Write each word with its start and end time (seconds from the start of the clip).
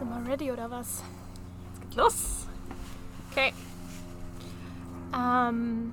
Sind 0.00 0.08
wir 0.08 0.30
ready 0.32 0.50
oder 0.50 0.70
was? 0.70 1.02
Geht 1.82 1.94
los. 1.94 2.46
Okay. 3.30 3.52
Um, 5.12 5.92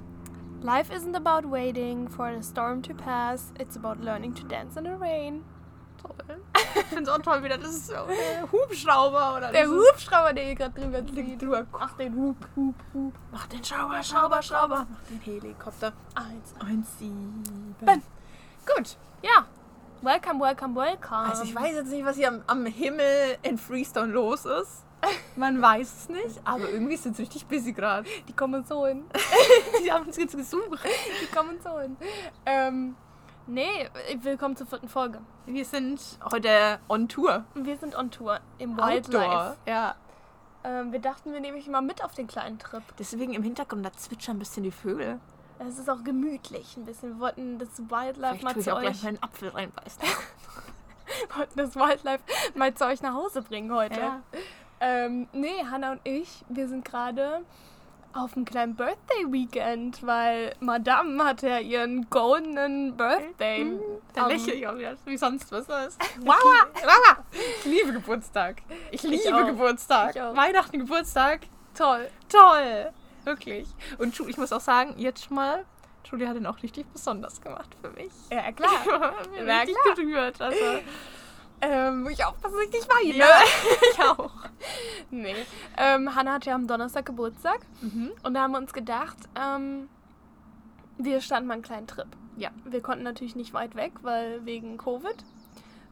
life 0.61 0.89
isn't 0.89 1.13
about 1.13 1.45
waiting 1.45 2.07
for 2.07 2.33
the 2.33 2.41
storm 2.41 2.81
to 2.83 2.93
pass. 2.93 3.51
It's 3.59 3.75
about 3.75 3.99
learning 4.01 4.33
to 4.35 4.45
dance 4.45 4.77
in 4.77 4.85
the 4.85 4.95
rain. 4.95 5.43
Toll. 6.01 6.15
Ich 6.77 6.85
finde 6.85 7.03
es 7.03 7.09
auch 7.09 7.21
toll, 7.21 7.43
wieder 7.43 7.57
das 7.57 7.71
ist 7.71 7.87
so 7.87 7.95
der 8.07 8.49
Hubschrauber 8.49 9.35
oder 9.37 9.51
Der 9.51 9.67
Hubschrauber, 9.67 10.31
der 10.31 10.45
hier 10.45 10.55
gerade 10.55 10.79
drüber 10.79 11.05
zieht. 11.05 11.41
drüber. 11.41 11.65
Ach, 11.77 11.97
den 11.97 12.15
Hub, 12.15 12.37
Hub, 12.55 12.75
Hub. 12.93 13.13
Mach 13.31 13.47
den 13.47 13.63
Schrauber, 13.63 14.01
Schrauber, 14.03 14.41
Schrauber. 14.41 14.87
Mach 14.89 15.03
den 15.09 15.19
Helikopter. 15.19 15.91
Eins. 16.15 16.53
Eins, 16.59 16.97
sieben. 16.97 17.75
Gut, 18.65 18.95
ja. 19.21 19.45
Welcome, 20.01 20.39
welcome, 20.39 20.75
welcome. 20.75 21.27
Also 21.27 21.43
ich 21.43 21.55
weiß 21.55 21.73
jetzt 21.73 21.89
nicht, 21.89 22.05
was 22.05 22.17
hier 22.17 22.27
am, 22.27 22.43
am 22.45 22.65
Himmel 22.67 23.37
in 23.41 23.57
Freestone 23.57 24.13
los 24.13 24.45
ist. 24.45 24.85
Man 25.35 25.59
weiß 25.61 25.91
es 25.91 26.09
nicht, 26.09 26.39
aber 26.43 26.69
irgendwie 26.69 26.97
sind 26.97 27.15
sie 27.15 27.23
richtig 27.23 27.47
busy 27.47 27.73
gerade. 27.73 28.07
Die 28.27 28.33
kommen 28.33 28.63
so 28.63 28.85
hin. 28.85 29.05
Die 29.83 29.91
haben 29.91 30.05
uns 30.05 30.17
jetzt 30.17 30.37
gesucht. 30.37 30.79
Die 31.21 31.35
kommen 31.35 31.57
so 31.63 31.79
hin. 31.79 31.97
Ähm, 32.45 32.95
nee, 33.47 33.89
willkommen 34.21 34.55
zur 34.55 34.67
vierten 34.67 34.87
Folge. 34.87 35.19
Wir 35.47 35.65
sind 35.65 35.99
heute 36.31 36.79
on 36.89 37.07
Tour. 37.07 37.45
Wir 37.55 37.77
sind 37.77 37.95
on 37.95 38.11
Tour 38.11 38.39
im 38.59 38.79
Outdoor. 38.79 38.93
Wildlife. 38.93 39.57
Ja. 39.65 39.95
Ähm, 40.63 40.91
wir 40.91 40.99
dachten, 40.99 41.33
wir 41.33 41.39
nehmen 41.39 41.57
euch 41.57 41.67
mal 41.67 41.81
mit 41.81 42.03
auf 42.03 42.13
den 42.13 42.27
kleinen 42.27 42.59
Trip. 42.59 42.83
Deswegen 42.99 43.33
im 43.33 43.41
Hintergrund, 43.41 43.83
da 43.83 43.91
zwitschern 43.91 44.35
ein 44.35 44.39
bisschen 44.39 44.61
die 44.61 44.71
Vögel. 44.71 45.19
Es 45.59 45.79
ist 45.79 45.89
auch 45.89 46.03
gemütlich 46.03 46.77
ein 46.77 46.85
bisschen. 46.85 47.13
Wir 47.15 47.19
wollten 47.19 47.57
das 47.57 47.69
Wildlife 47.79 48.35
Vielleicht 48.37 48.43
mal 48.43 48.53
tue 48.53 48.59
ich 48.61 48.65
zu 48.65 48.75
auch 48.75 48.81
gleich 48.81 48.95
euch, 48.97 49.03
meinen 49.03 49.23
Apfel 49.23 49.49
reinbeißen. 49.49 50.01
wollten 51.35 51.57
das 51.57 51.75
Wildlife 51.75 52.23
mal 52.55 52.73
zu 52.73 52.85
euch 52.85 53.01
nach 53.01 53.13
Hause 53.13 53.41
bringen 53.41 53.73
heute. 53.73 53.99
Ja. 53.99 54.21
Ähm, 54.79 55.27
nee, 55.33 55.63
Hannah 55.69 55.93
und 55.93 56.01
ich, 56.03 56.45
wir 56.49 56.67
sind 56.67 56.85
gerade 56.85 57.41
auf 58.13 58.35
einem 58.35 58.45
kleinen 58.45 58.75
Birthday-Weekend, 58.75 60.05
weil 60.05 60.53
Madame 60.59 61.23
hatte 61.23 61.49
ja 61.49 61.59
ihren 61.59 62.09
goldenen 62.09 62.95
Birthday. 62.95 63.65
Mhm. 63.65 63.79
Da 64.13 64.23
am- 64.23 64.29
lächle 64.29 64.53
ich 64.53 64.67
auch 64.67 64.75
wieder, 64.77 64.95
wie 65.05 65.17
sonst 65.17 65.51
was 65.51 65.67
ist. 65.87 65.99
Wow, 66.21 66.35
wow. 66.83 67.17
Ich 67.59 67.65
liebe 67.65 67.93
Geburtstag. 67.93 68.61
Ich 68.91 69.03
liebe 69.03 69.35
auch. 69.35 69.45
Geburtstag. 69.45 70.15
Ich 70.15 70.21
auch. 70.21 70.35
Weihnachten, 70.35 70.79
Geburtstag. 70.79 71.41
Toll. 71.75 72.07
Toll. 72.29 72.91
Wirklich. 73.27 73.67
Und 73.97 74.17
ich 74.19 74.37
muss 74.37 74.51
auch 74.53 74.61
sagen, 74.61 74.93
jetzt 74.97 75.25
schon 75.25 75.35
mal, 75.35 75.65
Julie 76.09 76.27
hat 76.27 76.37
ihn 76.37 76.45
auch 76.45 76.63
richtig 76.63 76.85
besonders 76.87 77.41
gemacht 77.41 77.69
für 77.81 77.89
mich. 77.91 78.11
Ja, 78.31 78.51
klar. 78.53 78.69
Ich 78.81 78.87
war 78.91 78.99
mir 79.29 79.43
Na 79.43 79.59
richtig 79.59 79.75
klar. 79.83 79.95
gerührt. 79.95 80.41
Also, 80.41 80.63
ähm, 81.61 82.07
ich 82.09 82.23
aufpassen, 82.23 82.55
dass 82.55 82.65
ich 82.65 82.71
nicht 82.71 82.89
weine. 82.89 83.17
ja, 83.17 83.29
ich 83.93 84.01
auch. 84.01 84.31
Nee. 85.11 85.35
Ähm, 85.77 86.15
Hannah 86.15 86.33
hat 86.35 86.45
ja 86.45 86.55
am 86.55 86.67
Donnerstag 86.67 87.05
Geburtstag 87.05 87.59
Mhm. 87.81 88.11
und 88.23 88.33
da 88.33 88.41
haben 88.43 88.51
wir 88.51 88.59
uns 88.59 88.71
gedacht, 88.73 89.17
ähm, 89.35 89.89
wir 90.97 91.19
standen 91.21 91.47
mal 91.47 91.55
einen 91.55 91.63
kleinen 91.63 91.87
Trip. 91.87 92.07
Ja. 92.37 92.49
Wir 92.65 92.81
konnten 92.81 93.03
natürlich 93.03 93.35
nicht 93.35 93.53
weit 93.53 93.75
weg, 93.75 93.91
weil 94.03 94.45
wegen 94.45 94.77
Covid. 94.77 95.17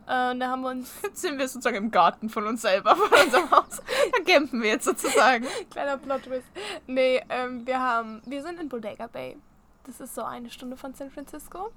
Äh, 0.08 0.32
und 0.32 0.40
da 0.40 0.50
haben 0.50 0.62
wir 0.62 0.70
uns, 0.70 0.92
Jetzt 1.04 1.22
sind 1.22 1.38
wir 1.38 1.48
sozusagen 1.48 1.78
im 1.78 1.92
Garten 1.92 2.30
von 2.30 2.46
uns 2.46 2.62
selber, 2.62 2.96
von 2.96 3.10
unserem 3.20 3.50
Haus. 3.52 3.82
Da 4.12 4.24
campen 4.24 4.62
wir 4.62 4.70
jetzt 4.70 4.86
sozusagen. 4.86 5.46
kleiner 5.72 5.98
Plot-Twist. 5.98 6.46
Nee, 6.86 7.24
ähm, 7.30 7.66
wir 7.66 7.80
haben, 7.80 8.22
wir 8.26 8.44
sind 8.44 8.60
in 8.60 8.70
Bodega 8.70 9.08
Bay. 9.08 9.38
Das 9.86 10.00
ist 10.00 10.14
so 10.16 10.24
eine 10.24 10.50
Stunde 10.50 10.78
von 10.78 10.94
San 10.94 11.10
Francisco. 11.10 11.72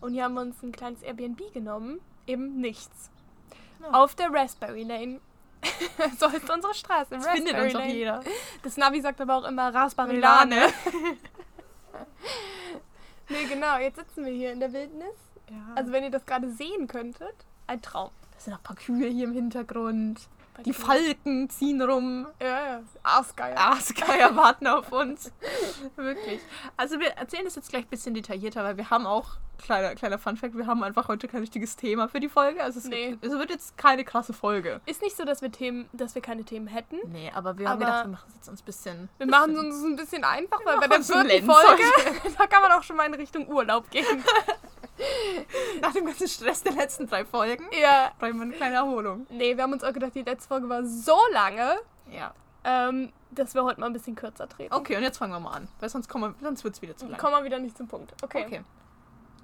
Und 0.00 0.14
hier 0.14 0.24
haben 0.24 0.34
wir 0.34 0.40
uns 0.42 0.62
ein 0.62 0.72
kleines 0.72 1.02
Airbnb 1.02 1.52
genommen. 1.52 2.00
Eben 2.26 2.60
nichts. 2.60 3.10
Ja. 3.82 3.90
Auf 3.92 4.14
der 4.14 4.32
Raspberry 4.32 4.82
Lane. 4.84 5.20
so 6.18 6.30
heißt 6.30 6.48
unsere 6.50 6.74
Straße. 6.74 7.14
Das 7.14 7.26
findet 7.26 7.54
Raspberry 7.54 7.66
uns 7.66 7.74
auch 7.74 7.80
Lane. 7.80 7.92
jeder. 7.94 8.20
Das 8.62 8.76
Navi 8.76 9.00
sagt 9.00 9.20
aber 9.20 9.36
auch 9.36 9.44
immer 9.44 9.74
Raspberry 9.74 10.18
Lane. 10.18 10.56
Lane. 10.56 10.72
Nee, 13.28 13.44
genau, 13.48 13.78
jetzt 13.78 13.96
sitzen 13.96 14.24
wir 14.24 14.32
hier 14.32 14.52
in 14.52 14.60
der 14.60 14.72
Wildnis. 14.72 15.14
Ja. 15.50 15.74
Also 15.74 15.92
wenn 15.92 16.04
ihr 16.04 16.10
das 16.10 16.24
gerade 16.26 16.50
sehen 16.50 16.86
könntet, 16.86 17.34
ein 17.66 17.82
Traum. 17.82 18.10
Da 18.32 18.40
sind 18.40 18.52
noch 18.52 18.60
ein 18.60 18.64
paar 18.64 18.76
Kühe 18.76 19.08
hier 19.08 19.24
im 19.24 19.32
Hintergrund. 19.32 20.20
Bei 20.56 20.62
Die 20.62 20.70
dir. 20.70 20.74
Falken 20.74 21.50
ziehen 21.50 21.82
rum. 21.82 22.26
Ja, 22.40 22.46
ja. 22.46 22.82
Aasgeier. 23.02 23.58
Aasgeier 23.58 24.34
warten 24.36 24.66
auf 24.66 24.90
uns. 24.90 25.30
Wirklich. 25.96 26.40
Also 26.78 26.98
wir 26.98 27.08
erzählen 27.12 27.44
das 27.44 27.56
jetzt 27.56 27.68
gleich 27.68 27.84
ein 27.84 27.88
bisschen 27.90 28.14
detaillierter, 28.14 28.64
weil 28.64 28.78
wir 28.78 28.88
haben 28.88 29.06
auch, 29.06 29.32
kleiner, 29.62 29.94
kleiner 29.94 30.18
Funfact, 30.18 30.56
wir 30.56 30.66
haben 30.66 30.82
einfach 30.82 31.08
heute 31.08 31.28
kein 31.28 31.40
richtiges 31.40 31.76
Thema 31.76 32.08
für 32.08 32.20
die 32.20 32.30
Folge. 32.30 32.62
Also 32.62 32.78
es, 32.78 32.86
Nee. 32.86 33.10
gibt, 33.10 33.24
es 33.26 33.32
wird 33.32 33.50
jetzt 33.50 33.76
keine 33.76 34.02
krasse 34.04 34.32
Folge. 34.32 34.80
Ist 34.86 35.02
nicht 35.02 35.14
so, 35.14 35.24
dass 35.26 35.42
wir 35.42 35.52
Themen, 35.52 35.90
dass 35.92 36.14
wir 36.14 36.22
keine 36.22 36.44
Themen 36.44 36.68
hätten. 36.68 36.96
Nee, 37.12 37.30
aber 37.34 37.58
wir 37.58 37.68
haben 37.68 37.82
Aber- 37.82 37.84
gedacht, 37.90 38.04
wir 38.06 38.12
machen 38.12 38.26
es 38.28 38.34
jetzt 38.36 38.48
uns 38.48 38.62
ein 38.62 38.64
bisschen... 38.64 39.08
Wir 39.18 39.26
machen 39.26 39.52
es 39.56 39.58
uns 39.58 39.84
ein 39.84 39.96
bisschen 39.96 40.24
einfach, 40.24 40.60
weil 40.64 40.78
bei 40.78 40.88
der 40.88 41.02
vierten 41.02 41.44
Folge, 41.50 41.82
da 42.38 42.46
kann 42.46 42.62
man 42.62 42.72
auch 42.72 42.82
schon 42.82 42.96
mal 42.96 43.04
in 43.04 43.14
Richtung 43.14 43.46
Urlaub 43.48 43.90
gehen. 43.90 44.06
Nach 45.80 45.92
dem 45.92 46.06
ganzen 46.06 46.28
Stress 46.28 46.62
der 46.62 46.72
letzten 46.72 47.06
drei 47.06 47.24
Folgen 47.24 47.64
ja. 47.80 48.12
brauchen 48.18 48.36
wir 48.36 48.42
eine 48.42 48.52
kleine 48.54 48.76
Erholung. 48.76 49.26
Nee, 49.30 49.56
wir 49.56 49.62
haben 49.62 49.72
uns 49.72 49.84
auch 49.84 49.92
gedacht, 49.92 50.14
die 50.14 50.22
letzte 50.22 50.48
Folge 50.48 50.68
war 50.68 50.84
so 50.84 51.18
lange, 51.32 51.76
Ja. 52.10 52.32
ähm, 52.64 53.12
dass 53.30 53.54
wir 53.54 53.62
heute 53.64 53.80
mal 53.80 53.86
ein 53.86 53.92
bisschen 53.92 54.14
kürzer 54.16 54.48
treten. 54.48 54.72
Okay, 54.74 54.96
und 54.96 55.02
jetzt 55.02 55.18
fangen 55.18 55.32
wir 55.32 55.40
mal 55.40 55.52
an, 55.52 55.68
weil 55.80 55.88
sonst, 55.88 56.08
kommen 56.08 56.34
wir- 56.34 56.42
sonst 56.46 56.64
wird 56.64 56.74
es 56.74 56.82
wieder 56.82 56.96
zu 56.96 57.06
lang. 57.06 57.18
Kommen 57.20 57.34
wir 57.36 57.44
wieder 57.44 57.58
nicht 57.58 57.76
zum 57.76 57.88
Punkt. 57.88 58.12
Okay. 58.22 58.44
Okay. 58.46 58.64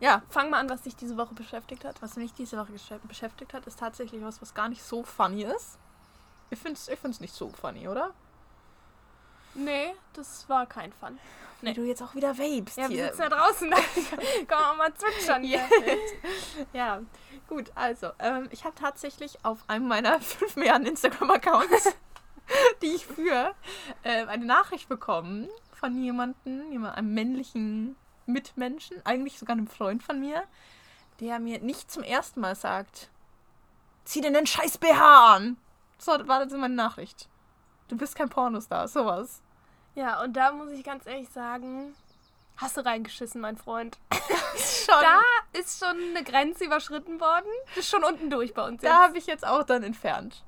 Ja, 0.00 0.22
Fang 0.30 0.50
mal 0.50 0.58
an, 0.58 0.68
was 0.68 0.82
dich 0.82 0.96
diese 0.96 1.16
Woche 1.16 1.34
beschäftigt 1.34 1.84
hat. 1.84 2.02
was 2.02 2.16
mich 2.16 2.32
diese 2.34 2.56
Woche 2.58 2.72
beschäftigt 3.06 3.54
hat, 3.54 3.66
ist 3.66 3.78
tatsächlich 3.78 4.22
was, 4.24 4.42
was 4.42 4.52
gar 4.54 4.68
nicht 4.68 4.82
so 4.82 5.04
funny 5.04 5.44
ist. 5.44 5.78
Ich 6.50 6.58
finde 6.58 6.74
es 6.76 6.88
ich 6.88 6.98
find's 6.98 7.20
nicht 7.20 7.32
so 7.34 7.50
funny, 7.50 7.86
oder? 7.88 8.10
Nee, 9.54 9.94
das 10.14 10.48
war 10.48 10.66
kein 10.66 10.92
Fun. 10.92 11.18
Nee, 11.62 11.74
du 11.74 11.84
jetzt 11.84 12.02
auch 12.02 12.14
wieder 12.14 12.36
vapest 12.36 12.76
Ja, 12.76 12.88
wir 12.88 13.06
sitzen 13.06 13.22
ja 13.22 13.28
draußen. 13.28 13.70
Da 13.70 13.76
kann 14.48 14.60
man 14.60 14.76
mal 14.78 14.94
zwitschern 14.94 15.44
hier. 15.44 15.60
ja, 16.72 17.00
gut, 17.48 17.70
also, 17.76 18.10
ähm, 18.18 18.48
ich 18.50 18.64
habe 18.64 18.74
tatsächlich 18.74 19.44
auf 19.44 19.58
einem 19.68 19.86
meiner 19.86 20.20
fünf 20.20 20.56
Milliarden 20.56 20.88
Instagram-Accounts, 20.88 21.94
die 22.82 22.86
ich 22.86 23.06
führe, 23.06 23.54
äh, 24.02 24.26
eine 24.26 24.44
Nachricht 24.44 24.88
bekommen 24.88 25.48
von 25.72 25.96
jemandem, 26.02 26.72
jemand, 26.72 26.96
einem 26.96 27.14
männlichen 27.14 27.96
Mitmenschen, 28.26 29.04
eigentlich 29.04 29.38
sogar 29.38 29.56
einem 29.56 29.68
Freund 29.68 30.02
von 30.02 30.18
mir, 30.18 30.42
der 31.20 31.38
mir 31.38 31.60
nicht 31.60 31.92
zum 31.92 32.02
ersten 32.02 32.40
Mal 32.40 32.56
sagt, 32.56 33.08
zieh 34.04 34.20
dir 34.20 34.32
den 34.32 34.46
scheiß 34.46 34.78
BH 34.78 35.36
an. 35.36 35.56
So 35.98 36.12
war 36.26 36.44
das 36.44 36.52
meine 36.52 36.74
Nachricht. 36.74 37.28
Du 37.88 37.96
bist 37.96 38.14
kein 38.16 38.28
Pornostar, 38.28 38.88
sowas. 38.88 39.42
Ja, 39.94 40.22
und 40.22 40.34
da 40.34 40.52
muss 40.52 40.70
ich 40.70 40.84
ganz 40.84 41.06
ehrlich 41.06 41.28
sagen, 41.28 41.94
hast 42.56 42.76
du 42.76 42.84
reingeschissen, 42.84 43.40
mein 43.40 43.56
Freund. 43.56 43.98
Schon. 44.56 45.00
Da 45.00 45.20
ist 45.58 45.78
schon 45.80 45.96
eine 46.10 46.22
Grenze 46.24 46.64
überschritten 46.64 47.20
worden. 47.20 47.48
Ist 47.76 47.88
schon 47.88 48.04
unten 48.04 48.28
durch 48.30 48.52
bei 48.52 48.66
uns 48.66 48.82
da 48.82 48.88
jetzt. 48.88 48.98
habe 48.98 49.18
ich 49.18 49.26
jetzt 49.26 49.46
auch 49.46 49.62
dann 49.62 49.82
entfernt. 49.82 50.44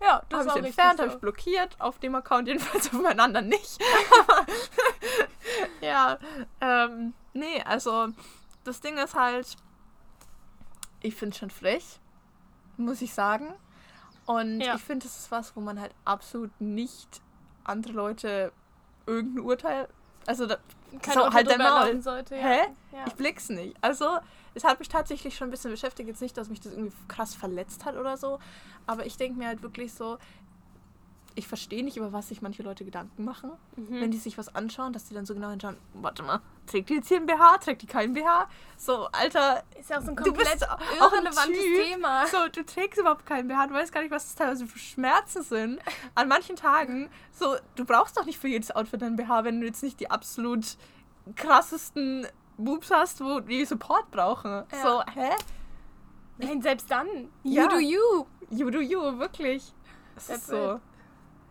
Ja, 0.00 0.22
Das 0.28 0.46
habe 0.46 0.60
ich 0.60 0.66
entfernt, 0.66 0.98
so. 0.98 1.04
habe 1.04 1.14
ich 1.14 1.20
blockiert. 1.20 1.76
Auf 1.80 1.98
dem 1.98 2.14
Account 2.14 2.46
jedenfalls, 2.48 2.86
auf 2.94 3.00
meinen 3.00 3.18
anderen 3.20 3.48
nicht. 3.48 3.78
ja, 5.80 6.18
ähm, 6.60 7.14
nee, 7.32 7.60
also 7.64 8.08
das 8.64 8.80
Ding 8.80 8.96
ist 8.98 9.14
halt, 9.14 9.56
ich 11.00 11.16
finde 11.16 11.32
es 11.34 11.38
schon 11.38 11.50
frech, 11.50 11.98
muss 12.76 13.02
ich 13.02 13.12
sagen. 13.12 13.54
Und 14.28 14.60
Ja. 14.60 14.74
ich 14.74 14.82
finde, 14.82 15.06
das 15.06 15.18
ist 15.18 15.30
was, 15.30 15.56
wo 15.56 15.60
man 15.60 15.80
halt 15.80 15.92
absolut 16.04 16.50
nicht 16.60 17.22
andere 17.64 17.94
Leute 17.94 18.52
irgendein 19.06 19.42
Urteil, 19.44 19.88
also 20.26 20.44
da, 20.44 20.58
so, 21.14 21.32
halt 21.32 21.50
dein 21.50 21.58
Maul. 21.58 22.02
Sollte, 22.02 22.36
ja. 22.36 22.42
Hä? 22.42 22.60
Ja. 22.92 23.04
Ich 23.06 23.14
blick's 23.14 23.48
nicht. 23.48 23.74
Also, 23.80 24.18
es 24.54 24.64
hat 24.64 24.78
mich 24.80 24.90
tatsächlich 24.90 25.34
schon 25.34 25.48
ein 25.48 25.50
bisschen 25.50 25.70
beschäftigt. 25.70 26.06
Jetzt 26.06 26.20
nicht, 26.20 26.36
dass 26.36 26.50
mich 26.50 26.60
das 26.60 26.72
irgendwie 26.74 26.92
krass 27.08 27.34
verletzt 27.34 27.86
hat 27.86 27.96
oder 27.96 28.18
so. 28.18 28.38
Aber 28.86 29.06
ich 29.06 29.16
denke 29.16 29.38
mir 29.38 29.46
halt 29.46 29.62
wirklich 29.62 29.94
so, 29.94 30.18
ich 31.38 31.46
verstehe 31.48 31.84
nicht, 31.84 31.96
über 31.96 32.12
was 32.12 32.28
sich 32.28 32.42
manche 32.42 32.62
Leute 32.62 32.84
Gedanken 32.84 33.24
machen. 33.24 33.52
Mhm. 33.76 34.00
Wenn 34.00 34.10
die 34.10 34.18
sich 34.18 34.36
was 34.36 34.54
anschauen, 34.54 34.92
dass 34.92 35.04
die 35.04 35.14
dann 35.14 35.24
so 35.24 35.34
genau 35.34 35.50
hinschauen, 35.50 35.76
warte 35.94 36.22
mal, 36.22 36.40
trägt 36.66 36.90
die 36.90 36.94
jetzt 36.94 37.08
hier 37.08 37.18
ein 37.18 37.26
BH, 37.26 37.58
trägt 37.58 37.82
die 37.82 37.86
keinen 37.86 38.12
BH? 38.12 38.48
So, 38.76 39.06
Alter, 39.12 39.62
Ist 39.78 39.88
ja 39.90 39.98
auch 39.98 40.02
so 40.02 40.10
ein 40.10 40.16
Du 40.16 40.24
komplett 40.24 40.68
auch 40.68 40.78
ein 40.78 40.96
irrelevantes. 40.98 41.58
Thema. 41.86 42.26
so, 42.26 42.36
du 42.52 42.64
trägst 42.64 42.98
überhaupt 43.00 43.24
keinen 43.24 43.48
BH, 43.48 43.68
du 43.68 43.74
weißt 43.74 43.92
gar 43.92 44.02
nicht, 44.02 44.10
was 44.10 44.24
das 44.24 44.34
teilweise 44.34 44.66
für 44.66 44.78
Schmerzen 44.78 45.42
sind. 45.42 45.80
An 46.14 46.28
manchen 46.28 46.56
Tagen, 46.56 47.08
so, 47.32 47.56
du 47.76 47.84
brauchst 47.84 48.16
doch 48.16 48.24
nicht 48.26 48.38
für 48.38 48.48
jedes 48.48 48.70
Outfit 48.74 49.02
einen 49.02 49.16
BH, 49.16 49.44
wenn 49.44 49.60
du 49.60 49.66
jetzt 49.66 49.82
nicht 49.82 50.00
die 50.00 50.10
absolut 50.10 50.76
krassesten 51.36 52.26
Boobs 52.56 52.90
hast, 52.90 53.20
wo 53.20 53.40
die 53.40 53.64
Support 53.64 54.10
brauchen. 54.10 54.50
Ja. 54.72 54.82
So, 54.82 55.02
hä? 55.14 55.30
Nein, 56.38 56.62
selbst 56.62 56.90
dann. 56.90 57.06
You 57.44 57.52
Ja. 57.62 57.66
do 57.68 57.78
you. 57.78 58.26
You 58.50 58.70
do 58.70 58.80
you, 58.80 59.18
wirklich. 59.18 59.72
Das 60.14 60.26
That's 60.26 60.38
ist 60.40 60.46
so. 60.48 60.56
ja, 60.56 60.80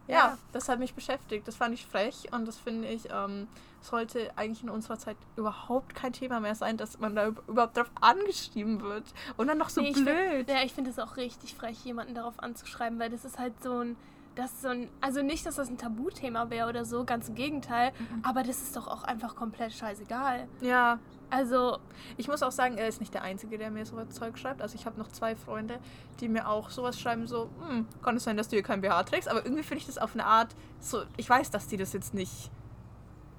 Ja. 0.07 0.38
das 0.54 0.69
hat 0.69 0.80
mich 0.80 0.94
beschäftigt. 0.94 1.48
Das 1.48 1.56
fand 1.56 1.74
ich 1.74 1.86
frech 1.86 2.30
und 2.31 2.45
das 2.48 2.57
finde 2.57 2.88
ich, 2.88 3.09
ähm, 3.12 3.48
sollte 3.81 4.31
eigentlich 4.36 4.63
in 4.63 4.69
unserer 4.69 4.98
Zeit 4.98 5.18
überhaupt 5.36 5.94
kein 5.95 6.13
Thema 6.13 6.39
mehr 6.39 6.56
sein, 6.56 6.77
dass 6.77 7.00
man 7.00 7.15
da 7.15 7.27
üb- 7.27 7.42
überhaupt 7.48 7.77
drauf 7.77 7.89
angeschrieben 8.01 8.81
wird. 8.81 9.04
Und 9.38 9.48
dann 9.48 9.57
noch 9.57 9.69
so 9.69 9.81
Nee, 9.81 9.89
ich 9.89 9.95
blöd. 10.04 10.50
Ja, 10.50 10.63
ich 10.63 10.74
finde 10.74 10.89
es 10.89 11.00
auch 11.00 11.15
richtig 11.18 11.56
frech, 11.56 11.77
jemanden 11.86 12.15
darauf 12.15 12.39
anzuschreiben, 12.42 13.00
weil 13.00 13.09
das 13.09 13.24
ist 13.25 13.38
halt 13.39 13.62
so 13.63 13.80
ein. 13.80 13.95
Das 14.38 14.51
ist 14.54 14.62
so 14.62 14.69
ein. 14.69 14.89
Also 15.01 15.22
nicht, 15.22 15.45
dass 15.45 15.56
das 15.56 15.68
ein 15.69 15.78
Tabuthema 15.78 16.50
wäre 16.50 16.69
oder 16.69 16.86
so, 16.86 17.04
ganz 17.04 17.28
im 17.28 17.36
Gegenteil. 17.36 17.92
Aber 18.24 18.44
das 18.44 18.62
ist 18.62 18.75
doch 18.78 18.88
auch 18.88 19.04
einfach 19.04 19.36
komplett 19.36 19.74
scheißegal. 19.74 20.48
Ja, 20.62 21.00
Also, 21.30 21.80
ich 22.16 22.28
muss 22.30 22.42
auch 22.44 22.51
sagen, 22.51 22.78
er 22.78 22.88
ist 22.88 23.01
nicht 23.01 23.13
der 23.13 23.24
Einzige, 23.24 23.57
der 23.57 23.69
mir 23.72 23.86
so 23.86 24.01
Zeug 24.06 24.38
schreibt. 24.38 24.62
Also 24.62 24.75
ich 24.75 24.86
habe 24.86 24.98
noch 24.98 25.10
zwei 25.10 25.36
Freunde, 25.36 25.80
die 26.22 26.30
mir 26.30 26.48
auch 26.48 26.69
sowas 26.69 26.98
schreiben, 27.00 27.28
so, 27.28 27.50
hm, 27.68 27.86
kann 28.01 28.16
es 28.16 28.24
sein, 28.24 28.38
dass 28.38 28.48
du 28.48 28.56
hier 28.56 28.63
kein 28.63 28.80
BH 28.80 29.04
trägst? 29.04 29.28
Aber 29.28 29.44
irgendwie 29.44 29.63
finde 29.63 29.80
ich 29.80 29.88
das 29.88 29.98
auf 29.98 30.13
eine 30.13 30.25
Art, 30.25 30.56
so, 30.80 31.04
ich 31.18 31.30
weiß, 31.30 31.51
dass 31.51 31.68
die 31.68 31.75
das 31.75 31.92
jetzt 31.94 32.13
nicht 32.13 32.50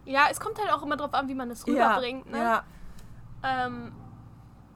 ja, 0.04 0.22
es 0.30 0.40
kommt 0.40 0.58
halt 0.58 0.72
auch 0.72 0.82
immer 0.82 0.96
drauf 0.96 1.12
an, 1.12 1.28
wie 1.28 1.34
man 1.34 1.50
es 1.50 1.66
rüberbringt. 1.66 2.30
Ne? 2.30 2.38
Ja, 2.38 2.64
Ähm, 3.42 3.92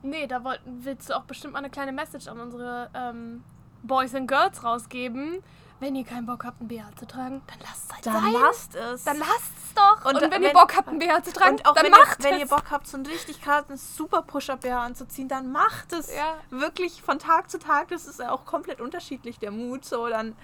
nee, 0.02 0.26
da 0.26 0.44
wollt, 0.44 0.60
willst 0.66 1.08
du 1.08 1.16
auch 1.16 1.24
bestimmt 1.24 1.54
mal 1.54 1.60
eine 1.60 1.70
kleine 1.70 1.90
Message 1.92 2.28
an 2.28 2.38
unsere 2.38 2.90
ähm, 2.94 3.42
Boys 3.82 4.14
and 4.14 4.28
Girls 4.28 4.62
rausgeben. 4.62 5.42
Wenn 5.82 5.96
ihr 5.96 6.04
keinen 6.04 6.26
Bock 6.26 6.44
habt, 6.44 6.60
ein 6.60 6.68
BH 6.68 6.94
zu 6.96 7.06
tragen, 7.08 7.42
dann 7.48 7.58
lasst 7.60 7.86
es 7.88 7.92
halt 7.94 8.06
dann 8.06 8.22
sein. 8.22 8.32
lasst 8.40 8.74
es. 8.76 9.02
Dann 9.04 9.18
lasst 9.18 9.52
es 9.66 9.74
doch. 9.74 10.04
Und 10.04 10.14
Und, 10.14 10.22
da- 10.22 10.30
wenn, 10.30 10.42
ihr 10.42 10.48
wenn- 10.48 10.52
Bock 10.54 10.76
habt, 10.76 10.86
ein 10.88 10.98
BH 11.00 11.22
zu 11.24 11.32
tragen, 11.32 11.56
dann 11.56 11.74
wenn, 11.82 11.90
macht 11.90 12.20
ihr, 12.20 12.24
wenn 12.24 12.34
es. 12.34 12.40
ihr 12.40 12.46
Bock 12.46 12.70
habt, 12.70 12.86
so 12.86 12.96
einen 12.96 13.06
richtig 13.06 13.42
krassen 13.42 13.76
super 13.76 14.22
Push-Up-BH 14.22 14.80
anzuziehen, 14.80 15.26
dann 15.28 15.50
macht 15.50 15.92
es. 15.92 16.14
Ja. 16.14 16.36
Wirklich 16.50 17.02
von 17.02 17.18
Tag 17.18 17.50
zu 17.50 17.58
Tag, 17.58 17.88
das 17.88 18.06
ist 18.06 18.20
ja 18.20 18.30
auch 18.30 18.44
komplett 18.46 18.80
unterschiedlich, 18.80 19.40
der 19.40 19.50
Mut. 19.50 19.84
So, 19.84 20.06
dann 20.08 20.36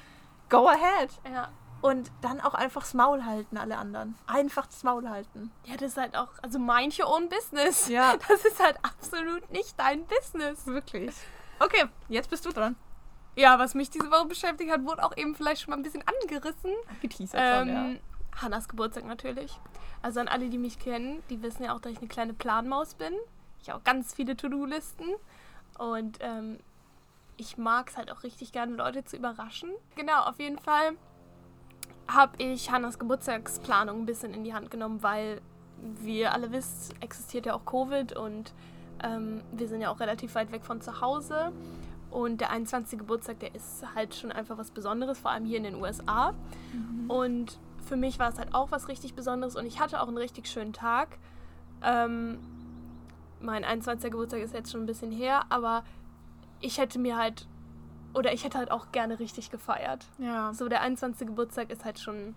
go 0.48 0.66
ahead. 0.68 1.10
ja. 1.32 1.48
Und 1.80 2.10
dann 2.22 2.40
auch 2.40 2.54
einfach 2.54 2.80
das 2.80 2.92
Maul 2.94 3.24
halten, 3.24 3.56
alle 3.56 3.78
anderen. 3.78 4.18
Einfach 4.26 4.66
das 4.66 4.82
Maul 4.82 5.08
halten. 5.08 5.52
ja, 5.64 5.76
das 5.76 5.92
ist 5.92 5.96
halt 5.96 6.16
auch, 6.16 6.26
also 6.42 6.58
your 6.58 7.08
own 7.08 7.28
business. 7.28 7.86
Ja. 7.86 8.16
Das 8.28 8.44
ist 8.44 8.60
halt 8.60 8.76
absolut 8.82 9.48
nicht 9.52 9.78
dein 9.78 10.04
Business. 10.06 10.66
Wirklich. 10.66 11.14
Okay, 11.60 11.84
jetzt 12.08 12.28
bist 12.30 12.44
du 12.44 12.50
dran. 12.50 12.74
Ja, 13.38 13.56
was 13.58 13.74
mich 13.74 13.88
diese 13.88 14.10
Woche 14.10 14.26
beschäftigt 14.26 14.72
hat, 14.72 14.84
wurde 14.84 15.04
auch 15.04 15.16
eben 15.16 15.34
vielleicht 15.36 15.62
schon 15.62 15.70
mal 15.70 15.76
ein 15.76 15.84
bisschen 15.84 16.02
angerissen. 16.06 16.72
Geteasert 17.00 17.40
Ähm, 17.40 17.68
schon, 17.68 17.94
ja. 17.94 18.00
Hannas 18.42 18.68
Geburtstag 18.68 19.04
natürlich. 19.06 19.58
Also 20.02 20.18
an 20.18 20.26
alle, 20.26 20.48
die 20.48 20.58
mich 20.58 20.80
kennen, 20.80 21.22
die 21.30 21.40
wissen 21.40 21.62
ja 21.62 21.74
auch, 21.74 21.80
dass 21.80 21.92
ich 21.92 21.98
eine 21.98 22.08
kleine 22.08 22.34
Planmaus 22.34 22.94
bin. 22.94 23.12
Ich 23.62 23.68
habe 23.68 23.78
auch 23.78 23.84
ganz 23.84 24.12
viele 24.12 24.36
To-Do-Listen. 24.36 25.06
Und 25.78 26.18
ähm, 26.20 26.58
ich 27.36 27.56
mag 27.56 27.90
es 27.90 27.96
halt 27.96 28.10
auch 28.10 28.24
richtig 28.24 28.50
gerne, 28.50 28.74
Leute 28.74 29.04
zu 29.04 29.16
überraschen. 29.16 29.70
Genau, 29.94 30.22
auf 30.22 30.40
jeden 30.40 30.58
Fall 30.58 30.96
habe 32.08 32.42
ich 32.42 32.72
Hannas 32.72 32.98
Geburtstagsplanung 32.98 34.00
ein 34.00 34.06
bisschen 34.06 34.34
in 34.34 34.42
die 34.42 34.52
Hand 34.52 34.70
genommen, 34.72 35.02
weil, 35.04 35.40
wie 35.80 36.20
ihr 36.20 36.32
alle 36.32 36.50
wisst, 36.50 36.92
existiert 37.00 37.46
ja 37.46 37.54
auch 37.54 37.64
Covid 37.64 38.16
und 38.16 38.52
ähm, 39.04 39.42
wir 39.52 39.68
sind 39.68 39.80
ja 39.80 39.90
auch 39.90 40.00
relativ 40.00 40.34
weit 40.34 40.50
weg 40.50 40.64
von 40.64 40.80
zu 40.80 41.00
Hause. 41.00 41.52
Und 42.10 42.40
der 42.40 42.50
21. 42.50 42.98
Geburtstag, 42.98 43.40
der 43.40 43.54
ist 43.54 43.84
halt 43.94 44.14
schon 44.14 44.32
einfach 44.32 44.56
was 44.56 44.70
Besonderes, 44.70 45.18
vor 45.18 45.30
allem 45.30 45.44
hier 45.44 45.58
in 45.58 45.64
den 45.64 45.74
USA. 45.74 46.34
Und 47.08 47.58
für 47.86 47.96
mich 47.96 48.18
war 48.18 48.28
es 48.28 48.38
halt 48.38 48.54
auch 48.54 48.70
was 48.70 48.88
richtig 48.88 49.14
Besonderes 49.14 49.56
und 49.56 49.66
ich 49.66 49.80
hatte 49.80 50.00
auch 50.00 50.08
einen 50.08 50.18
richtig 50.18 50.46
schönen 50.46 50.72
Tag. 50.72 51.18
Ähm, 51.82 52.38
mein 53.40 53.64
21. 53.64 54.10
Geburtstag 54.10 54.40
ist 54.40 54.54
jetzt 54.54 54.70
schon 54.70 54.82
ein 54.82 54.86
bisschen 54.86 55.10
her, 55.10 55.44
aber 55.48 55.84
ich 56.60 56.78
hätte 56.78 56.98
mir 56.98 57.16
halt, 57.16 57.46
oder 58.14 58.32
ich 58.32 58.44
hätte 58.44 58.58
halt 58.58 58.70
auch 58.70 58.92
gerne 58.92 59.18
richtig 59.18 59.50
gefeiert. 59.50 60.06
Ja. 60.18 60.52
So 60.52 60.68
der 60.68 60.80
21. 60.82 61.28
Geburtstag 61.28 61.70
ist 61.70 61.84
halt 61.84 61.98
schon, 61.98 62.34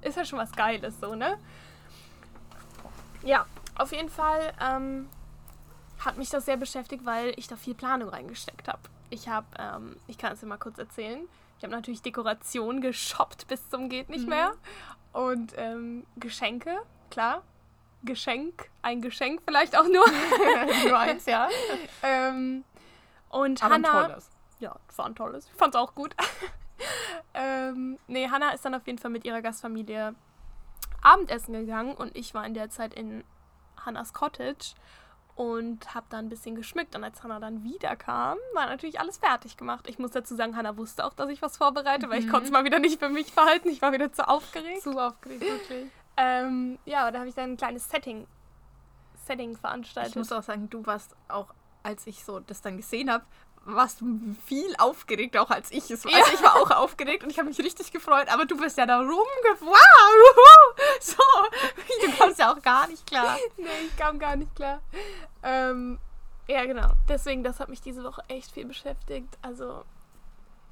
ist 0.00 0.16
halt 0.16 0.28
schon 0.28 0.38
was 0.38 0.52
Geiles, 0.52 1.00
so, 1.00 1.14
ne? 1.14 1.38
Ja, 3.22 3.46
auf 3.76 3.92
jeden 3.92 4.08
Fall 4.08 4.52
ähm, 4.60 5.08
hat 6.00 6.18
mich 6.18 6.28
das 6.28 6.44
sehr 6.44 6.56
beschäftigt, 6.56 7.06
weil 7.06 7.32
ich 7.36 7.46
da 7.46 7.56
viel 7.56 7.74
Planung 7.74 8.08
reingesteckt 8.08 8.68
habe. 8.68 8.80
Ich 9.12 9.28
habe, 9.28 9.46
ähm, 9.58 9.96
ich 10.06 10.16
kann 10.16 10.32
es 10.32 10.40
dir 10.40 10.46
mal 10.46 10.56
kurz 10.56 10.78
erzählen, 10.78 11.28
ich 11.58 11.64
habe 11.64 11.72
natürlich 11.74 12.00
Dekoration 12.00 12.80
geshoppt 12.80 13.46
bis 13.46 13.68
zum 13.68 13.90
geht 13.90 14.08
nicht 14.08 14.22
Mhm. 14.24 14.28
mehr 14.30 14.52
und 15.12 15.52
ähm, 15.56 16.06
Geschenke, 16.16 16.78
klar. 17.10 17.42
Geschenk, 18.04 18.70
ein 18.80 19.02
Geschenk 19.02 19.42
vielleicht 19.46 19.76
auch 19.78 19.84
nur. 19.84 20.04
Nur 20.88 20.98
eins, 20.98 21.26
ja. 21.26 21.48
ähm, 22.02 22.64
und 23.28 23.62
Aber 23.62 23.74
ein 23.74 23.84
Hannah, 23.86 24.08
tolles. 24.08 24.30
ja, 24.60 24.74
das 24.88 24.96
war 24.98 25.06
ein 25.06 25.14
tolles. 25.14 25.46
Ich 25.46 25.54
fand's 25.54 25.76
auch 25.76 25.94
gut. 25.94 26.16
ähm, 27.34 27.98
nee, 28.08 28.28
Hannah 28.30 28.50
ist 28.52 28.64
dann 28.64 28.74
auf 28.74 28.86
jeden 28.86 28.98
Fall 28.98 29.10
mit 29.10 29.24
ihrer 29.26 29.42
Gastfamilie 29.42 30.14
Abendessen 31.02 31.52
gegangen 31.52 31.94
und 31.94 32.16
ich 32.16 32.32
war 32.34 32.44
in 32.46 32.54
der 32.54 32.70
Zeit 32.70 32.94
in 32.94 33.22
Hannahs 33.84 34.12
Cottage 34.14 34.74
und 35.34 35.94
habe 35.94 36.06
da 36.10 36.18
ein 36.18 36.28
bisschen 36.28 36.54
geschmückt. 36.54 36.94
Und 36.94 37.04
als 37.04 37.22
Hannah 37.22 37.40
dann 37.40 37.62
wiederkam, 37.64 38.36
war 38.54 38.66
natürlich 38.66 39.00
alles 39.00 39.16
fertig 39.18 39.56
gemacht. 39.56 39.86
Ich 39.88 39.98
muss 39.98 40.10
dazu 40.10 40.34
sagen, 40.34 40.56
Hannah 40.56 40.76
wusste 40.76 41.04
auch, 41.04 41.14
dass 41.14 41.28
ich 41.30 41.40
was 41.42 41.56
vorbereite, 41.56 42.08
weil 42.10 42.18
ich 42.20 42.26
Mhm. 42.26 42.30
konnte 42.30 42.46
es 42.46 42.50
mal 42.52 42.64
wieder 42.64 42.78
nicht 42.78 42.98
für 42.98 43.08
mich 43.08 43.32
behalten. 43.32 43.68
Ich 43.70 43.80
war 43.82 43.92
wieder 43.92 44.12
zu 44.12 44.28
aufgeregt. 44.28 44.82
Zu 44.82 44.98
aufgeregt, 44.98 45.40
wirklich. 45.42 45.86
Ähm, 46.16 46.78
ja, 46.84 47.00
aber 47.02 47.12
da 47.12 47.18
habe 47.20 47.28
ich 47.28 47.34
dann 47.34 47.52
ein 47.52 47.56
kleines 47.56 47.88
Setting, 47.88 48.26
Setting 49.26 49.56
veranstaltet. 49.56 50.10
Ich 50.12 50.16
muss 50.16 50.30
auch 50.32 50.42
sagen, 50.42 50.68
du 50.68 50.84
warst 50.84 51.16
auch, 51.28 51.54
als 51.82 52.06
ich 52.06 52.24
so 52.24 52.40
das 52.40 52.60
dann 52.60 52.76
gesehen 52.76 53.10
habe, 53.10 53.24
warst 53.64 54.00
du 54.00 54.18
viel 54.44 54.74
aufgeregt, 54.78 55.36
auch 55.36 55.50
als 55.50 55.70
ich 55.70 55.88
es 55.90 56.04
war. 56.04 56.10
Ja. 56.12 56.18
Also 56.18 56.32
ich 56.34 56.42
war 56.42 56.56
auch 56.56 56.70
aufgeregt 56.72 57.22
und 57.22 57.30
ich 57.30 57.38
habe 57.38 57.48
mich 57.48 57.58
richtig 57.60 57.92
gefreut, 57.92 58.26
aber 58.28 58.44
du 58.44 58.56
bist 58.56 58.76
ja 58.76 58.86
da 58.86 58.98
rumgefahren. 58.98 59.60
Wow, 59.60 60.71
so, 61.02 61.16
du 62.06 62.12
kommst 62.16 62.38
ja 62.38 62.52
auch 62.52 62.62
gar 62.62 62.86
nicht 62.88 63.06
klar. 63.06 63.36
Nee, 63.56 63.68
ich 63.86 63.96
kam 63.96 64.18
gar 64.18 64.36
nicht 64.36 64.54
klar. 64.54 64.80
Ähm, 65.42 65.98
ja, 66.48 66.64
genau. 66.64 66.88
Deswegen, 67.08 67.44
das 67.44 67.60
hat 67.60 67.68
mich 67.68 67.80
diese 67.80 68.04
Woche 68.04 68.22
echt 68.28 68.52
viel 68.52 68.64
beschäftigt. 68.64 69.38
Also, 69.42 69.84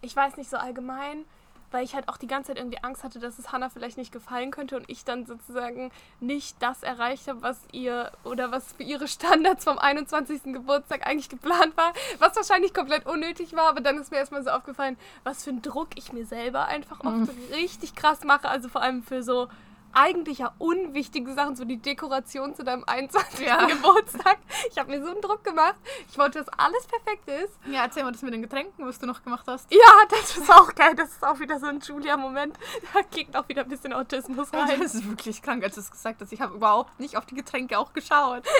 ich 0.01 0.15
weiß 0.15 0.37
nicht 0.37 0.51
so 0.51 0.57
allgemein, 0.57 1.25
weil 1.71 1.85
ich 1.85 1.95
halt 1.95 2.09
auch 2.09 2.17
die 2.17 2.27
ganze 2.27 2.49
Zeit 2.49 2.59
irgendwie 2.59 2.83
Angst 2.83 3.05
hatte, 3.05 3.21
dass 3.21 3.39
es 3.39 3.53
Hannah 3.53 3.71
vielleicht 3.71 3.97
nicht 3.97 4.13
gefallen 4.13 4.51
könnte 4.51 4.77
und 4.77 4.89
ich 4.89 5.05
dann 5.05 5.27
sozusagen 5.27 5.91
nicht 6.19 6.57
das 6.61 6.83
erreicht 6.83 7.29
habe, 7.29 7.43
was 7.43 7.61
ihr 7.73 8.11
oder 8.25 8.51
was 8.51 8.73
für 8.73 8.83
ihre 8.83 9.09
Standards 9.09 9.65
vom 9.65 9.79
21. 9.79 10.53
Geburtstag 10.53 11.07
eigentlich 11.07 11.29
geplant 11.29 11.77
war, 11.77 11.93
was 12.19 12.37
wahrscheinlich 12.37 12.75
komplett 12.75 13.07
unnötig 13.07 13.55
war, 13.55 13.69
aber 13.69 13.81
dann 13.81 13.99
ist 13.99 14.11
mir 14.11 14.19
erstmal 14.19 14.43
so 14.43 14.51
aufgefallen, 14.51 14.97
was 15.23 15.45
für 15.45 15.51
einen 15.51 15.63
Druck 15.63 15.89
ich 15.95 16.13
mir 16.13 16.27
selber 16.27 16.67
einfach 16.67 17.01
oft 17.01 17.31
richtig 17.53 17.95
krass 17.95 18.25
mache, 18.25 18.49
also 18.49 18.69
vor 18.69 18.83
allem 18.83 19.03
für 19.03 19.23
so 19.23 19.49
eigentlich 19.93 20.39
ja 20.39 20.55
unwichtige 20.59 21.33
Sachen, 21.35 21.57
so 21.57 21.65
die 21.65 21.79
Dekoration 21.79 22.55
zu 22.55 22.65
deinem 22.65 22.85
21. 22.85 23.47
Ja. 23.47 23.67
Geburtstag. 23.67 24.39
Ich 24.71 24.79
habe 24.79 24.91
mir 24.91 25.03
so 25.03 25.11
einen 25.11 25.21
Druck 25.21 25.45
gemacht. 25.45 25.77
Ich 26.11 26.19
wollte, 26.19 26.39
dass 26.39 26.49
alles 26.59 26.87
perfekt 26.87 27.29
ist. 27.29 27.53
Ja, 27.67 27.85
erzähl 27.85 28.05
mal 28.05 28.13
das 28.13 28.23
mit 28.23 28.35
den 28.35 28.43
Getränken, 28.43 28.87
was 28.87 28.99
du 28.99 29.07
noch 29.07 29.23
gemacht 29.23 29.45
hast. 29.47 29.71
Ja, 29.73 29.79
das 30.11 30.37
ist 30.37 30.51
auch 30.51 30.75
geil. 30.75 30.95
Das 30.95 31.11
ist 31.11 31.25
auch 31.25 31.39
wieder 31.41 31.59
so 31.59 31.67
ein 31.67 31.81
Julia-Moment. 31.81 32.59
Da 32.93 33.03
kickt 33.03 33.37
auch 33.37 33.49
wieder 33.49 33.63
ein 33.63 33.69
bisschen 33.69 33.93
Autismus 33.93 34.53
rein. 34.53 34.81
Das 34.81 34.95
ist 34.95 35.09
wirklich 35.09 35.43
krank, 35.43 35.63
als 35.65 35.75
du 35.75 35.81
es 35.81 35.91
gesagt 35.91 36.21
hast. 36.21 36.33
Ich 36.33 36.41
habe 36.41 36.55
überhaupt 36.55 36.99
nicht 37.01 37.17
auf 37.17 37.27
die 37.27 37.35
Getränke 37.35 37.79
auch 37.79 37.93
geschaut. 37.93 38.45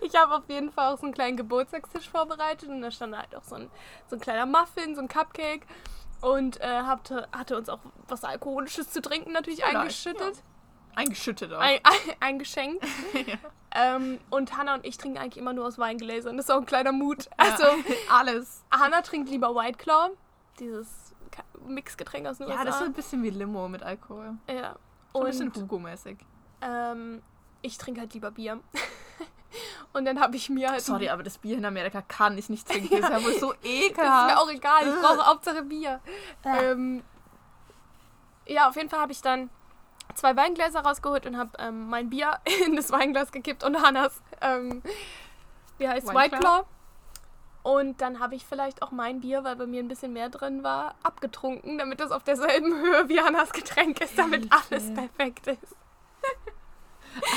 Ich 0.00 0.14
habe 0.14 0.36
auf 0.36 0.48
jeden 0.48 0.70
Fall 0.70 0.94
auch 0.94 0.98
so 0.98 1.06
einen 1.06 1.12
kleinen 1.12 1.36
Geburtstagstisch 1.36 2.08
vorbereitet 2.08 2.68
und 2.68 2.82
da 2.82 2.92
stand 2.92 3.16
halt 3.16 3.34
auch 3.34 3.42
so 3.42 3.56
ein, 3.56 3.68
so 4.08 4.14
ein 4.14 4.20
kleiner 4.20 4.46
Muffin, 4.46 4.94
so 4.94 5.00
ein 5.00 5.08
Cupcake 5.08 5.66
und 6.20 6.60
äh, 6.60 6.82
hatte, 6.82 7.28
hatte 7.32 7.56
uns 7.56 7.68
auch 7.68 7.80
was 8.08 8.24
Alkoholisches 8.24 8.90
zu 8.90 9.02
trinken 9.02 9.32
natürlich 9.32 9.60
Vielleicht, 9.62 9.76
eingeschüttet. 9.76 10.42
Eingeschüttet 10.96 11.52
auch. 11.52 11.60
Ein, 11.60 11.78
ein, 11.84 12.16
eingeschenkt. 12.20 12.84
Ja. 13.26 13.36
Ähm, 13.96 14.18
und 14.30 14.56
Hannah 14.56 14.74
und 14.74 14.86
ich 14.86 14.96
trinken 14.96 15.18
eigentlich 15.18 15.36
immer 15.36 15.52
nur 15.52 15.66
aus 15.66 15.78
Weingläsern. 15.78 16.36
Das 16.38 16.46
ist 16.46 16.50
auch 16.50 16.58
ein 16.58 16.66
kleiner 16.66 16.92
Mut. 16.92 17.28
Also, 17.36 17.62
ja, 17.64 17.74
alles. 18.10 18.64
Hannah 18.70 19.02
trinkt 19.02 19.28
lieber 19.28 19.54
White 19.54 19.76
Claw, 19.78 20.10
dieses 20.58 21.14
Mixgetränk 21.66 22.26
aus 22.26 22.38
den 22.38 22.48
Ja, 22.48 22.54
USA. 22.54 22.64
das 22.64 22.76
ist 22.76 22.82
ein 22.86 22.92
bisschen 22.94 23.22
wie 23.22 23.30
Limo 23.30 23.68
mit 23.68 23.82
Alkohol. 23.82 24.34
ja. 24.48 24.76
So 25.12 25.20
ein 25.20 25.26
bisschen 25.26 25.52
Hugo-mäßig. 25.54 26.18
ähm, 26.62 27.22
ich 27.62 27.76
trinke 27.78 28.00
halt 28.00 28.12
lieber 28.14 28.30
Bier. 28.30 28.60
und 29.92 30.04
dann 30.06 30.20
habe 30.20 30.36
ich 30.36 30.48
mir 30.50 30.70
halt. 30.70 30.80
Sorry, 30.82 31.08
aber 31.10 31.22
das 31.22 31.36
Bier 31.38 31.56
in 31.58 31.64
Amerika 31.64 32.02
kann 32.02 32.36
ich 32.38 32.48
nicht 32.48 32.66
trinken. 32.68 32.88
Das 33.00 33.10
ist 33.10 33.10
ja 33.10 33.24
wohl 33.24 33.38
so 33.38 33.52
Das 33.52 33.58
ist 33.62 33.64
mir 33.64 33.86
ekelhaft. 33.86 34.36
auch 34.38 34.50
egal. 34.50 34.86
Ich 34.88 35.00
brauche 35.02 35.26
Hauptsache 35.26 35.62
Bier. 35.62 36.00
Äh. 36.44 36.70
Ähm, 36.72 37.02
ja, 38.46 38.68
auf 38.68 38.76
jeden 38.76 38.88
Fall 38.88 39.00
habe 39.00 39.12
ich 39.12 39.20
dann 39.22 39.50
zwei 40.14 40.36
Weingläser 40.36 40.80
rausgeholt 40.80 41.26
und 41.26 41.36
habe 41.36 41.50
ähm, 41.58 41.88
mein 41.88 42.10
Bier 42.10 42.38
in 42.66 42.76
das 42.76 42.90
Weinglas 42.90 43.32
gekippt 43.32 43.64
und 43.64 43.80
Hannas, 43.82 44.22
ähm, 44.40 44.82
wie 45.78 45.88
heißt 45.88 46.08
White 46.08 46.18
White 46.18 46.36
Claw? 46.38 46.64
Und 47.62 48.00
dann 48.00 48.20
habe 48.20 48.36
ich 48.36 48.46
vielleicht 48.46 48.80
auch 48.82 48.92
mein 48.92 49.20
Bier, 49.20 49.42
weil 49.42 49.56
bei 49.56 49.66
mir 49.66 49.82
ein 49.82 49.88
bisschen 49.88 50.12
mehr 50.12 50.28
drin 50.28 50.62
war, 50.62 50.94
abgetrunken, 51.02 51.78
damit 51.78 51.98
das 51.98 52.12
auf 52.12 52.22
derselben 52.22 52.72
Höhe 52.80 53.08
wie 53.08 53.20
Hannas 53.20 53.52
Getränk 53.52 54.00
ist, 54.00 54.16
damit 54.16 54.48
alles 54.52 54.94
perfekt 54.94 55.48
ist. 55.48 55.76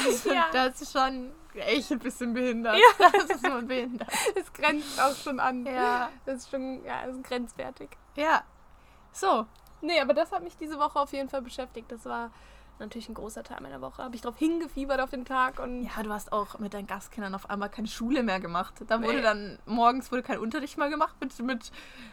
Also, 0.06 0.32
Ja. 0.32 0.48
Das 0.52 0.82
ist 0.82 0.94
schon 0.94 1.32
echt 1.56 1.92
ein 1.92 2.00
bisschen 2.00 2.34
behindert. 2.34 2.76
Ja. 2.76 3.10
Das 3.12 3.24
ist 3.24 3.46
schon 3.46 3.68
behindert. 3.68 4.10
Das 4.36 4.54
grenzt 4.54 5.02
auch 5.02 5.16
schon 5.16 5.40
an. 5.40 5.66
Ja. 5.66 6.10
Das 6.26 6.40
ist 6.40 6.52
schon, 6.52 6.84
ja, 6.84 7.06
das 7.08 7.16
ist 7.16 7.24
grenzwertig. 7.24 7.90
Ja. 8.16 8.44
So, 9.12 9.48
Nee, 9.82 10.00
aber 10.00 10.14
das 10.14 10.32
hat 10.32 10.44
mich 10.44 10.58
diese 10.58 10.78
Woche 10.78 11.00
auf 11.00 11.14
jeden 11.14 11.30
Fall 11.30 11.42
beschäftigt. 11.42 11.92
Das 11.92 12.06
war 12.06 12.32
natürlich 12.80 13.10
ein 13.10 13.14
großer 13.14 13.44
Teil 13.44 13.58
meiner 13.62 13.82
Woche. 13.82 14.04
Habe 14.04 14.16
ich 14.16 14.22
drauf 14.22 14.38
hingefiebert 14.38 15.00
auf 15.02 15.10
den 15.10 15.26
Tag 15.26 15.60
und 15.60 15.84
Ja, 15.84 16.04
du 16.04 16.12
hast 16.12 16.32
auch 16.32 16.60
mit 16.60 16.74
deinen 16.74 16.88
Gastkindern 16.88 17.36
auf 17.36 17.50
einmal 17.50 17.70
keine 17.70 17.88
Schule 17.88 18.24
mehr 18.24 18.40
gemacht. 18.40 18.74
Da 18.88 19.02
wurde 19.02 19.16
Nee. 19.18 19.22
dann, 19.22 19.60
morgens 19.66 20.12
wurde 20.12 20.24
kein 20.24 20.40
Unterricht 20.40 20.78
mehr 20.78 20.90
gemacht 20.90 21.16
mit, 21.20 21.38
mit, 21.40 21.72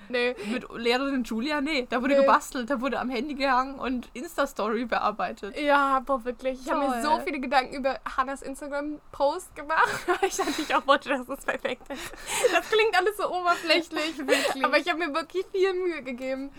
nee. 0.08 0.34
mit 0.50 0.66
Lehrerin 0.74 1.24
Julia. 1.24 1.60
Nee, 1.60 1.86
da 1.88 2.02
wurde 2.02 2.14
Nee. 2.14 2.20
gebastelt, 2.20 2.70
da 2.70 2.80
wurde 2.80 2.98
am 3.00 3.08
Handy 3.10 3.34
gehangen 3.34 3.76
und 3.78 4.08
Insta-Story 4.14 4.84
bearbeitet. 4.86 5.56
Ja, 5.58 6.00
boah, 6.00 6.24
wirklich. 6.24 6.60
Ich 6.64 6.70
habe 6.70 6.88
mir 6.88 7.02
so 7.02 7.20
viele 7.24 7.40
Gedanken 7.40 7.74
über 7.76 7.98
Hannas 8.16 8.42
Instagram-Post 8.42 9.54
gemacht, 9.56 10.06
ich 10.22 10.38
natürlich 10.38 10.74
auch 10.74 10.86
wollte, 10.86 11.08
dass 11.08 11.28
es 11.28 11.44
perfekt 11.44 11.88
ist. 11.90 12.12
Das 12.52 12.68
klingt 12.70 12.96
alles 12.96 13.16
so 13.16 13.28
oberflächlich, 13.30 14.18
Wirklich. 14.26 14.64
aber 14.64 14.78
ich 14.78 14.88
habe 14.88 14.98
mir 14.98 15.14
wirklich 15.14 15.44
viel 15.52 15.72
Mühe 15.74 16.02
gegeben. 16.02 16.50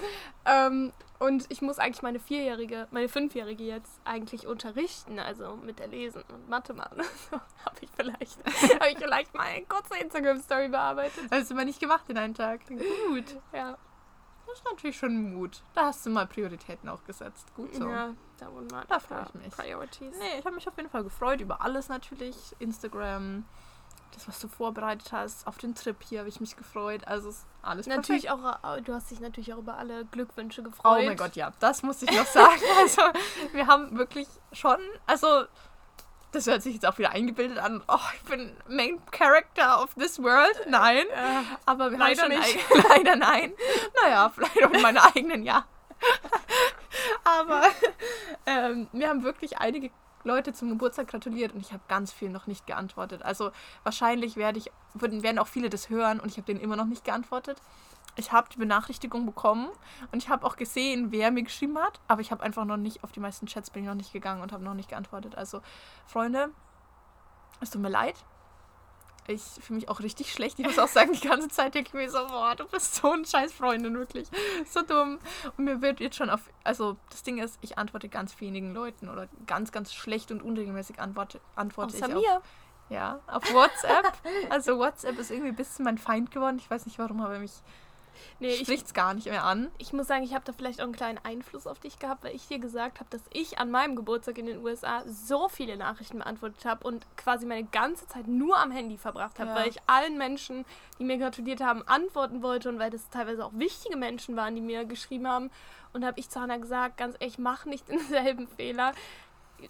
Ähm, 0.45 0.93
und 1.19 1.45
ich 1.49 1.61
muss 1.61 1.79
eigentlich 1.79 2.01
meine 2.01 2.19
Vierjährige, 2.19 2.87
meine 2.91 3.09
Fünfjährige 3.09 3.63
jetzt 3.63 3.99
eigentlich 4.05 4.47
unterrichten, 4.47 5.19
also 5.19 5.55
mit 5.55 5.79
der 5.79 5.87
Lesen 5.87 6.23
und 6.33 6.47
Mathe 6.49 6.73
machen. 6.73 7.01
So 7.29 7.37
habe 7.65 7.77
ich 7.81 7.89
vielleicht, 7.95 8.37
habe 8.79 8.89
ich 8.89 8.97
vielleicht 8.97 9.33
mal 9.33 9.43
eine 9.43 9.65
kurze 9.65 9.97
Instagram-Story 9.97 10.69
bearbeitet. 10.69 11.23
Hast 11.31 11.51
du 11.51 11.55
mal 11.55 11.65
nicht 11.65 11.79
gemacht 11.79 12.05
in 12.07 12.17
einem 12.17 12.33
Tag. 12.33 12.61
Gut. 12.67 13.37
Ja, 13.51 13.77
Das 14.45 14.57
ist 14.59 14.65
natürlich 14.65 14.97
schon 14.97 15.33
Mut. 15.33 15.61
Da 15.73 15.87
hast 15.87 16.05
du 16.05 16.09
mal 16.09 16.25
Prioritäten 16.27 16.87
auch 16.89 17.03
gesetzt. 17.03 17.53
Gut 17.55 17.73
so. 17.73 17.89
ja 17.89 18.13
da 18.39 18.51
wurden 18.51 18.67
mal 18.67 18.85
Da 18.87 18.99
freu 18.99 19.21
ich 19.27 19.33
mich. 19.33 19.53
Priorities. 19.53 20.15
Nee, 20.17 20.39
ich 20.39 20.45
habe 20.45 20.55
mich 20.55 20.67
auf 20.67 20.77
jeden 20.77 20.89
Fall 20.89 21.03
gefreut 21.03 21.41
über 21.41 21.61
alles 21.61 21.89
natürlich. 21.89 22.35
Instagram, 22.59 23.45
das, 24.17 24.27
was 24.27 24.39
du 24.39 24.47
vorbereitet 24.47 25.11
hast. 25.11 25.45
Auf 25.47 25.57
den 25.57 25.75
Trip 25.75 25.95
hier 26.03 26.19
habe 26.19 26.29
ich 26.29 26.39
mich 26.39 26.55
gefreut. 26.57 27.07
Also 27.07 27.29
ist 27.29 27.45
alles 27.61 27.87
Natürlich 27.87 28.29
auch, 28.29 28.39
äh, 28.63 28.81
du 28.81 28.93
hast 28.93 29.11
dich 29.11 29.19
natürlich 29.19 29.53
auch 29.53 29.59
über 29.59 29.77
alle 29.77 30.05
Glückwünsche 30.05 30.61
perfekt. 30.61 30.83
gefreut. 30.83 30.99
Oh 31.03 31.05
mein 31.05 31.17
Gott, 31.17 31.35
ja, 31.35 31.51
das 31.59 31.83
muss 31.83 32.01
ich 32.01 32.11
noch 32.11 32.25
sagen. 32.25 32.61
Also, 32.77 33.01
wir 33.53 33.67
haben 33.67 33.97
wirklich 33.97 34.27
schon, 34.51 34.77
also, 35.05 35.45
das 36.31 36.47
hört 36.47 36.61
sich 36.61 36.75
jetzt 36.75 36.85
auch 36.85 36.97
wieder 36.97 37.11
eingebildet 37.11 37.57
an. 37.59 37.83
Oh, 37.87 37.97
ich 38.15 38.21
bin 38.29 38.55
Main 38.67 39.01
Character 39.11 39.81
of 39.81 39.93
this 39.95 40.21
world. 40.21 40.65
Nein. 40.67 41.05
Äh, 41.07 41.43
Aber 41.65 41.91
wir 41.91 41.97
Leider 41.97 42.23
haben 42.23 42.31
schon 42.31 42.39
nicht. 42.39 42.59
Ein, 42.73 42.83
leider 42.89 43.15
nein. 43.15 43.53
Naja, 44.01 44.29
vielleicht 44.29 44.63
auch 44.63 44.71
in 44.71 44.81
meiner 44.81 45.05
eigenen, 45.15 45.43
ja. 45.43 45.65
Aber 47.23 47.63
ähm, 48.45 48.87
mir 48.91 49.09
haben 49.09 49.23
wirklich 49.23 49.57
einige 49.57 49.91
Leute 50.27 50.53
zum 50.53 50.69
Geburtstag 50.69 51.07
gratuliert 51.07 51.53
und 51.53 51.61
ich 51.61 51.71
habe 51.73 51.81
ganz 51.87 52.11
viel 52.11 52.29
noch 52.29 52.45
nicht 52.45 52.67
geantwortet. 52.67 53.23
Also 53.23 53.51
wahrscheinlich 53.83 54.35
werde 54.35 54.59
ich, 54.59 54.71
würden, 54.93 55.23
werden 55.23 55.39
auch 55.39 55.47
viele 55.47 55.69
das 55.69 55.89
hören 55.89 56.19
und 56.19 56.27
ich 56.27 56.37
habe 56.37 56.45
denen 56.45 56.59
immer 56.59 56.75
noch 56.75 56.85
nicht 56.85 57.03
geantwortet. 57.03 57.61
Ich 58.17 58.31
habe 58.31 58.49
die 58.51 58.57
Benachrichtigung 58.57 59.25
bekommen 59.25 59.69
und 60.11 60.23
ich 60.23 60.29
habe 60.29 60.45
auch 60.45 60.55
gesehen, 60.55 61.11
wer 61.11 61.31
mir 61.31 61.43
geschrieben 61.43 61.77
hat, 61.77 61.99
aber 62.07 62.21
ich 62.21 62.31
habe 62.31 62.43
einfach 62.43 62.65
noch 62.65 62.77
nicht, 62.77 63.03
auf 63.03 63.11
die 63.11 63.19
meisten 63.19 63.45
Chats 63.45 63.69
bin 63.69 63.83
ich 63.83 63.87
noch 63.87 63.95
nicht 63.95 64.11
gegangen 64.11 64.41
und 64.41 64.51
habe 64.51 64.63
noch 64.63 64.73
nicht 64.73 64.89
geantwortet. 64.89 65.35
Also, 65.35 65.61
Freunde, 66.07 66.49
es 67.61 67.69
tut 67.69 67.81
mir 67.81 67.89
leid. 67.89 68.15
Ich 69.27 69.41
fühle 69.41 69.79
mich 69.79 69.89
auch 69.89 69.99
richtig 69.99 70.31
schlecht. 70.31 70.57
Ich 70.59 70.65
muss 70.65 70.79
auch 70.79 70.87
sagen, 70.87 71.11
die 71.11 71.27
ganze 71.27 71.49
Zeit 71.49 71.75
denke 71.75 71.89
ich 71.89 71.93
mir 71.93 72.09
so, 72.09 72.25
boah, 72.27 72.55
du 72.55 72.65
bist 72.65 72.95
so 72.95 73.11
ein 73.11 73.25
scheiß 73.25 73.51
Freundin, 73.53 73.97
wirklich. 73.97 74.27
So 74.69 74.81
dumm. 74.81 75.19
Und 75.57 75.65
mir 75.65 75.81
wird 75.81 75.99
jetzt 75.99 76.15
schon 76.15 76.29
auf, 76.29 76.41
also 76.63 76.95
das 77.09 77.23
Ding 77.23 77.37
ist, 77.39 77.57
ich 77.61 77.77
antworte 77.77 78.07
ganz 78.09 78.39
wenigen 78.39 78.73
Leuten 78.73 79.09
oder 79.09 79.27
ganz, 79.45 79.71
ganz 79.71 79.93
schlecht 79.93 80.31
und 80.31 80.41
unregelmäßig 80.41 80.99
antworte, 80.99 81.41
antworte 81.55 81.95
außer 81.95 82.07
ich 82.07 82.15
mir. 82.15 82.37
auf, 82.37 82.43
ja, 82.89 83.19
auf 83.27 83.53
WhatsApp. 83.53 84.13
also 84.49 84.77
WhatsApp 84.79 85.19
ist 85.19 85.31
irgendwie 85.31 85.49
ein 85.49 85.55
bisschen 85.55 85.83
mein 85.85 85.97
Feind 85.97 86.31
geworden. 86.31 86.57
Ich 86.57 86.69
weiß 86.69 86.85
nicht 86.85 86.97
warum, 86.97 87.21
aber 87.21 87.39
mich 87.39 87.53
Nee, 88.39 88.49
ich, 88.49 88.59
spricht 88.61 88.85
es 88.87 88.93
gar 88.93 89.13
nicht 89.13 89.27
mehr 89.27 89.43
an. 89.43 89.69
ich 89.77 89.93
muss 89.93 90.07
sagen, 90.07 90.23
ich 90.23 90.33
habe 90.33 90.45
da 90.45 90.53
vielleicht 90.53 90.79
auch 90.79 90.85
einen 90.85 90.93
kleinen 90.95 91.19
Einfluss 91.23 91.67
auf 91.67 91.79
dich 91.79 91.99
gehabt, 91.99 92.23
weil 92.23 92.35
ich 92.35 92.47
dir 92.47 92.59
gesagt 92.59 92.99
habe, 92.99 93.09
dass 93.09 93.21
ich 93.33 93.59
an 93.59 93.71
meinem 93.71 93.95
Geburtstag 93.95 94.37
in 94.37 94.45
den 94.45 94.63
USA 94.63 95.03
so 95.07 95.49
viele 95.49 95.77
Nachrichten 95.77 96.19
beantwortet 96.19 96.65
habe 96.65 96.85
und 96.87 97.05
quasi 97.17 97.45
meine 97.45 97.65
ganze 97.65 98.07
Zeit 98.07 98.27
nur 98.27 98.57
am 98.57 98.71
Handy 98.71 98.97
verbracht 98.97 99.39
habe, 99.39 99.49
Ja. 99.51 99.55
weil 99.55 99.67
ich 99.69 99.77
allen 99.87 100.17
Menschen, 100.17 100.65
die 100.99 101.03
mir 101.03 101.17
gratuliert 101.17 101.61
haben, 101.61 101.83
antworten 101.87 102.41
wollte 102.43 102.69
und 102.69 102.79
weil 102.79 102.89
das 102.89 103.09
teilweise 103.09 103.45
auch 103.45 103.51
wichtige 103.53 103.97
Menschen 103.97 104.35
waren, 104.35 104.55
die 104.55 104.61
mir 104.61 104.85
geschrieben 104.85 105.27
haben. 105.27 105.49
Und 105.93 106.01
da 106.01 106.07
habe 106.07 106.19
ich 106.19 106.29
zu 106.29 106.39
Hannah 106.39 106.57
gesagt, 106.57 106.97
ganz 106.97 107.15
ehrlich, 107.19 107.39
mach 107.39 107.65
nicht 107.65 107.87
denselben 107.87 108.47
Fehler. 108.57 108.93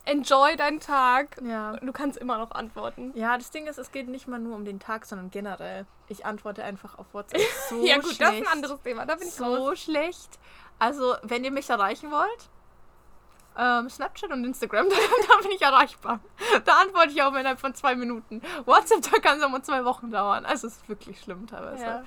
Enjoy 0.05 0.55
deinen 0.55 0.79
Tag. 0.79 1.37
Ja. 1.41 1.77
Du 1.77 1.91
kannst 1.91 2.17
immer 2.17 2.37
noch 2.37 2.51
antworten. 2.51 3.11
Ja, 3.15 3.37
das 3.37 3.51
Ding 3.51 3.67
ist, 3.67 3.77
es 3.77 3.91
geht 3.91 4.07
nicht 4.07 4.27
mal 4.27 4.39
nur 4.39 4.55
um 4.55 4.65
den 4.65 4.79
Tag, 4.79 5.05
sondern 5.05 5.31
generell. 5.31 5.85
Ich 6.09 6.25
antworte 6.25 6.63
einfach 6.63 6.97
auf 6.97 7.05
WhatsApp 7.13 7.41
so 7.69 7.85
ja 7.85 7.95
gut, 7.95 8.05
schlecht. 8.05 8.21
das 8.21 8.33
ist 8.35 8.41
ein 8.41 8.47
anderes 8.47 8.81
Thema. 8.81 9.05
Da 9.05 9.15
bin 9.15 9.27
ich 9.27 9.39
raus. 9.39 9.57
so 9.57 9.75
schlecht. 9.75 10.39
Also, 10.79 11.15
wenn 11.23 11.43
ihr 11.43 11.51
mich 11.51 11.69
erreichen 11.69 12.11
wollt, 12.11 12.49
ähm, 13.57 13.89
Snapchat 13.89 14.31
und 14.31 14.45
Instagram, 14.45 14.87
da, 14.89 14.95
da 15.27 15.41
bin 15.41 15.51
ich 15.51 15.61
erreichbar. 15.61 16.19
Da 16.65 16.73
antworte 16.81 17.09
ich 17.09 17.21
auch 17.21 17.33
innerhalb 17.33 17.59
von 17.59 17.73
zwei 17.73 17.95
Minuten. 17.95 18.41
WhatsApp, 18.65 19.11
da 19.11 19.19
kann 19.19 19.37
es 19.37 19.43
auch 19.43 19.49
mal 19.49 19.63
zwei 19.63 19.83
Wochen 19.85 20.11
dauern. 20.11 20.45
Also, 20.45 20.67
es 20.67 20.77
ist 20.77 20.89
wirklich 20.89 21.19
schlimm 21.19 21.47
teilweise. 21.47 21.83
Ja. 21.83 22.03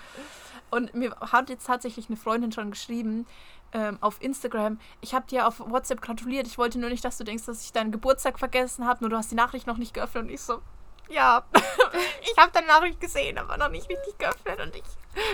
Und 0.70 0.94
mir 0.94 1.16
hat 1.20 1.50
jetzt 1.50 1.66
tatsächlich 1.66 2.08
eine 2.08 2.16
Freundin 2.16 2.52
schon 2.52 2.70
geschrieben 2.70 3.26
ähm, 3.72 3.98
auf 4.00 4.20
Instagram, 4.20 4.78
ich 5.00 5.14
habe 5.14 5.26
dir 5.26 5.46
auf 5.46 5.60
WhatsApp 5.60 6.00
gratuliert, 6.00 6.46
ich 6.46 6.58
wollte 6.58 6.78
nur 6.78 6.90
nicht, 6.90 7.04
dass 7.04 7.18
du 7.18 7.24
denkst, 7.24 7.46
dass 7.46 7.64
ich 7.64 7.72
deinen 7.72 7.92
Geburtstag 7.92 8.38
vergessen 8.38 8.86
habe, 8.86 9.00
nur 9.00 9.10
du 9.10 9.16
hast 9.16 9.30
die 9.30 9.36
Nachricht 9.36 9.66
noch 9.66 9.76
nicht 9.76 9.94
geöffnet. 9.94 10.24
Und 10.24 10.30
ich 10.30 10.40
so, 10.40 10.60
ja, 11.08 11.44
ich 12.22 12.36
habe 12.36 12.52
deine 12.52 12.66
Nachricht 12.66 13.00
gesehen, 13.00 13.38
aber 13.38 13.56
noch 13.56 13.70
nicht 13.70 13.88
richtig 13.88 14.18
geöffnet 14.18 14.60
und 14.60 14.74
ich 14.74 14.84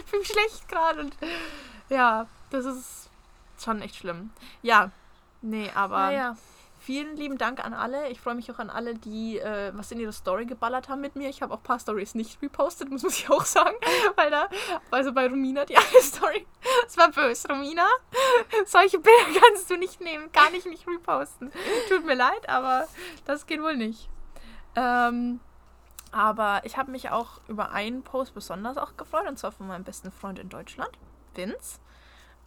fühle 0.07 0.21
mich 0.21 0.29
schlecht 0.29 0.69
gerade. 0.69 1.01
Und 1.01 1.17
ja, 1.89 2.27
das 2.51 2.65
ist 2.65 3.11
schon 3.59 3.81
echt 3.81 3.97
schlimm. 3.97 4.31
Ja, 4.63 4.91
nee, 5.47 5.71
aber 5.75 5.97
Naja. 5.99 6.37
vielen 6.81 7.17
lieben 7.17 7.39
Dank 7.39 7.65
an 7.65 7.75
alle. 7.75 8.09
Ich 8.11 8.21
freue 8.21 8.35
mich 8.35 8.51
auch 8.51 8.59
an 8.59 8.71
alle, 8.71 8.95
die 8.95 9.39
äh, 9.39 9.73
was 9.75 9.91
in 9.93 9.99
ihre 10.01 10.13
Story 10.13 10.47
geballert 10.47 10.89
haben 10.89 11.01
mit 11.01 11.17
mir. 11.17 11.29
Ich 11.29 11.43
habe 11.43 11.53
auch 11.55 11.59
ein 11.59 11.63
paar 11.65 11.79
Stories 11.81 12.15
nicht 12.15 12.41
repostet, 12.43 12.91
muss 12.91 13.05
ich 13.05 13.29
auch 13.31 13.45
sagen. 13.45 13.77
Weil 14.17 14.31
da, 14.31 14.49
also 14.91 15.13
bei 15.13 15.27
Romina, 15.27 15.65
die 15.65 15.77
eine 15.77 16.01
Story, 16.03 16.47
es 16.87 16.97
war 16.97 17.11
böse. 17.11 17.49
Romina, 17.49 17.87
solche 18.67 18.99
Bilder 18.99 19.41
kannst 19.41 19.71
du 19.71 19.77
nicht 19.77 20.01
nehmen, 20.01 20.31
kann 20.33 20.55
ich 20.55 20.65
nicht 20.67 20.87
reposten. 20.87 21.51
Tut 21.89 22.05
mir 22.05 22.15
leid, 22.15 22.49
aber 22.49 22.87
das 23.25 23.47
geht 23.47 23.61
wohl 23.63 23.77
nicht. 23.77 24.09
Ähm, 24.77 25.41
aber 26.13 26.61
ich 26.65 26.77
habe 26.77 26.91
mich 26.91 27.11
auch 27.11 27.41
über 27.49 27.73
einen 27.73 28.03
Post 28.03 28.35
besonders 28.35 28.77
auch 28.79 28.97
gefreut, 28.97 29.27
und 29.29 29.39
zwar 29.39 29.53
von 29.53 29.67
meinem 29.67 29.85
besten 29.85 30.11
Freund 30.13 30.39
in 30.39 30.49
Deutschland, 30.49 30.91
Vince. 31.35 31.79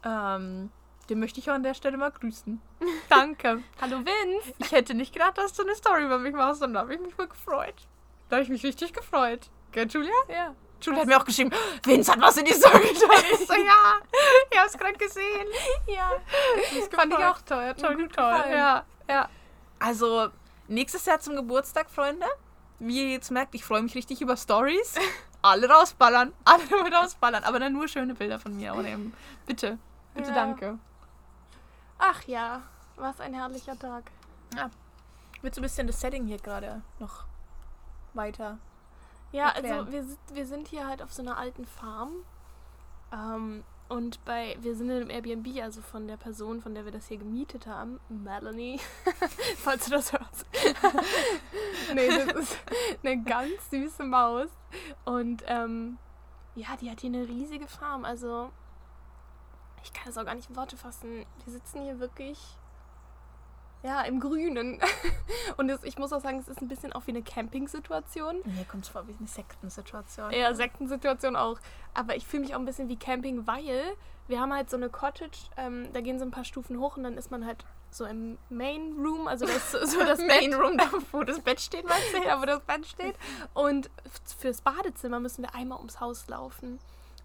Ähm, 0.03 0.72
den 1.10 1.20
möchte 1.20 1.39
ich 1.39 1.50
auch 1.50 1.56
an 1.56 1.63
der 1.63 1.74
Stelle 1.74 1.98
mal 1.98 2.12
grüßen. 2.12 2.62
Danke. 3.10 3.63
Hallo 3.82 3.98
Vince. 4.00 4.54
Ich 4.60 4.72
hätte 4.72 4.94
nicht 4.94 5.13
gedacht, 5.13 5.38
dass 5.38 5.54
du 5.54 5.63
eine 5.63 5.75
Story 5.75 6.06
über 6.06 6.20
mich 6.20 6.34
machst 6.34 6.62
und 6.63 6.74
da 6.74 6.82
habe 6.82 6.94
ich 6.94 7.00
mich 7.01 7.13
voll 7.16 7.28
gefreut. 7.28 7.75
Da 8.30 8.36
habe 8.38 8.44
ich 8.44 8.50
mich 8.50 8.63
richtig 8.63 8.94
gefreut. 8.94 9.50
Gell, 9.72 9.88
Julia? 9.88 10.12
Ja. 10.28 10.56
Julia 10.82 11.01
hat 11.01 11.08
mir 11.08 11.18
auch 11.20 11.25
geschrieben, 11.25 11.51
Vince 11.84 12.12
hat 12.12 12.22
was 12.22 12.38
in 12.38 12.46
die 12.46 12.54
Story 12.54 12.80
getan. 12.94 13.10
Ich 13.34 13.39
so, 13.48 13.54
ja, 13.54 14.00
ich 14.51 14.58
habe 14.58 14.68
es 14.68 14.78
gerade 14.78 14.94
gesehen. 14.98 15.48
Ja. 15.88 16.12
Das 16.78 16.88
fand 16.88 17.12
ich 17.13 17.20
auch 17.20 17.42
toll. 17.42 17.74
Toll, 17.75 17.96
gut 17.98 18.13
toll. 18.13 18.32
gefallen. 18.32 18.51
Ja, 18.54 18.86
ja. 19.10 19.30
Also, 19.80 20.30
nächstes 20.68 21.06
Jahr 21.06 21.20
zum 21.20 21.36
Geburtstag, 21.36 21.89
Freunde. 21.89 22.25
Wie 22.80 23.04
ihr 23.04 23.12
jetzt 23.12 23.30
merkt, 23.30 23.56
ich 23.56 23.66
freue 23.66 23.82
mich 23.82 23.94
richtig 23.96 24.22
über 24.22 24.38
Stories. 24.38 24.96
Alle 25.42 25.70
rausballern. 25.70 26.34
Alle 26.46 26.96
rausballern. 26.96 27.44
Aber 27.44 27.60
dann 27.60 27.74
nur 27.74 27.88
schöne 27.89 28.13
Bilder 28.13 28.39
von 28.39 28.56
mir. 28.56 28.74
Oder 28.74 28.88
eben, 28.89 29.13
bitte. 29.46 29.78
Bitte, 30.13 30.30
Ja. 30.30 30.36
danke. 30.36 30.80
Ach 32.00 32.24
ja, 32.24 32.62
was 32.96 33.20
ein 33.20 33.34
herrlicher 33.34 33.77
Tag. 33.77 34.10
Willst 35.41 35.58
du 35.58 35.62
ein 35.62 35.63
bisschen 35.63 35.88
das 35.88 36.00
Setting 36.01 36.25
hier 36.25 36.38
gerade 36.38 36.82
noch 37.00 37.25
weiter? 38.13 38.58
Ja, 39.32 39.50
Erklären. 39.50 39.79
also 39.79 39.91
wir, 39.91 40.03
sind- 40.03 40.20
wir 40.34 40.46
sind 40.46 40.68
hier 40.68 40.88
halt 40.88 41.01
auf 41.01 41.13
so 41.13 41.22
einer 41.22 41.38
alten 41.38 41.65
Farm. 41.65 42.12
Ähm, 43.13 43.63
und 43.88 44.24
bei, 44.25 44.58
wir 44.62 44.75
sind 44.75 44.89
in 44.89 44.98
einem 44.98 45.10
Airbnb, 45.10 45.62
also 45.63 45.82
von 45.82 46.08
der 46.08 46.18
Person, 46.18 46.62
von 46.62 46.74
der 46.75 46.86
wir 46.86 46.91
das 46.91 47.08
hier 47.08 47.18
gemietet 47.18 47.65
haben, 47.68 48.00
Melanie, 48.10 48.79
falls 49.58 49.86
du 49.86 49.91
das 49.91 50.12
hörst. 50.13 50.46
nee, 51.96 52.08
das 52.08 52.34
ist 52.36 52.58
eine 53.03 53.22
ganz 53.24 53.70
süße 53.72 54.03
Maus. 54.03 54.48
Und 55.06 55.44
ähm, 55.48 55.98
ja, 56.56 56.75
die 56.79 56.89
hat 56.89 57.01
hier 57.01 57.10
eine 57.10 57.27
riesige 57.27 57.68
Farm. 57.68 58.06
Also 58.06 58.51
ich 59.83 59.93
kann 59.93 60.05
das 60.05 60.17
auch 60.17 60.25
gar 60.25 60.36
nicht 60.36 60.50
in 60.50 60.55
Worte 60.55 60.77
fassen. 60.77 61.25
Wir 61.45 61.53
sitzen 61.53 61.83
hier 61.83 62.00
wirklich 62.00 62.39
ja, 63.83 64.01
im 64.01 64.19
Grünen. 64.19 64.79
Und 65.57 65.69
es, 65.69 65.83
ich 65.83 65.98
muss 65.98 66.12
auch 66.12 66.19
sagen, 66.21 66.39
es 66.39 66.50
ist 66.50 66.62
ein 66.62 66.67
bisschen 66.67 66.91
auch 66.91 67.07
wie 67.07 67.12
eine 67.12 67.21
Camping-Situation. 67.21 68.41
Mir 68.43 68.65
kommt 68.65 68.83
es 68.83 68.89
vor 68.89 69.07
wie 69.07 69.15
eine 69.17 69.27
Sektensituation. 69.27 70.31
Ja, 70.31 70.53
Sektensituation 70.53 71.36
auch. 71.36 71.59
Aber 71.93 72.15
ich 72.15 72.27
fühle 72.27 72.41
mich 72.41 72.55
auch 72.55 72.59
ein 72.59 72.65
bisschen 72.65 72.89
wie 72.89 72.98
Camping, 72.98 73.48
weil 73.48 73.95
wir 74.27 74.39
haben 74.41 74.53
halt 74.53 74.69
so 74.69 74.77
eine 74.77 74.89
Cottage, 74.89 75.50
ähm, 75.57 75.89
da 75.93 76.01
gehen 76.01 76.19
so 76.19 76.25
ein 76.25 76.31
paar 76.31 76.43
Stufen 76.43 76.79
hoch 76.79 76.98
und 76.98 77.03
dann 77.03 77.17
ist 77.17 77.31
man 77.31 77.45
halt 77.45 77.65
so 77.89 78.05
im 78.05 78.38
Main 78.50 78.93
Room, 79.00 79.27
also 79.27 79.45
das 79.45 79.71
so, 79.71 80.00
das 80.05 80.19
Main 80.19 80.53
Room, 80.53 80.77
da 80.77 80.88
wo 81.12 81.24
das 81.24 81.39
Bett 81.39 81.59
steht, 81.59 81.88
meinst 81.88 82.13
du? 82.13 82.24
ja, 82.25 82.39
wo 82.39 82.45
das 82.45 82.59
Bett 82.59 82.86
steht. 82.86 83.15
Und 83.53 83.89
fürs 84.38 84.62
Badezimmer 84.62 85.19
müssen 85.19 85.41
wir 85.41 85.55
einmal 85.55 85.79
ums 85.79 86.00
Haus 86.00 86.27
laufen. 86.27 86.79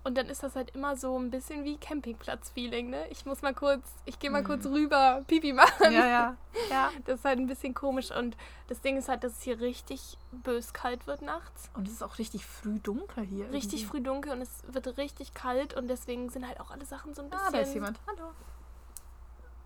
Und 0.04 0.18
dann 0.18 0.26
ist 0.26 0.42
das 0.42 0.54
halt 0.54 0.70
immer 0.76 0.96
so 0.96 1.18
ein 1.18 1.30
bisschen 1.30 1.64
wie 1.64 1.78
Campingplatz-Feeling, 1.78 2.90
ne? 2.90 3.08
Ich 3.08 3.24
muss 3.24 3.40
mal 3.40 3.54
kurz, 3.54 3.82
ich 4.04 4.18
gehe 4.18 4.30
mal 4.30 4.42
Mhm. 4.42 4.46
kurz 4.46 4.66
rüber, 4.66 5.22
Pipi 5.26 5.54
machen. 5.54 5.92
Ja, 5.92 6.06
ja. 6.06 6.36
ja. 6.70 6.90
Das 7.06 7.20
ist 7.20 7.24
halt 7.24 7.38
ein 7.38 7.46
bisschen 7.46 7.72
komisch. 7.72 8.10
Und 8.10 8.36
das 8.68 8.82
Ding 8.82 8.98
ist 8.98 9.08
halt, 9.08 9.24
dass 9.24 9.32
es 9.32 9.40
hier 9.42 9.60
richtig 9.60 10.18
bös 10.30 10.74
kalt 10.74 11.06
wird 11.06 11.22
nachts. 11.22 11.70
Und 11.74 11.88
es 11.88 11.94
ist 11.94 12.02
auch 12.02 12.18
richtig 12.18 12.44
früh 12.44 12.78
dunkel 12.80 13.24
hier. 13.24 13.50
Richtig 13.50 13.80
irgendwie. 13.80 13.90
früh 13.90 14.00
dunkel 14.02 14.32
und 14.32 14.42
es 14.42 14.62
wird 14.68 14.98
richtig 14.98 15.32
kalt 15.32 15.72
und 15.74 15.88
deswegen 15.88 16.28
sind 16.28 16.46
halt 16.46 16.60
auch 16.60 16.70
alle 16.70 16.84
Sachen 16.84 17.14
so 17.14 17.22
ein 17.22 17.30
bisschen. 17.30 17.46
Ah, 17.46 17.50
da 17.50 17.58
ist 17.60 17.72
jemand. 17.72 17.98
Hallo. 18.06 18.30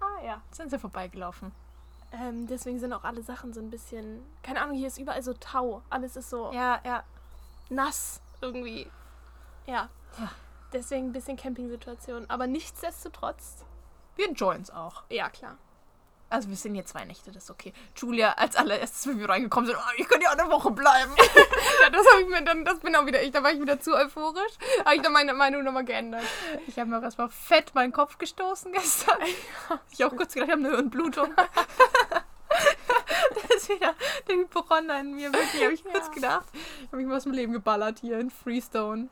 Ah, 0.00 0.24
ja. 0.24 0.40
Sind 0.52 0.70
sie 0.70 0.78
vorbeigelaufen? 0.78 1.50
Ähm, 2.12 2.46
deswegen 2.46 2.78
sind 2.78 2.92
auch 2.92 3.02
alle 3.04 3.22
Sachen 3.22 3.52
so 3.52 3.60
ein 3.60 3.70
bisschen. 3.70 4.22
Keine 4.44 4.62
Ahnung, 4.62 4.76
hier 4.76 4.86
ist 4.86 4.98
überall 4.98 5.22
so 5.22 5.34
Tau. 5.34 5.82
Alles 5.90 6.14
ist 6.16 6.30
so 6.30 6.52
Ja, 6.52 6.80
ja. 6.84 7.02
nass 7.70 8.20
irgendwie. 8.40 8.88
Ja. 9.66 9.88
Deswegen 10.72 11.06
ein 11.06 11.12
bisschen 11.12 11.36
Campingsituation. 11.36 12.26
Aber 12.28 12.46
nichtsdestotrotz, 12.46 13.64
Wir 14.16 14.28
enjoyen 14.28 14.62
es 14.62 14.70
auch. 14.70 15.02
ja 15.10 15.28
klar. 15.30 15.56
Also 16.30 16.50
wir 16.50 16.56
sind 16.56 16.74
hier 16.74 16.84
zwei 16.84 17.06
Nächte, 17.06 17.32
das 17.32 17.44
ist 17.44 17.50
okay. 17.50 17.72
Julia, 17.96 18.32
als 18.32 18.54
allererstes, 18.54 19.06
wenn 19.06 19.18
wir 19.18 19.30
reingekommen 19.30 19.66
sind, 19.66 19.78
oh, 19.78 19.92
ich 19.96 20.06
könnte 20.06 20.24
ja 20.24 20.30
eine 20.32 20.50
Woche 20.50 20.70
bleiben. 20.70 21.12
Ja, 21.82 21.90
das 21.90 22.04
habe 22.10 22.22
ich 22.22 22.28
mir 22.28 22.42
dann, 22.42 22.64
das 22.64 22.80
bin 22.80 22.94
auch 22.96 23.06
wieder 23.06 23.22
ich. 23.22 23.30
Da 23.30 23.42
war 23.42 23.52
ich 23.52 23.60
wieder 23.60 23.80
zu 23.80 23.94
euphorisch. 23.94 24.52
Habe 24.84 24.96
ich 24.96 25.02
dann 25.02 25.12
meine 25.12 25.32
Meinung 25.32 25.62
nochmal 25.62 25.84
geändert. 25.84 26.24
Ich 26.66 26.76
habe 26.78 26.90
mir 26.90 26.98
auch 26.98 27.02
erstmal 27.02 27.30
fett 27.30 27.72
meinen 27.74 27.92
Kopf 27.92 28.18
gestoßen 28.18 28.72
gestern. 28.72 29.16
Ich 29.92 30.04
auch 30.04 30.14
kurz 30.14 30.34
gedacht, 30.34 30.48
ich 30.48 30.54
habe 30.56 30.66
eine 30.66 30.76
Hirnblutung. 30.76 31.30
da 31.36 31.46
ist 33.54 33.68
wieder 33.68 33.94
der 34.28 34.36
Hypochonder 34.36 35.00
in 35.00 35.14
mir. 35.14 35.32
Wirklich, 35.32 35.62
habe 35.62 35.72
ich 35.72 35.84
kurz 35.84 36.06
Ja. 36.08 36.12
gedacht. 36.12 36.46
Ich 36.52 36.86
habe 36.88 36.96
mich 36.98 37.06
mal 37.06 37.16
aus 37.16 37.22
dem 37.24 37.32
Leben 37.32 37.52
geballert 37.52 38.00
hier 38.00 38.18
in 38.18 38.30
Freestone. 38.30 39.08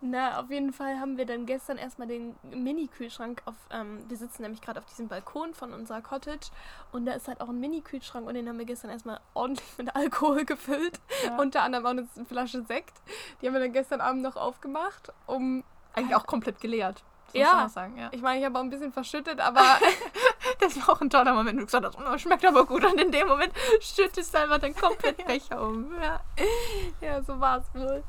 Na, 0.00 0.40
auf 0.40 0.50
jeden 0.50 0.72
Fall 0.72 1.00
haben 1.00 1.16
wir 1.16 1.24
dann 1.24 1.46
gestern 1.46 1.78
erstmal 1.78 2.06
den 2.06 2.36
Mini-Kühlschrank 2.42 3.42
auf. 3.46 3.54
Ähm, 3.70 4.04
wir 4.08 4.16
sitzen 4.16 4.42
nämlich 4.42 4.60
gerade 4.60 4.78
auf 4.78 4.86
diesem 4.86 5.08
Balkon 5.08 5.54
von 5.54 5.72
unserer 5.72 6.02
Cottage 6.02 6.48
und 6.92 7.06
da 7.06 7.12
ist 7.12 7.28
halt 7.28 7.40
auch 7.40 7.48
ein 7.48 7.58
Mini-Kühlschrank 7.58 8.26
und 8.26 8.34
den 8.34 8.48
haben 8.48 8.58
wir 8.58 8.66
gestern 8.66 8.90
erstmal 8.90 9.20
ordentlich 9.34 9.66
mit 9.78 9.96
Alkohol 9.96 10.44
gefüllt. 10.44 11.00
Ja. 11.24 11.38
Unter 11.38 11.62
anderem 11.62 11.86
auch 11.86 11.90
eine 11.90 12.08
Flasche 12.26 12.62
Sekt. 12.64 13.00
Die 13.40 13.46
haben 13.46 13.54
wir 13.54 13.60
dann 13.60 13.72
gestern 13.72 14.00
Abend 14.00 14.22
noch 14.22 14.36
aufgemacht, 14.36 15.12
um. 15.26 15.64
Eigentlich 15.94 16.14
auch 16.14 16.26
komplett 16.26 16.60
geleert. 16.60 17.02
Das 17.32 17.40
Ja. 17.40 17.68
sagen, 17.68 17.96
ja. 17.96 18.08
Ich 18.12 18.20
meine, 18.22 18.38
ich 18.38 18.44
habe 18.44 18.58
auch 18.58 18.62
ein 18.62 18.70
bisschen 18.70 18.92
verschüttet, 18.92 19.40
aber 19.40 19.62
Das 20.60 20.76
war 20.76 20.94
auch 20.94 21.00
ein 21.00 21.10
toller 21.10 21.34
Moment, 21.34 21.56
wo 21.56 21.60
du 21.60 21.64
gesagt 21.66 21.84
hast, 21.84 21.98
oh, 21.98 22.18
schmeckt 22.18 22.44
aber 22.44 22.64
gut. 22.66 22.84
Und 22.84 23.00
in 23.00 23.10
dem 23.10 23.26
Moment 23.28 23.52
schüttest 23.80 24.32
du 24.34 24.38
einfach 24.38 24.58
den 24.58 24.74
kompletten 24.74 25.24
Becher 25.26 25.60
um. 25.60 25.92
Ja. 26.00 26.20
ja, 27.00 27.22
so 27.22 27.38
war 27.40 27.58
es 27.58 27.74
wohl. 27.74 28.02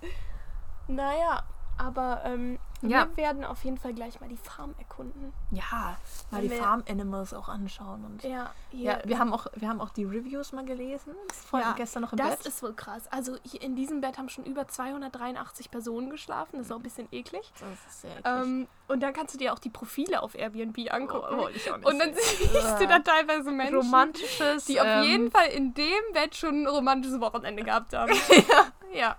Naja, 0.87 1.43
aber 1.77 2.21
ähm, 2.25 2.59
Ja. 2.81 3.07
wir 3.15 3.17
werden 3.17 3.43
auf 3.43 3.63
jeden 3.63 3.77
Fall 3.77 3.93
gleich 3.93 4.19
mal 4.19 4.29
die 4.29 4.37
Farm 4.37 4.73
erkunden. 4.77 5.33
ja, 5.51 5.97
mal 6.31 6.41
die 6.41 6.49
Farm 6.49 6.83
Animals 6.89 7.33
auch 7.33 7.47
anschauen. 7.49 8.03
Und 8.05 8.23
Ja, 8.23 8.51
ja, 8.71 8.99
wir 9.03 9.17
haben, 9.19 9.33
auch, 9.33 9.47
wir 9.55 9.67
haben 9.69 9.81
auch 9.81 9.89
die 9.89 10.03
Reviews 10.05 10.51
mal 10.53 10.65
gelesen. 10.65 11.13
Von 11.49 11.59
Ja, 11.61 11.73
gestern 11.73 12.01
noch 12.03 12.11
im 12.13 12.17
Das 12.17 12.37
Bett. 12.37 12.45
ist 12.47 12.61
wohl 12.63 12.73
krass. 12.73 13.03
Also 13.11 13.37
hier 13.43 13.61
in 13.61 13.75
diesem 13.75 14.01
Bett 14.01 14.17
haben 14.17 14.29
schon 14.29 14.45
über 14.45 14.67
283 14.67 15.71
Personen 15.71 16.09
geschlafen. 16.09 16.57
Das 16.57 16.67
ist 16.67 16.71
auch 16.71 16.77
ein 16.77 16.83
bisschen 16.83 17.07
eklig. 17.11 17.51
das 17.59 17.93
ist 17.93 18.01
sehr 18.01 18.11
eklig. 18.11 18.25
Ähm, 18.25 18.67
und 18.87 19.01
dann 19.01 19.13
kannst 19.13 19.33
du 19.33 19.37
dir 19.37 19.53
auch 19.53 19.59
die 19.59 19.69
Profile 19.69 20.21
auf 20.23 20.35
Airbnb 20.35 20.77
angucken. 20.91 21.35
Oh, 21.39 21.47
ich 21.49 21.69
auch 21.71 21.77
nicht 21.77 21.85
und 21.87 21.99
dann 21.99 22.13
siehst 22.15 22.79
du 22.79 22.87
da 22.87 22.99
teilweise 22.99 23.51
Menschen, 23.51 23.75
romantisches. 23.77 24.65
die 24.65 24.79
auf 24.79 24.87
ähm, 24.87 25.03
jeden 25.03 25.31
Fall 25.31 25.47
in 25.47 25.73
dem 25.73 26.13
Bett 26.13 26.35
schon 26.35 26.63
ein 26.63 26.67
romantisches 26.67 27.19
Wochenende 27.19 27.63
gehabt 27.63 27.93
haben. 27.95 28.13
ja, 28.93 29.15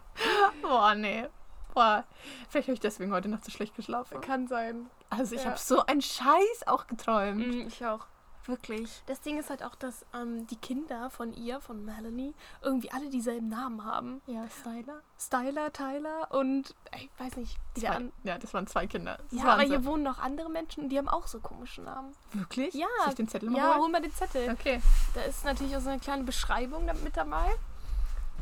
Boah, 0.62 0.94
nee. 0.94 1.26
Boah. 1.74 2.04
Vielleicht 2.48 2.68
habe 2.68 2.74
ich 2.74 2.80
deswegen 2.80 3.12
heute 3.12 3.28
Nacht 3.28 3.44
so 3.44 3.50
schlecht 3.50 3.74
geschlafen. 3.76 4.20
kann 4.20 4.46
sein. 4.48 4.88
Also 5.10 5.34
ich 5.34 5.42
Ja. 5.44 5.50
habe 5.50 5.58
so 5.58 5.84
einen 5.86 6.02
Scheiß 6.02 6.66
auch 6.66 6.86
geträumt. 6.86 7.46
Mm, 7.46 7.66
ich 7.68 7.84
auch. 7.86 8.06
Wirklich. 8.46 9.02
Das 9.04 9.20
Ding 9.20 9.38
ist 9.38 9.50
halt 9.50 9.62
auch, 9.62 9.74
dass 9.74 10.06
ähm, 10.14 10.46
die 10.46 10.56
Kinder 10.56 11.10
von 11.10 11.34
ihr, 11.34 11.60
von 11.60 11.84
Melanie, 11.84 12.32
irgendwie 12.62 12.90
alle 12.90 13.10
dieselben 13.10 13.48
Namen 13.50 13.84
haben. 13.84 14.22
Ja, 14.26 14.46
Styler. 14.48 15.02
Styler, 15.20 15.70
Tyler 15.70 16.28
und 16.30 16.74
ich 16.98 17.10
weiß 17.18 17.36
nicht, 17.36 17.58
Zwei, 17.74 17.88
an 17.88 18.12
ja, 18.24 18.38
das 18.38 18.54
waren 18.54 18.66
zwei 18.66 18.86
Kinder. 18.86 19.18
Das 19.30 19.42
Ja, 19.42 19.52
aber 19.52 19.64
hier 19.64 19.84
wohnen 19.84 20.02
noch 20.02 20.18
andere 20.18 20.48
Menschen 20.48 20.84
und 20.84 20.88
die 20.88 20.96
haben 20.96 21.10
auch 21.10 21.26
so 21.26 21.40
komische 21.40 21.82
Namen. 21.82 22.14
Wirklich? 22.32 22.72
Ja. 22.72 22.86
Soll 23.00 23.10
ich 23.10 23.14
den 23.16 23.28
Zettel 23.28 23.50
mal 23.50 23.58
Ja, 23.58 23.68
holen? 23.72 23.80
hol 23.82 23.88
mal 23.90 24.00
den 24.00 24.14
Zettel. 24.14 24.50
Okay. 24.50 24.80
Da 25.14 25.20
ist 25.24 25.44
natürlich 25.44 25.76
auch 25.76 25.82
so 25.82 25.90
eine 25.90 26.00
kleine 26.00 26.24
Beschreibung 26.24 26.86
mit 27.04 27.18
dabei. 27.18 27.54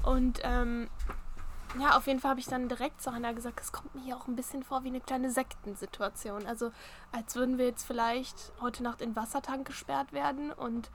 Und 0.04 0.38
ähm, 0.44 0.88
ja, 1.80 1.96
auf 1.96 2.06
jeden 2.06 2.20
Fall 2.20 2.30
habe 2.30 2.40
ich 2.40 2.46
dann 2.46 2.68
direkt 2.68 3.00
zu 3.00 3.12
Hannah 3.12 3.32
gesagt, 3.32 3.60
es 3.60 3.72
kommt 3.72 3.94
mir 3.94 4.02
hier 4.02 4.16
auch 4.16 4.26
ein 4.28 4.36
bisschen 4.36 4.62
vor 4.62 4.84
wie 4.84 4.88
eine 4.88 5.00
kleine 5.00 5.30
Sektensituation. 5.30 6.46
Also 6.46 6.70
als 7.12 7.34
würden 7.36 7.58
wir 7.58 7.66
jetzt 7.66 7.84
vielleicht 7.84 8.52
heute 8.60 8.82
Nacht 8.82 9.00
in 9.00 9.16
Wassertank 9.16 9.66
gesperrt 9.66 10.12
werden 10.12 10.52
und 10.52 10.90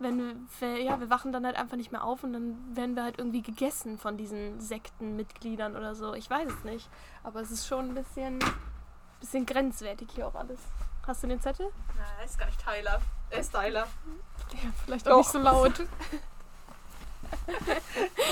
wenn 0.00 0.48
wir, 0.58 0.82
ja, 0.82 0.98
wir 0.98 1.10
wachen 1.10 1.30
dann 1.30 1.44
halt 1.44 1.56
einfach 1.56 1.76
nicht 1.76 1.92
mehr 1.92 2.02
auf 2.02 2.24
und 2.24 2.32
dann 2.32 2.74
werden 2.74 2.96
wir 2.96 3.04
halt 3.04 3.18
irgendwie 3.18 3.42
gegessen 3.42 3.98
von 3.98 4.16
diesen 4.16 4.58
Sektenmitgliedern 4.58 5.76
oder 5.76 5.94
so. 5.94 6.14
Ich 6.14 6.28
weiß 6.30 6.50
es 6.50 6.64
nicht. 6.64 6.88
Aber 7.22 7.40
es 7.40 7.50
ist 7.50 7.66
schon 7.66 7.90
ein 7.90 7.94
bisschen, 7.94 8.38
bisschen 9.20 9.44
grenzwertig 9.44 10.08
hier 10.14 10.26
auch 10.26 10.34
alles. 10.34 10.58
Hast 11.06 11.22
du 11.22 11.26
den 11.26 11.40
Zettel? 11.40 11.70
Na, 11.96 12.04
er 12.18 12.24
ist 12.24 12.38
gar 12.38 12.46
nicht 12.46 12.64
Tyler. 12.64 13.00
Er 13.28 13.40
ist 13.40 13.50
Styler. 13.50 13.86
Ja, 14.52 14.70
vielleicht 14.84 15.06
auch 15.06 15.12
auch 15.12 15.18
nicht 15.18 15.32
so 15.32 15.38
laut. 15.38 15.86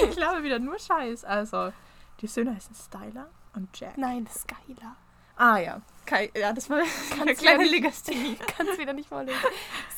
Ich 0.08 0.16
glaube 0.16 0.42
wieder 0.42 0.58
nur 0.58 0.78
Scheiß. 0.78 1.24
Also, 1.24 1.72
die 2.20 2.26
Söhne 2.26 2.54
heißen 2.54 2.74
Styler 2.74 3.30
und 3.54 3.78
Jack. 3.78 3.96
Nein, 3.98 4.26
Skylar. 4.26 4.96
Ah 5.36 5.58
ja. 5.58 5.80
Kai, 6.04 6.30
ja, 6.34 6.52
das 6.52 6.68
war 6.68 6.80
Kannst 7.16 7.40
kleine 7.42 7.64
Legasthenie. 7.64 8.34
Kann 8.56 8.66
es 8.68 8.78
wieder 8.78 8.92
nicht 8.92 9.08
vorlesen. 9.08 9.38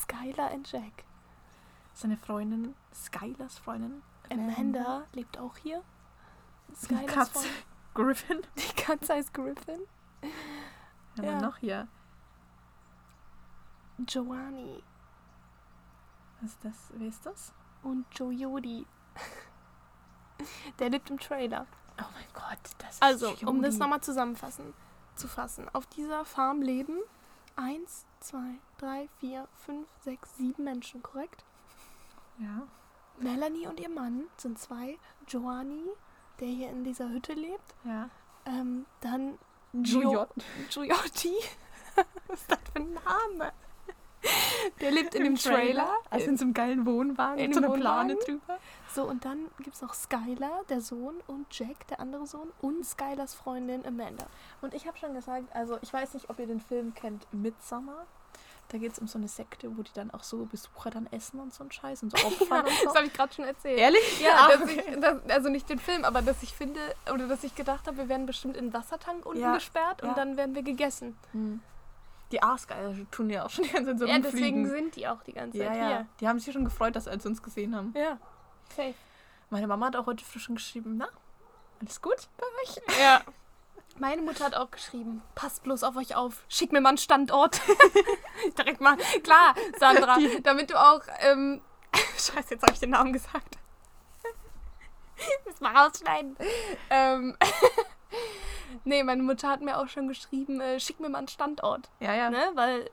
Skylar 0.02 0.52
und 0.52 0.70
Jack. 0.70 1.04
Seine 1.94 2.16
Freundin, 2.16 2.74
Skylers 2.94 3.59
Freundin. 3.59 4.02
Amanda 4.30 5.04
lebt 5.12 5.38
auch 5.38 5.56
hier. 5.56 5.83
Die 6.68 6.74
Skylars 6.87 7.06
Katze. 7.06 7.33
Freundin. 7.33 7.52
Griffin. 7.94 8.42
Die 8.56 8.74
Katze 8.83 9.14
heißt 9.14 9.35
Griffin. 9.35 9.80
Ja, 11.16 11.24
Ja. 11.24 11.30
ja. 11.33 11.40
noch 11.40 11.56
hier. 11.56 11.88
Joanny 14.09 14.83
Was 16.40 16.50
ist 16.52 16.64
das? 16.64 16.90
Wer 16.94 17.09
ist 17.09 17.26
das? 17.26 17.52
und 17.83 18.04
Joyodi. 18.12 18.87
Der 20.78 20.90
lebt 20.90 21.09
im 21.11 21.18
Trailer. 21.18 21.66
Oh 22.00 22.06
mein 22.14 22.26
Gott, 22.34 22.58
das 22.78 22.94
ist 22.94 23.02
Also, 23.02 23.28
um 23.46 23.62
das 23.62 23.74
Juli. 23.74 23.78
nochmal 23.78 24.00
zusammenfassen, 24.00 24.72
zu 25.16 25.28
fassen. 25.28 25.68
Auf 25.72 25.86
dieser 25.86 26.24
Farm 26.24 26.62
leben 26.62 26.98
1, 27.56 28.06
2, 28.20 28.38
3, 28.78 29.08
4, 29.20 29.48
5, 29.66 29.86
6, 30.04 30.36
7 30.36 30.64
Menschen, 30.64 31.02
korrekt? 31.02 31.44
Ja. 32.38 32.62
Melanie 33.18 33.66
und 33.66 33.78
ihr 33.80 33.90
Mann 33.90 34.24
sind 34.38 34.58
zwei. 34.58 34.98
Joanny, 35.28 35.84
der 36.40 36.48
hier 36.48 36.70
in 36.70 36.84
dieser 36.84 37.08
Hütte 37.10 37.34
lebt. 37.34 37.74
Ja. 37.84 38.08
Ähm, 38.46 38.86
dann 39.00 39.38
Juliot. 39.74 40.30
Giuliotti. 40.70 41.34
Was 42.28 42.40
ist 42.40 42.50
das 42.50 42.58
für 42.72 42.76
ein 42.80 42.94
Name? 42.94 43.52
Der 44.80 44.90
lebt 44.90 45.14
in 45.14 45.24
dem 45.24 45.37
Trailer. 45.37 45.90
Also 46.11 46.26
in 46.26 46.37
so 46.37 46.44
einem 46.44 46.54
geilen 46.54 46.87
Wohnwagen 46.87 47.38
In 47.38 47.50
mit 47.50 47.54
so 47.59 47.64
einer 47.64 47.74
Plane 47.74 48.16
drüber. 48.16 48.59
So, 48.94 49.04
und 49.04 49.24
dann 49.24 49.46
gibt 49.61 49.76
es 49.76 49.83
noch 49.83 49.94
Skylar, 49.94 50.62
der 50.68 50.80
Sohn, 50.80 51.14
und 51.26 51.46
Jack, 51.56 51.87
der 51.88 52.00
andere 52.00 52.26
Sohn, 52.26 52.50
und 52.61 52.85
Skylars 52.85 53.35
Freundin 53.35 53.87
Amanda. 53.87 54.26
Und 54.61 54.74
ich 54.74 54.87
habe 54.87 54.98
schon 54.98 55.14
gesagt, 55.14 55.44
also 55.54 55.78
ich 55.83 55.92
weiß 55.92 56.14
nicht, 56.14 56.28
ob 56.28 56.38
ihr 56.38 56.46
den 56.46 56.61
Film 56.61 56.92
kennt, 56.94 57.26
Midsummer. 57.33 58.06
Da 58.68 58.78
geht 58.78 58.92
es 58.92 59.00
um 59.00 59.09
so 59.09 59.18
eine 59.18 59.26
Sekte, 59.26 59.76
wo 59.76 59.83
die 59.83 59.92
dann 59.94 60.12
auch 60.12 60.22
so 60.22 60.44
Besucher 60.44 60.90
dann 60.90 61.09
essen 61.11 61.40
und 61.40 61.52
so 61.52 61.64
ein 61.64 61.72
Scheiß 61.72 62.04
und 62.04 62.16
so 62.16 62.24
opfern 62.26 62.64
und 62.66 62.72
so. 62.78 62.85
Das 62.87 62.94
habe 62.94 63.06
ich 63.06 63.12
gerade 63.12 63.33
schon 63.35 63.44
erzählt. 63.44 63.78
Ehrlich? 63.80 64.20
Ja, 64.20 64.30
Ah, 64.37 64.48
dass 64.48 64.62
okay. 64.62 64.85
ich, 64.88 65.00
dass, 65.00 65.16
also 65.28 65.48
nicht 65.48 65.68
den 65.68 65.80
Film, 65.80 66.04
aber 66.04 66.22
dass 66.22 66.40
ich 66.44 66.54
finde, 66.54 66.78
oder 67.12 67.26
dass 67.26 67.42
ich 67.42 67.54
gedacht 67.56 67.87
habe, 67.88 67.96
wir 67.96 68.09
werden 68.09 68.26
bestimmt 68.26 68.56
in 68.56 68.66
den 68.66 68.72
Wassertank 68.74 69.26
unten 69.26 69.40
Ja, 69.42 69.54
gesperrt 69.54 70.02
und 70.02 70.11
ja. 70.11 70.14
dann 70.14 70.37
werden 70.37 70.54
wir 70.54 70.62
gegessen. 70.62 71.16
Hm. 71.33 71.61
Die 72.32 72.42
Aasgeier 72.42 72.94
tun 73.10 73.30
ja 73.30 73.44
auch 73.44 73.50
schon 73.50 73.64
die 73.64 73.70
ganze 73.70 73.90
Zeit 73.90 73.98
so 73.98 74.06
ja, 74.06 74.18
deswegen 74.18 74.60
rumfliegen. 74.60 74.70
sind 74.70 74.96
die 74.96 75.08
auch 75.08 75.22
die 75.22 75.32
ganze 75.32 75.58
Zeit 75.58 75.76
ja, 75.76 75.90
ja. 75.90 76.06
Die 76.20 76.28
haben 76.28 76.38
sich 76.38 76.52
schon 76.52 76.64
gefreut, 76.64 76.96
dass 76.96 77.04
sie 77.04 77.10
uns 77.10 77.42
gesehen 77.42 77.74
haben. 77.74 77.92
hier. 77.92 78.02
Ja. 78.02 78.18
Safe. 78.76 78.94
Meine 79.50 79.66
Mama 79.66 79.86
hat 79.86 79.96
auch 79.96 80.06
heute 80.06 80.24
frisch 80.24 80.44
schon 80.44 80.54
geschrieben, 80.54 80.96
na, 80.96 81.08
alles 81.80 82.00
gut 82.00 82.28
bei 82.38 82.46
euch? 82.62 82.98
Ja. 83.00 83.20
Meine 83.98 84.22
Mutter 84.22 84.44
hat 84.44 84.54
auch 84.54 84.70
geschrieben, 84.70 85.20
passt 85.34 85.64
bloß 85.64 85.82
auf 85.82 85.96
euch 85.96 86.14
auf, 86.14 86.44
schick 86.48 86.72
mir 86.72 86.80
mal 86.80 86.90
einen 86.90 86.98
Standort. 86.98 87.60
Direkt 88.58 88.80
mal, 88.80 88.96
klar, 89.22 89.54
Sandra, 89.78 90.16
damit 90.42 90.70
du 90.70 90.80
auch, 90.80 91.02
ähm, 91.18 91.60
scheiße, 92.16 92.54
jetzt 92.54 92.62
habe 92.62 92.72
ich 92.72 92.78
den 92.78 92.90
Namen 92.90 93.12
gesagt. 93.12 93.58
Das 95.44 95.60
mal 95.60 95.76
rausschneiden. 95.76 96.36
Ähm, 96.88 97.36
nee, 98.85 99.02
meine 99.02 99.22
Mutter 99.22 99.48
hat 99.48 99.61
mir 99.61 99.78
auch 99.78 99.88
schon 99.88 100.09
geschrieben, 100.09 100.61
äh, 100.61 100.78
schick 100.80 101.00
mir 101.00 101.09
mal 101.09 101.18
einen 101.18 101.28
Standort. 101.28 101.88
Ja, 102.00 102.14
ja. 102.14 102.30
Ne? 102.30 102.42
Weil 102.54 102.90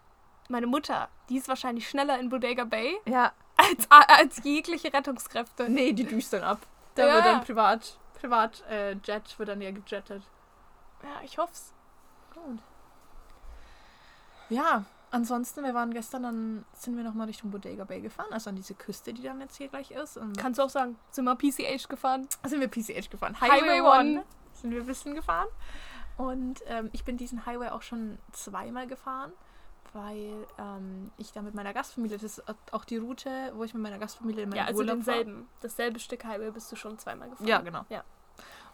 meine 0.49 0.67
Mutter, 0.67 1.09
die 1.29 1.37
ist 1.37 1.47
wahrscheinlich 1.47 1.87
schneller 1.89 2.19
in 2.19 2.29
Bodega 2.29 2.63
Bay 2.63 2.95
Ja, 3.05 3.31
als, 3.57 3.87
als 3.89 4.43
jegliche 4.43 4.93
Rettungskräfte. 4.93 5.69
nee, 5.69 5.93
die 5.93 6.05
düstern 6.05 6.43
ab. 6.43 6.59
Da 6.95 7.05
Ja. 7.07 7.13
wird 7.15 7.25
dann 7.25 7.43
privat, 7.43 7.97
privat 8.19 8.63
äh, 8.69 8.93
Jet 9.03 9.37
wird 9.37 9.49
dann 9.49 9.61
ja 9.61 9.71
gejettet. 9.71 10.23
Ja, 11.03 11.21
ich 11.23 11.37
hoff's. 11.37 11.73
gut. 12.33 12.59
Ja, 14.49 14.85
ansonsten, 15.11 15.63
wir 15.63 15.73
waren 15.73 15.93
gestern, 15.93 16.23
dann 16.23 16.65
sind 16.73 16.95
wir 16.95 17.03
nochmal 17.03 17.27
Richtung 17.27 17.51
Bodega 17.51 17.83
Bay 17.83 17.99
gefahren, 18.01 18.31
also 18.31 18.49
an 18.49 18.55
diese 18.55 18.73
Küste, 18.75 19.13
die 19.13 19.21
dann 19.23 19.41
jetzt 19.41 19.57
hier 19.57 19.67
gleich 19.67 19.91
ist. 19.91 20.17
Und 20.17 20.37
Kannst 20.37 20.57
du 20.59 20.63
auch 20.63 20.69
sagen, 20.69 20.97
sind 21.11 21.25
wir 21.25 21.35
PCH 21.35 21.89
gefahren? 21.89 22.27
sind 22.45 22.61
wir 22.61 22.69
PCH 22.69 23.09
gefahren. 23.09 23.39
Highway 23.41 23.59
Highway 23.61 23.81
One. 23.81 23.89
One 24.19 24.23
sind 24.61 24.71
wir 24.71 24.81
ein 24.81 24.87
bisschen 24.87 25.15
gefahren. 25.15 25.47
Und 26.17 26.61
ähm, 26.67 26.89
ich 26.93 27.03
bin 27.03 27.17
diesen 27.17 27.45
Highway 27.45 27.69
auch 27.69 27.83
schon 27.83 28.17
zweimal 28.31 28.87
gefahren, 28.87 29.31
weil 29.93 30.47
ähm, 30.57 31.11
ich 31.17 31.31
da 31.31 31.41
mit 31.41 31.53
meiner 31.53 31.73
Gastfamilie, 31.73 32.17
das 32.17 32.39
ist 32.39 32.43
auch 32.71 32.85
die 32.85 32.97
Route, 32.97 33.51
wo 33.55 33.63
ich 33.63 33.73
mit 33.73 33.83
meiner 33.83 33.99
Gastfamilie 33.99 34.43
in 34.43 34.49
meinen 34.49 34.57
Ja, 34.57 34.65
also 34.65 34.79
Urlaub 34.79 35.05
war. 35.05 35.13
denselben. 35.13 35.47
Dasselbe 35.61 35.99
Stück 35.99 36.25
Highway 36.25 36.51
bist 36.51 36.71
du 36.71 36.75
schon 36.75 36.97
zweimal 36.97 37.29
gefahren. 37.29 37.47
Ja, 37.47 37.59
genau. 37.61 37.85
Ja. 37.89 38.03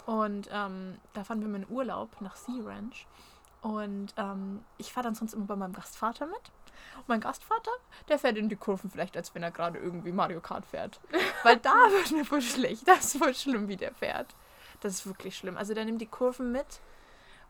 Und 0.05 0.49
ähm, 0.51 0.97
da 1.13 1.23
fahren 1.23 1.41
wir 1.41 1.47
meinen 1.47 1.69
Urlaub 1.69 2.19
nach 2.21 2.35
Sea 2.35 2.63
Ranch. 2.65 3.07
Und 3.61 4.13
ähm, 4.17 4.63
ich 4.77 4.91
fahre 4.91 5.05
dann 5.05 5.15
sonst 5.15 5.33
immer 5.33 5.45
bei 5.45 5.55
meinem 5.55 5.73
Gastvater 5.73 6.25
mit. 6.25 6.51
Und 6.97 7.07
mein 7.07 7.21
Gastvater, 7.21 7.71
der 8.09 8.19
fährt 8.19 8.37
in 8.37 8.49
die 8.49 8.57
Kurven 8.57 8.89
vielleicht, 8.89 9.15
als 9.15 9.33
wenn 9.35 9.43
er 9.43 9.51
gerade 9.51 9.79
irgendwie 9.79 10.11
Mario 10.11 10.41
Kart 10.41 10.65
fährt. 10.65 10.99
Weil 11.43 11.57
da 11.57 11.71
wird 11.91 12.11
mir 12.11 12.25
voll 12.25 12.41
schlecht. 12.41 12.85
Das 12.87 13.05
ist 13.15 13.17
voll 13.23 13.33
schlimm, 13.33 13.67
wie 13.69 13.77
der 13.77 13.93
fährt. 13.93 14.35
Das 14.83 14.93
ist 14.93 15.07
wirklich 15.07 15.37
schlimm. 15.37 15.57
Also 15.57 15.73
der 15.73 15.85
nimmt 15.85 16.01
die 16.01 16.07
Kurven 16.07 16.51
mit, 16.51 16.81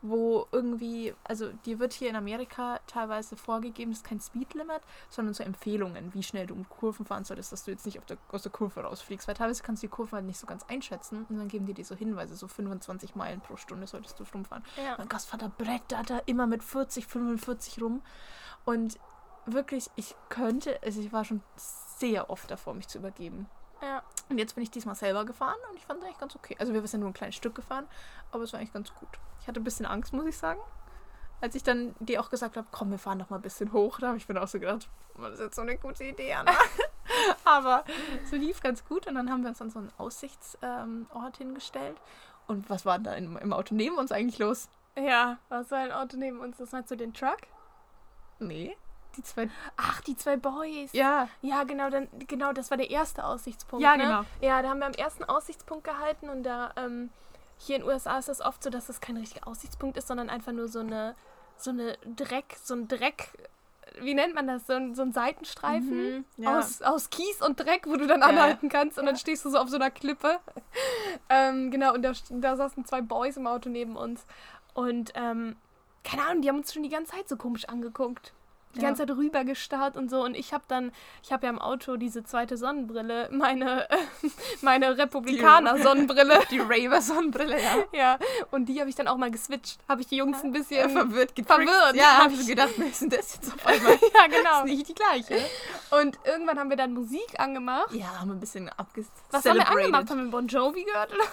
wo 0.02 0.46
irgendwie, 0.52 1.14
also 1.24 1.50
dir 1.64 1.80
wird 1.80 1.92
hier 1.92 2.08
in 2.08 2.14
Amerika 2.14 2.78
teilweise 2.86 3.36
vorgegeben, 3.36 3.90
das 3.90 4.00
ist 4.00 4.06
kein 4.06 4.20
Speedlimit, 4.20 4.82
sondern 5.10 5.34
so 5.34 5.42
Empfehlungen, 5.42 6.14
wie 6.14 6.22
schnell 6.22 6.46
du 6.46 6.54
um 6.54 6.68
Kurven 6.68 7.04
fahren 7.04 7.24
solltest, 7.24 7.52
dass 7.52 7.64
du 7.64 7.72
jetzt 7.72 7.86
nicht 7.86 7.98
auf 7.98 8.04
der, 8.04 8.18
aus 8.30 8.42
der 8.42 8.52
Kurve 8.52 8.82
rausfliegst. 8.82 9.26
Weil 9.26 9.34
teilweise 9.34 9.62
kannst 9.64 9.82
du 9.82 9.88
die 9.88 9.90
Kurven 9.90 10.12
halt 10.12 10.26
nicht 10.26 10.38
so 10.38 10.46
ganz 10.46 10.62
einschätzen 10.68 11.26
und 11.28 11.38
dann 11.38 11.48
geben 11.48 11.66
die 11.66 11.74
dir 11.74 11.84
so 11.84 11.96
Hinweise, 11.96 12.36
so 12.36 12.46
25 12.46 13.16
Meilen 13.16 13.40
pro 13.40 13.56
Stunde 13.56 13.86
solltest 13.88 14.20
du 14.20 14.24
rumfahren. 14.32 14.62
Ja. 14.76 14.94
Mein 14.96 15.08
Gastvater 15.08 15.48
brettert 15.48 16.10
da 16.10 16.18
immer 16.26 16.46
mit 16.46 16.62
40, 16.62 17.06
45 17.06 17.82
rum. 17.82 18.00
Und 18.64 18.98
wirklich, 19.46 19.90
ich 19.96 20.14
könnte, 20.28 20.78
also 20.84 21.00
ich 21.00 21.12
war 21.12 21.24
schon 21.24 21.42
sehr 21.56 22.30
oft 22.30 22.48
davor, 22.50 22.74
mich 22.74 22.88
zu 22.88 22.98
übergeben. 22.98 23.48
Und 24.28 24.38
jetzt 24.38 24.54
bin 24.54 24.62
ich 24.62 24.70
diesmal 24.70 24.94
selber 24.94 25.24
gefahren 25.24 25.58
und 25.70 25.76
ich 25.76 25.84
fand 25.84 26.00
es 26.00 26.06
eigentlich 26.06 26.18
ganz 26.18 26.34
okay. 26.34 26.56
Also 26.58 26.72
wir 26.72 26.86
sind 26.86 27.00
nur 27.00 27.10
ein 27.10 27.14
kleines 27.14 27.34
Stück 27.34 27.54
gefahren, 27.54 27.86
aber 28.32 28.44
es 28.44 28.52
war 28.52 28.60
eigentlich 28.60 28.72
ganz 28.72 28.94
gut. 28.94 29.08
Ich 29.40 29.48
hatte 29.48 29.60
ein 29.60 29.64
bisschen 29.64 29.86
Angst, 29.86 30.12
muss 30.12 30.26
ich 30.26 30.36
sagen. 30.36 30.60
Als 31.40 31.54
ich 31.54 31.62
dann 31.62 31.94
dir 32.00 32.20
auch 32.20 32.30
gesagt 32.30 32.56
habe, 32.56 32.66
komm, 32.70 32.90
wir 32.90 32.98
fahren 32.98 33.18
noch 33.18 33.28
mal 33.28 33.36
ein 33.36 33.42
bisschen 33.42 33.72
hoch, 33.72 33.98
da 34.00 34.08
habe 34.08 34.16
ich 34.16 34.28
mir 34.28 34.42
auch 34.42 34.48
so 34.48 34.58
gedacht, 34.58 34.88
"Oh, 35.18 35.22
das 35.22 35.34
ist 35.34 35.40
jetzt 35.40 35.56
so 35.56 35.62
eine 35.62 35.76
gute 35.76 36.04
Idee, 36.04 36.32
Anna. 36.32 36.52
aber 37.44 37.84
so 38.30 38.36
lief 38.36 38.60
ganz 38.60 38.84
gut 38.84 39.06
und 39.06 39.14
dann 39.14 39.30
haben 39.30 39.42
wir 39.42 39.50
uns 39.50 39.60
an 39.60 39.70
so 39.70 39.78
einen 39.78 39.92
Aussichtsort 39.98 40.62
ähm, 40.62 41.06
hingestellt. 41.36 41.96
Und 42.46 42.70
was 42.70 42.86
war 42.86 42.98
da 42.98 43.14
im, 43.14 43.36
im 43.36 43.52
Auto 43.52 43.74
neben 43.74 43.98
uns 43.98 44.12
eigentlich 44.12 44.38
los? 44.38 44.68
Ja, 44.96 45.38
was 45.48 45.70
war 45.70 45.78
ein 45.78 45.92
Auto 45.92 46.16
neben 46.16 46.40
uns? 46.40 46.56
Das 46.58 46.72
meinst 46.72 46.90
du 46.90 46.96
den 46.96 47.12
Truck? 47.12 47.38
Nee, 48.38 48.76
die 49.16 49.22
zwei. 49.22 49.48
Ach, 49.76 50.00
die 50.02 50.16
zwei 50.16 50.36
Boys. 50.36 50.92
Ja, 50.92 51.28
Ja, 51.42 51.64
genau, 51.64 51.90
dann, 51.90 52.08
genau, 52.28 52.52
das 52.52 52.70
war 52.70 52.76
der 52.76 52.90
erste 52.90 53.24
Aussichtspunkt. 53.24 53.82
Ja, 53.82 53.96
ne? 53.96 54.02
genau. 54.04 54.24
Ja, 54.40 54.62
da 54.62 54.68
haben 54.70 54.78
wir 54.80 54.86
am 54.86 54.92
ersten 54.92 55.24
Aussichtspunkt 55.24 55.84
gehalten 55.84 56.28
und 56.28 56.42
da, 56.44 56.72
ähm, 56.76 57.10
hier 57.58 57.76
in 57.76 57.82
den 57.82 57.88
USA 57.90 58.18
ist 58.18 58.28
es 58.28 58.40
oft 58.40 58.62
so, 58.62 58.70
dass 58.70 58.86
das 58.88 59.00
kein 59.00 59.16
richtiger 59.16 59.46
Aussichtspunkt 59.46 59.96
ist, 59.96 60.08
sondern 60.08 60.28
einfach 60.28 60.52
nur 60.52 60.68
so 60.68 60.80
eine, 60.80 61.14
so 61.56 61.70
eine 61.70 61.96
Dreck, 62.04 62.56
so 62.62 62.74
ein 62.74 62.88
Dreck, 62.88 63.28
wie 64.00 64.14
nennt 64.14 64.34
man 64.34 64.48
das? 64.48 64.66
So 64.66 64.72
ein, 64.72 64.94
so 64.96 65.02
ein 65.02 65.12
Seitenstreifen 65.12 66.16
Mhm, 66.18 66.24
ja. 66.38 66.58
aus, 66.58 66.82
aus 66.82 67.10
Kies 67.10 67.40
und 67.42 67.60
Dreck, 67.60 67.86
wo 67.86 67.96
du 67.96 68.06
dann 68.08 68.20
Ja. 68.20 68.26
anhalten 68.26 68.68
kannst 68.68 68.98
und 68.98 69.06
dann 69.06 69.14
Ja. 69.14 69.20
stehst 69.20 69.44
du 69.44 69.50
so 69.50 69.58
auf 69.58 69.68
so 69.68 69.76
einer 69.76 69.90
Klippe. 69.90 70.40
ähm, 71.28 71.70
genau, 71.70 71.94
und 71.94 72.02
da, 72.02 72.12
da 72.30 72.56
saßen 72.56 72.84
zwei 72.86 73.00
Boys 73.02 73.36
im 73.36 73.46
Auto 73.46 73.68
neben 73.68 73.96
uns 73.96 74.26
und, 74.74 75.12
ähm, 75.14 75.56
keine 76.02 76.22
Ahnung, 76.26 76.42
die 76.42 76.48
haben 76.48 76.58
uns 76.58 76.74
schon 76.74 76.82
die 76.82 76.90
ganze 76.90 77.12
Zeit 77.12 77.28
so 77.28 77.36
komisch 77.36 77.64
angeguckt. 77.66 78.34
Die 78.74 78.80
Ja. 78.80 78.88
ganze 78.88 79.06
Zeit 79.06 79.16
rübergestarrt 79.16 79.96
und 79.96 80.08
so. 80.10 80.22
Und 80.22 80.34
ich 80.36 80.52
habe 80.52 80.64
dann, 80.68 80.92
ich 81.22 81.32
habe 81.32 81.46
ja 81.46 81.50
im 81.52 81.58
Auto 81.58 81.96
diese 81.96 82.24
zweite 82.24 82.56
Sonnenbrille, 82.56 83.28
meine, 83.32 83.86
meine 84.62 84.96
Republikaner-Sonnenbrille. 84.98 86.40
die 86.50 86.58
Raver-Sonnenbrille, 86.60 87.60
ja. 87.62 87.74
ja, 87.92 88.18
und 88.50 88.66
die 88.66 88.80
habe 88.80 88.90
ich 88.90 88.96
dann 88.96 89.08
auch 89.08 89.16
mal 89.16 89.30
geswitcht. 89.30 89.78
Habe 89.88 90.00
ich 90.00 90.06
die 90.08 90.16
Jungs 90.16 90.42
ein 90.42 90.52
bisschen 90.52 90.90
verwirrt, 90.90 91.32
verwirrt. 91.46 91.94
Ja, 91.94 92.18
Hab 92.18 92.24
hab 92.24 92.32
ich 92.32 92.46
gedacht, 92.46 92.76
ist 92.78 93.02
denn 93.02 93.10
das 93.10 93.34
jetzt 93.34 93.52
auf 93.54 93.66
einmal? 93.66 93.92
ja, 93.92 94.26
genau. 94.26 94.58
ist 94.64 94.64
nicht 94.64 94.88
die 94.88 94.94
gleiche. 94.94 95.36
Und 95.90 96.18
irgendwann 96.24 96.58
haben 96.58 96.70
wir 96.70 96.76
dann 96.76 96.92
Musik 96.92 97.38
angemacht. 97.38 97.92
Ja, 97.92 98.20
haben 98.20 98.28
wir 98.28 98.34
ein 98.34 98.40
bisschen 98.40 98.68
abges... 98.70 99.06
Was 99.30 99.44
haben 99.44 99.58
wir 99.58 99.68
angemacht? 99.68 100.10
Haben 100.10 100.24
wir 100.24 100.30
Bon 100.30 100.46
Jovi 100.46 100.84
gehört? 100.84 101.12
Oder? 101.12 101.24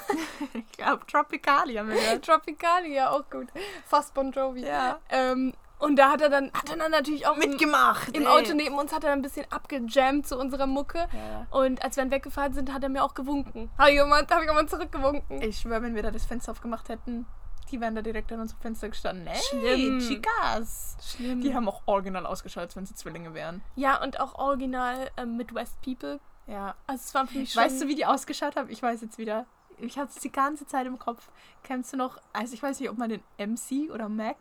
Ich 0.54 0.72
glaube, 0.78 1.06
Tropicali 1.08 1.76
haben 1.76 1.90
wir 1.90 1.96
gehört. 1.96 2.26
Tropicali, 2.26 2.94
ja, 2.96 3.10
auch 3.12 3.30
gut. 3.30 3.48
Fast 3.88 4.14
Bon 4.14 4.32
Jovi. 4.32 4.62
Ja. 4.66 5.00
Ähm, 5.10 5.54
und 5.82 5.96
da 5.96 6.12
hat 6.12 6.22
er 6.22 6.30
dann, 6.30 6.52
hat 6.54 6.70
er 6.70 6.78
dann 6.78 6.92
natürlich 6.92 7.26
auch 7.28 7.36
im, 7.38 7.50
Mitgemacht. 7.50 8.16
im 8.16 8.24
ey. 8.24 8.28
Auto 8.28 8.54
neben 8.54 8.76
uns 8.76 8.94
hat 8.94 9.04
er 9.04 9.14
ein 9.14 9.22
bisschen 9.22 9.46
abgejammt 9.52 10.28
zu 10.28 10.38
unserer 10.38 10.68
Mucke. 10.68 11.08
Ja. 11.12 11.48
Und 11.50 11.84
als 11.84 11.98
wir 11.98 12.04
dann 12.04 12.12
weggefahren 12.12 12.54
sind, 12.54 12.72
hat 12.72 12.84
er 12.84 12.90
mir 12.90 13.04
auch 13.04 13.16
gewunken. 13.16 13.70
Habe 13.78 13.92
ich 13.92 14.00
hab 14.00 14.42
ich 14.42 14.48
jemand 14.48 14.70
zurückgewunken. 14.70 15.42
Ich 15.42 15.58
schwöre, 15.58 15.82
wenn 15.82 15.96
wir 15.96 16.04
da 16.04 16.12
das 16.12 16.26
Fenster 16.26 16.52
aufgemacht 16.52 16.90
hätten, 16.90 17.26
die 17.72 17.82
wären 17.82 17.96
da 17.96 18.02
direkt 18.02 18.32
an 18.32 18.42
unserem 18.42 18.62
Fenster 18.62 18.90
gestanden. 18.90 19.26
Hey, 19.28 19.42
Schlimm. 19.50 20.00
Chicas. 20.00 20.98
Schlimm. 21.02 21.42
Die 21.42 21.56
haben 21.56 21.68
auch 21.68 21.82
original 21.86 22.26
ausgeschaut, 22.26 22.64
als 22.64 22.76
wenn 22.76 22.86
sie 22.86 22.94
Zwillinge 22.96 23.34
wären. 23.34 23.62
ja, 23.76 24.02
und 24.02 24.20
auch 24.20 24.36
original 24.36 25.10
ähm, 25.18 25.38
Midwest 25.38 25.82
People. 25.82 26.20
Ja. 26.48 26.76
Also 26.86 27.04
es 27.06 27.14
war 27.14 27.28
für 27.28 27.40
mich 27.40 27.54
schon... 27.54 27.64
Weißt 27.64 27.82
du, 27.82 27.88
wie 27.88 27.96
die 27.96 28.06
ausgeschaut 28.06 28.56
haben? 28.56 28.70
Ich 28.70 28.84
weiß 28.84 29.02
jetzt 29.02 29.18
wieder. 29.18 29.46
Ich 29.78 29.98
hatte 29.98 30.12
es 30.16 30.22
die 30.22 30.32
ganze 30.32 30.68
Zeit 30.68 30.86
im 30.86 31.00
Kopf. 31.00 31.30
Kennst 31.64 31.94
du 31.94 31.98
noch, 31.98 32.20
also 32.34 32.54
ich 32.54 32.62
weiß 32.62 32.80
nicht, 32.80 32.90
ob 32.90 32.98
man 32.98 33.10
den 33.10 33.24
MC 33.38 33.92
oder 33.92 34.10
Mac, 34.10 34.38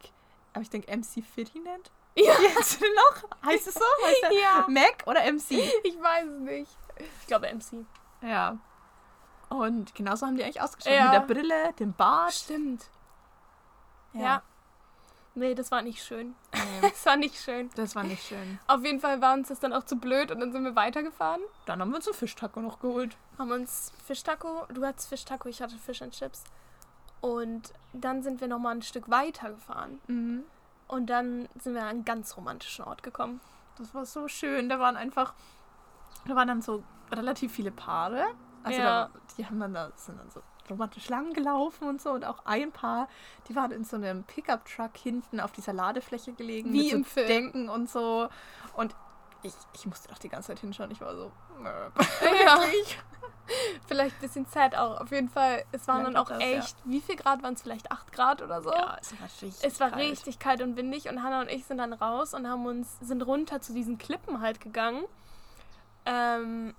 aber 0.52 0.62
ich 0.62 0.70
denke 0.70 0.90
MC 0.96 1.22
nennt. 1.62 1.90
Ja. 2.16 2.34
Den 2.80 2.94
noch? 2.94 3.46
Heißt 3.46 3.66
es 3.68 3.74
so? 3.74 3.80
Heißt 4.06 4.22
der 4.22 4.32
Ja. 4.40 4.66
Mac 4.68 5.04
oder 5.06 5.20
MC? 5.32 5.50
Ich 5.84 6.00
weiß 6.00 6.26
es 6.26 6.40
nicht. 6.40 6.76
Ich 7.20 7.26
glaube 7.26 7.52
MC. 7.52 7.84
Ja. 8.22 8.58
Und 9.48 9.94
genauso 9.94 10.26
haben 10.26 10.36
die 10.36 10.44
eigentlich 10.44 10.60
ausgeschaut. 10.60 10.92
Ja. 10.92 11.04
Mit 11.04 11.12
der 11.14 11.34
Brille, 11.34 11.72
dem 11.74 11.92
Bart. 11.92 12.32
Stimmt. 12.32 12.84
Ja. 14.12 14.42
Nee, 15.34 15.54
das 15.54 15.70
war 15.70 15.82
nicht 15.82 16.02
schön. 16.04 16.34
Nee, 16.52 16.60
Das 16.90 17.06
war 17.06 17.16
nicht 17.16 17.36
schön. 17.40 17.70
das 17.76 17.94
war 17.94 18.02
nicht 18.02 18.26
schön. 18.26 18.58
Auf 18.66 18.82
jeden 18.84 19.00
Fall 19.00 19.20
war 19.22 19.34
uns 19.34 19.48
das 19.48 19.60
dann 19.60 19.72
auch 19.72 19.84
zu 19.84 19.96
blöd 19.96 20.30
und 20.32 20.40
dann 20.40 20.52
sind 20.52 20.64
wir 20.64 20.74
weitergefahren. 20.74 21.40
Dann 21.66 21.80
haben 21.80 21.90
wir 21.90 21.96
uns 21.96 22.08
einen 22.08 22.16
Fischtaco 22.16 22.60
noch 22.60 22.80
geholt. 22.80 23.16
Haben 23.38 23.52
uns 23.52 23.92
Fischtaco, 24.04 24.66
du 24.72 24.84
hattest 24.84 25.08
Fischtaco, 25.08 25.48
ich 25.48 25.62
hatte 25.62 25.76
Fish 25.78 26.02
and 26.02 26.12
Chips. 26.12 26.42
Und 27.20 27.72
dann 27.92 28.22
sind 28.22 28.40
wir 28.40 28.48
nochmal 28.48 28.76
ein 28.76 28.82
Stück 28.82 29.10
weiter 29.10 29.50
gefahren. 29.50 30.00
Mhm. 30.06 30.44
Und 30.88 31.06
dann 31.10 31.48
sind 31.58 31.74
wir 31.74 31.82
an 31.82 31.88
einen 31.88 32.04
ganz 32.04 32.36
romantischen 32.36 32.84
Ort 32.84 33.02
gekommen. 33.02 33.40
Das 33.78 33.94
war 33.94 34.04
so 34.04 34.26
schön. 34.28 34.68
Da 34.68 34.78
waren 34.80 34.96
einfach, 34.96 35.34
da 36.26 36.34
waren 36.34 36.48
dann 36.48 36.62
so 36.62 36.82
relativ 37.12 37.52
viele 37.52 37.70
Paare. 37.70 38.24
Also 38.62 38.78
Ja. 38.80 38.84
da, 39.06 39.10
die 39.36 39.46
haben 39.46 39.60
dann 39.60 39.74
da, 39.74 39.90
sind 39.96 40.18
dann 40.18 40.30
so 40.30 40.40
romantisch 40.68 41.08
lang 41.08 41.32
gelaufen 41.32 41.88
und 41.88 42.00
so. 42.00 42.10
Und 42.10 42.24
auch 42.24 42.44
ein 42.44 42.72
Paar, 42.72 43.08
die 43.48 43.56
waren 43.56 43.70
in 43.70 43.84
so 43.84 43.96
einem 43.96 44.24
Pickup-Truck 44.24 44.96
hinten 44.96 45.40
auf 45.40 45.52
dieser 45.52 45.72
Ladefläche 45.72 46.32
gelegen. 46.32 46.72
Wie 46.72 46.82
mit 46.82 46.90
so 46.90 46.96
im 46.96 47.04
Film. 47.04 47.26
Decken 47.28 47.68
und 47.68 47.88
so. 47.90 48.28
Und 48.74 48.94
ich, 49.42 49.54
ich 49.74 49.86
musste 49.86 50.08
doch 50.08 50.18
die 50.18 50.28
ganze 50.28 50.48
Zeit 50.48 50.58
hinschauen. 50.60 50.90
Ich 50.90 51.00
war 51.00 51.14
so, 51.16 51.32
"Möp." 51.58 51.92
Ja. 52.44 52.60
Wirklich. 52.60 52.98
Vielleicht 53.86 54.16
ein 54.16 54.20
bisschen 54.20 54.46
sad 54.46 54.74
auch. 54.76 55.00
Auf 55.00 55.10
jeden 55.10 55.28
Fall, 55.28 55.64
es 55.72 55.86
waren 55.88 55.98
Ja, 55.98 56.04
dann 56.04 56.16
auch 56.16 56.28
das, 56.28 56.38
ja. 56.40 56.46
echt, 56.58 56.76
wie 56.84 57.00
viel 57.00 57.16
Grad 57.16 57.42
waren 57.42 57.54
es? 57.54 57.62
Vielleicht 57.62 57.90
8 57.90 58.12
Grad 58.12 58.42
oder 58.42 58.62
so? 58.62 58.70
Ja, 58.72 58.96
es 59.00 59.12
war 59.20 59.28
richtig 59.42 59.64
Es 59.64 59.80
war 59.80 59.90
kalt. 59.90 60.02
richtig 60.02 60.38
kalt 60.38 60.62
und 60.62 60.76
windig 60.76 61.08
und 61.08 61.22
Hannah 61.22 61.40
und 61.40 61.50
ich 61.50 61.64
sind 61.66 61.78
dann 61.78 61.92
raus 61.92 62.34
und 62.34 62.48
haben 62.48 62.64
uns, 62.66 62.98
sind 63.00 63.22
runter 63.22 63.60
zu 63.60 63.72
diesen 63.72 63.98
Klippen 63.98 64.40
halt 64.40 64.60
gegangen. 64.60 65.04
Ähm, 66.06 66.74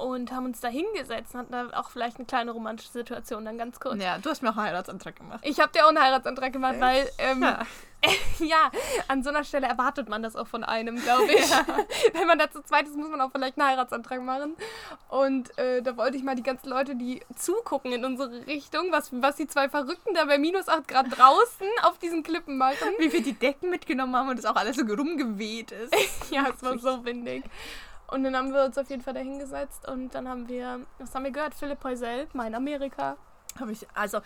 und 0.00 0.32
haben 0.32 0.46
uns 0.46 0.60
da 0.60 0.68
hingesetzt 0.68 1.34
und 1.34 1.40
hatten 1.40 1.52
da 1.52 1.78
auch 1.78 1.90
vielleicht 1.90 2.16
eine 2.16 2.26
kleine 2.26 2.50
romantische 2.50 2.90
Situation 2.90 3.44
dann 3.44 3.58
ganz 3.58 3.78
kurz. 3.80 4.02
Ja, 4.02 4.18
du 4.18 4.30
hast 4.30 4.42
mir 4.42 4.50
auch 4.50 4.56
einen 4.56 4.66
Heiratsantrag 4.66 5.16
gemacht. 5.16 5.40
Ich 5.42 5.60
habe 5.60 5.72
dir 5.72 5.84
auch 5.84 5.88
einen 5.88 6.02
Heiratsantrag 6.02 6.52
gemacht, 6.52 6.76
weil 6.78 7.08
ähm, 7.18 7.42
Ja. 7.42 7.66
ja, 8.38 8.70
an 9.08 9.22
so 9.22 9.30
einer 9.30 9.44
Stelle 9.44 9.66
erwartet 9.66 10.08
man 10.08 10.22
das 10.22 10.36
auch 10.36 10.46
von 10.46 10.64
einem, 10.64 10.96
glaube 10.96 11.30
ich. 11.32 11.50
Wenn 12.14 12.26
man 12.26 12.38
da 12.38 12.50
zu 12.50 12.62
zweit 12.62 12.86
ist, 12.86 12.96
muss 12.96 13.10
man 13.10 13.20
auch 13.20 13.30
vielleicht 13.30 13.58
einen 13.58 13.68
Heiratsantrag 13.68 14.22
machen. 14.22 14.56
Und 15.08 15.56
äh, 15.58 15.82
da 15.82 15.96
wollte 15.96 16.16
ich 16.16 16.22
mal 16.22 16.34
die 16.34 16.42
ganzen 16.42 16.68
Leute, 16.68 16.96
die 16.96 17.20
zugucken 17.36 17.92
in 17.92 18.04
unsere 18.04 18.46
Richtung, 18.46 18.90
was, 18.90 19.10
was 19.12 19.36
die 19.36 19.46
zwei 19.46 19.68
Verrückten 19.68 20.14
da 20.14 20.24
bei 20.24 20.38
minus 20.38 20.68
8 20.68 20.88
Grad 20.88 21.06
draußen 21.10 21.66
auf 21.82 21.98
diesen 21.98 22.22
Klippen 22.22 22.56
machen. 22.56 22.88
Wie 22.98 23.12
wir 23.12 23.22
die 23.22 23.34
Decken 23.34 23.70
mitgenommen 23.70 24.16
haben 24.16 24.30
und 24.30 24.38
es 24.38 24.46
auch 24.46 24.56
alles 24.56 24.76
so 24.76 24.84
rumgeweht 24.84 25.72
ist. 25.72 25.94
Ja, 26.30 26.46
es 26.54 26.62
war 26.62 26.78
so 26.78 27.04
windig. 27.04 27.44
Und 28.10 28.24
dann 28.24 28.36
haben 28.36 28.52
wir 28.52 28.64
uns 28.64 28.76
auf 28.78 28.88
jeden 28.90 29.02
Fall 29.02 29.14
da 29.14 29.20
hingesetzt 29.20 29.88
und 29.88 30.14
dann 30.14 30.28
haben 30.28 30.48
wir, 30.48 30.80
was 30.98 31.14
haben 31.14 31.24
wir 31.24 31.30
gehört? 31.30 31.54
Philipp 31.54 31.82
Heusel, 31.84 32.26
mein 32.32 32.54
Amerika. 32.54 33.16
Habe 33.58 33.72
ich, 33.72 33.86
also, 33.94 34.20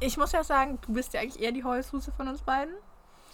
ich 0.00 0.16
muss 0.16 0.32
ja 0.32 0.42
sagen, 0.44 0.78
du 0.86 0.92
bist 0.92 1.12
ja 1.14 1.20
eigentlich 1.20 1.42
eher 1.42 1.52
die 1.52 1.64
Heulsuse 1.64 2.12
von 2.12 2.28
uns 2.28 2.42
beiden. 2.42 2.74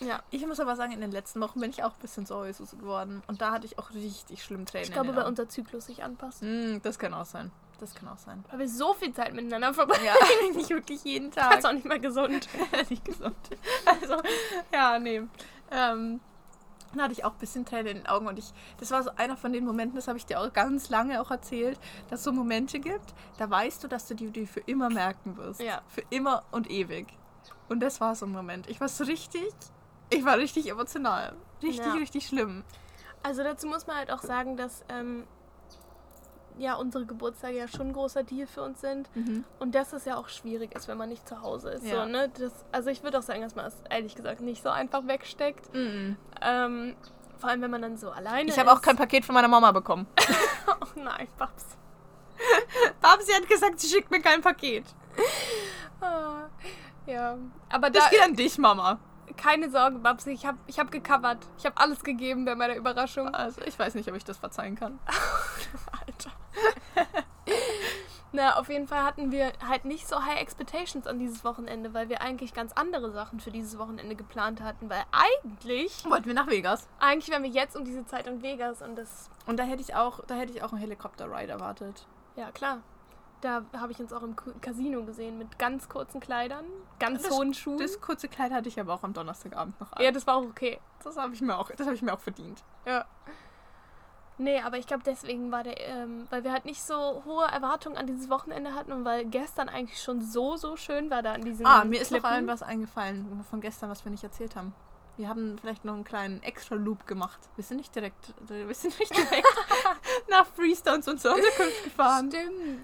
Ja. 0.01 0.21
Ich 0.31 0.47
muss 0.47 0.61
aber 0.61 0.77
sagen, 0.77 0.93
in 0.93 1.01
den 1.01 1.11
letzten 1.11 1.41
Wochen 1.41 1.61
bin 1.61 1.71
ich 1.71 1.83
auch 1.83 1.91
ein 1.93 2.01
bisschen 2.01 2.25
zur 2.25 2.39
Heulsuse 2.39 2.77
geworden. 2.77 3.23
Und 3.27 3.41
da 3.41 3.51
hatte 3.51 3.67
ich 3.67 3.79
auch 3.79 3.91
richtig 3.91 4.45
schlimm 4.45 4.65
Tränen. 4.65 4.87
Ich 4.87 4.93
glaube, 4.93 5.15
weil 5.17 5.25
unser 5.25 5.49
Zyklus 5.49 5.87
sich 5.87 6.05
anpasst. 6.05 6.43
Mm, 6.43 6.79
das 6.83 6.99
kann 7.01 7.13
auch 7.15 7.25
sein. 7.27 7.51
das 7.81 7.95
kann 7.97 8.09
auch 8.09 8.19
sein. 8.19 8.45
Weil 8.51 8.61
wir 8.61 8.69
so 8.69 8.95
viel 8.95 9.13
Zeit 9.13 9.33
miteinander 9.35 9.75
verbringen. 9.75 10.05
Ja, 10.05 10.15
nicht 10.55 10.71
wirklich 10.71 11.03
jeden 11.03 11.31
Das 11.33 11.45
Tag. 11.45 11.59
ist 11.59 11.67
auch 11.67 11.73
nicht 11.73 11.87
mehr 11.87 11.99
gesund. 11.99 12.49
nicht 12.91 13.05
gesund. 13.05 13.37
Also, 13.85 14.17
ja, 14.73 14.99
nee. 15.01 15.23
Ähm, 15.73 16.21
dann 16.93 17.03
hatte 17.03 17.13
ich 17.13 17.25
auch 17.25 17.33
ein 17.33 17.39
bisschen 17.39 17.65
Tränen 17.65 17.87
in 17.89 17.97
den 17.99 18.07
Augen 18.07 18.27
und 18.27 18.39
ich, 18.39 18.53
das 18.79 18.91
war 18.91 19.03
so 19.03 19.11
einer 19.17 19.37
von 19.37 19.53
den 19.53 19.65
Momenten, 19.65 19.97
das 19.97 20.09
habe 20.09 20.19
ich 20.19 20.27
dir 20.27 20.41
auch 20.41 20.53
ganz 20.53 20.89
lange 20.89 21.21
auch 21.21 21.31
erzählt, 21.31 21.79
dass 22.09 22.21
es 22.21 22.25
so 22.25 22.33
Momente 22.33 22.81
gibt, 22.81 23.15
da 23.39 23.49
weißt 23.51 23.85
du, 23.85 23.89
dass 23.89 24.07
du 24.09 24.15
die, 24.15 24.31
die 24.31 24.47
für 24.47 24.61
immer 24.61 24.91
merken 24.91 25.37
wirst. 25.37 25.61
Ja. 25.61 25.83
Für 25.89 26.03
immer 26.11 26.45
und 26.51 26.71
ewig. 26.71 27.07
Und 27.69 27.81
das 27.81 28.01
war 28.01 28.15
so 28.15 28.27
ein 28.27 28.33
Moment. 28.33 28.69
Ich 28.69 28.81
war 28.81 28.89
so 28.89 29.05
richtig, 29.05 29.49
ich 30.11 30.25
war 30.25 30.39
richtig 30.39 30.71
emotional. 30.71 31.35
Richtig, 31.63 31.87
Ja. 31.87 31.93
richtig 31.95 32.27
schlimm. 32.27 32.65
Also 33.23 33.43
dazu 33.43 33.67
muss 33.67 33.87
man 33.87 33.97
halt 33.97 34.11
auch 34.11 34.23
sagen, 34.23 34.57
dass 34.57 34.85
ähm, 34.89 35.25
ja 36.59 36.75
unsere 36.75 37.07
Geburtstage 37.07 37.57
ja 37.59 37.69
schon 37.69 37.89
ein 37.89 37.93
großer 37.93 38.23
Deal 38.25 38.47
für 38.47 38.63
uns 38.63 38.81
sind. 38.81 39.09
Und 39.59 39.75
dass 39.75 39.93
es 39.93 40.05
ja 40.05 40.17
auch 40.17 40.29
schwierig 40.29 40.75
ist, 40.75 40.89
wenn 40.89 40.99
man 40.99 41.09
nicht 41.09 41.29
zu 41.29 41.41
Hause 41.43 41.71
ist. 41.71 41.85
Ja. 41.85 42.03
So, 42.05 42.11
ne? 42.11 42.29
das, 42.39 42.53
also 42.73 42.91
ich 42.91 43.03
würde 43.03 43.19
auch 43.19 43.23
sagen, 43.23 43.43
dass 43.43 43.55
man 43.55 43.67
es 43.67 43.77
ehrlich 43.91 44.15
gesagt 44.15 44.41
nicht 44.41 44.63
so 44.63 44.69
einfach 44.71 45.07
wegsteckt. 45.07 45.71
Ähm, 45.75 46.97
vor 47.39 47.51
allem, 47.51 47.63
wenn 47.63 47.71
man 47.71 47.83
dann 47.83 47.97
so 47.97 48.11
alleine 48.11 48.51
Ich 48.51 48.59
habe 48.59 48.73
auch 48.73 48.83
kein 48.83 48.97
Paket 48.97 49.25
von 49.25 49.35
meiner 49.35 49.49
Mama 49.49 49.73
bekommen. 49.73 50.07
Oh 50.81 51.01
nein, 51.01 51.27
Babs. 51.39 51.65
Babsi 53.01 53.33
hat 53.33 53.49
gesagt, 53.49 53.81
sie 53.81 53.89
schickt 53.89 54.11
mir 54.11 54.21
kein 54.21 54.43
Paket. 54.43 54.85
Ah, 56.01 56.49
ja, 57.07 57.39
aber 57.71 57.91
Das 57.91 58.05
da 58.05 58.11
geht 58.11 58.23
an 58.23 58.35
dich, 58.35 58.59
Mama. 58.59 58.99
Keine 59.37 59.71
Sorge, 59.71 59.99
Babs. 59.99 60.27
Ich 60.27 60.47
habe 60.47 60.59
ich 60.67 60.79
hab 60.79 60.91
gecovert. 60.91 61.39
Ich 61.59 61.67
habe 61.67 61.77
alles 61.79 62.03
gegeben 62.03 62.45
bei 62.45 62.55
meiner 62.55 62.75
Überraschung. 62.77 63.29
Also, 63.35 63.61
ich 63.63 63.79
weiß 63.79 63.95
nicht, 63.95 64.09
ob 64.09 64.17
ich 64.17 64.25
das 64.25 64.39
verzeihen 64.39 64.75
kann. 64.77 64.99
Alter. 66.07 66.31
Na, 68.31 68.57
auf 68.59 68.69
jeden 68.69 68.87
Fall 68.87 69.05
hatten 69.05 69.33
wir 69.33 69.53
halt 69.67 69.87
nicht 69.87 70.07
so 70.07 70.23
high 70.23 70.39
expectations 70.39 71.07
an 71.07 71.19
dieses 71.19 71.45
Wochenende, 71.45 71.95
weil 71.95 72.11
wir 72.11 72.21
eigentlich 72.21 72.53
ganz 72.53 72.73
andere 72.75 73.11
Sachen 73.11 73.41
für 73.41 73.51
dieses 73.51 73.79
Wochenende 73.79 74.15
geplant 74.17 74.61
hatten. 74.61 74.91
Weil 74.91 75.03
eigentlich, 75.13 76.05
Wollten 76.05 76.27
wir 76.27 76.35
nach 76.35 76.47
Vegas. 76.47 76.87
eigentlich 77.01 77.31
wären 77.31 77.43
wir 77.43 77.51
jetzt 77.51 77.75
um 77.75 77.85
diese 77.87 78.05
Zeit 78.05 78.27
in 78.27 78.43
Vegas 78.43 78.83
und 78.83 78.97
das, 78.97 79.31
Und 79.47 79.59
da 79.59 79.63
hätte 79.65 79.81
ich 79.81 79.95
auch, 79.95 80.23
da 80.27 80.35
hätte 80.35 80.53
ich 80.53 80.63
auch 80.63 80.73
einen 80.73 80.81
Helikopter-Ride 80.83 81.53
erwartet. 81.53 82.07
ja 82.37 82.51
klar. 82.51 82.81
Da 83.41 83.63
habe 83.77 83.93
ich 83.93 84.01
uns 84.01 84.13
auch 84.13 84.23
im 84.23 84.35
Casino 84.61 85.05
gesehen 85.05 85.39
mit 85.39 85.59
ganz 85.59 85.89
kurzen 85.89 86.21
Kleidern, 86.21 86.65
ganz 86.99 87.23
Das- 87.23 87.31
hohen 87.31 87.55
Schuhen. 87.55 87.79
Das 87.79 88.01
kurze 88.01 88.29
Kleid 88.29 88.51
hatte 88.53 88.69
ich 88.69 88.81
aber 88.81 88.95
auch 88.95 89.03
am 89.05 89.13
Donnerstagabend 89.13 89.79
noch 89.81 89.93
an. 89.93 90.03
ja, 90.03 90.11
das 90.11 90.27
war 90.27 90.37
auch 90.37 90.43
okay. 90.45 90.81
das 91.05 91.17
habe 91.17 91.33
ich 91.35 91.41
mir 91.41 91.57
auch, 91.57 91.71
das 91.71 91.87
habe 91.87 91.95
ich 91.95 92.03
mir 92.03 92.13
auch 92.13 92.19
verdient. 92.21 92.65
Ja. 92.85 93.05
Nee, 94.41 94.61
aber 94.61 94.79
ich 94.79 94.87
glaube, 94.87 95.03
deswegen 95.05 95.51
war 95.51 95.65
der, 95.65 95.81
ähm, 95.89 96.29
weil 96.31 96.45
wir 96.45 96.53
halt 96.53 96.65
nicht 96.65 96.81
so 96.83 97.23
hohe 97.25 97.45
Erwartungen 97.47 97.97
an 97.97 98.07
dieses 98.07 98.31
Wochenende 98.31 98.73
hatten 98.75 98.93
und 98.93 99.05
weil 99.05 99.25
gestern 99.25 99.69
eigentlich 99.69 100.01
schon 100.01 100.21
so, 100.23 100.57
so 100.57 100.77
schön 100.77 101.11
war 101.11 101.23
da 101.23 101.33
an 101.33 101.43
diesem 101.43 101.67
Ah, 101.67 101.85
mir 101.85 102.01
ist 102.01 102.13
noch 102.13 102.19
Klippen. 102.19 102.31
allen 102.35 102.47
was 102.47 102.63
eingefallen 102.63 103.45
von 103.51 103.61
gestern, 103.61 103.91
was 103.91 104.05
wir 104.05 104.11
nicht 104.13 104.23
erzählt 104.23 104.55
haben. 104.55 104.75
Wir 105.17 105.29
haben 105.29 105.59
vielleicht 105.59 105.85
noch 105.85 105.95
einen 105.95 106.05
kleinen 106.05 106.41
Extra-Loop 106.45 107.05
gemacht. 107.09 107.41
Wir 107.57 107.65
sind 107.65 107.79
nicht 107.79 107.93
direkt, 107.97 108.33
wir 108.47 108.73
sind 108.73 108.97
nicht 109.01 109.17
direkt 109.17 109.49
nach 110.31 110.47
Freestones 110.47 111.09
und 111.09 111.21
zur 111.21 111.35
Unterkunft 111.35 111.83
gefahren. 111.85 112.31
Stimmt. 112.31 112.81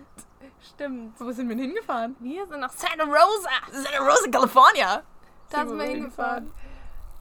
Stimmt. 0.61 1.18
Wo 1.20 1.30
sind 1.33 1.48
wir 1.48 1.57
denn 1.57 1.66
hingefahren? 1.66 2.16
Wir 2.20 2.46
sind 2.46 2.61
nach 2.61 2.72
Santa 2.72 3.04
Rosa. 3.04 3.50
Santa 3.70 3.98
Rosa, 3.98 4.30
California. 4.30 5.02
Da 5.50 5.66
sind 5.66 5.78
wir 5.78 5.85
hingefahren. 5.85 6.52